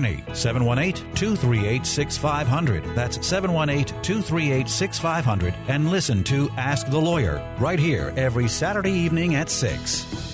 718 0.00 0.94
238 1.14 1.86
6500. 1.86 2.84
That's 2.94 3.26
718 3.26 4.02
238 4.02 4.68
6500. 4.68 5.54
And 5.68 5.90
listen 5.90 6.24
to 6.24 6.50
Ask 6.56 6.88
the 6.88 7.00
Lawyer 7.00 7.42
right 7.58 7.78
here 7.78 8.12
every 8.16 8.48
Saturday 8.48 8.92
evening 8.92 9.34
at 9.34 9.48
6. 9.48 10.33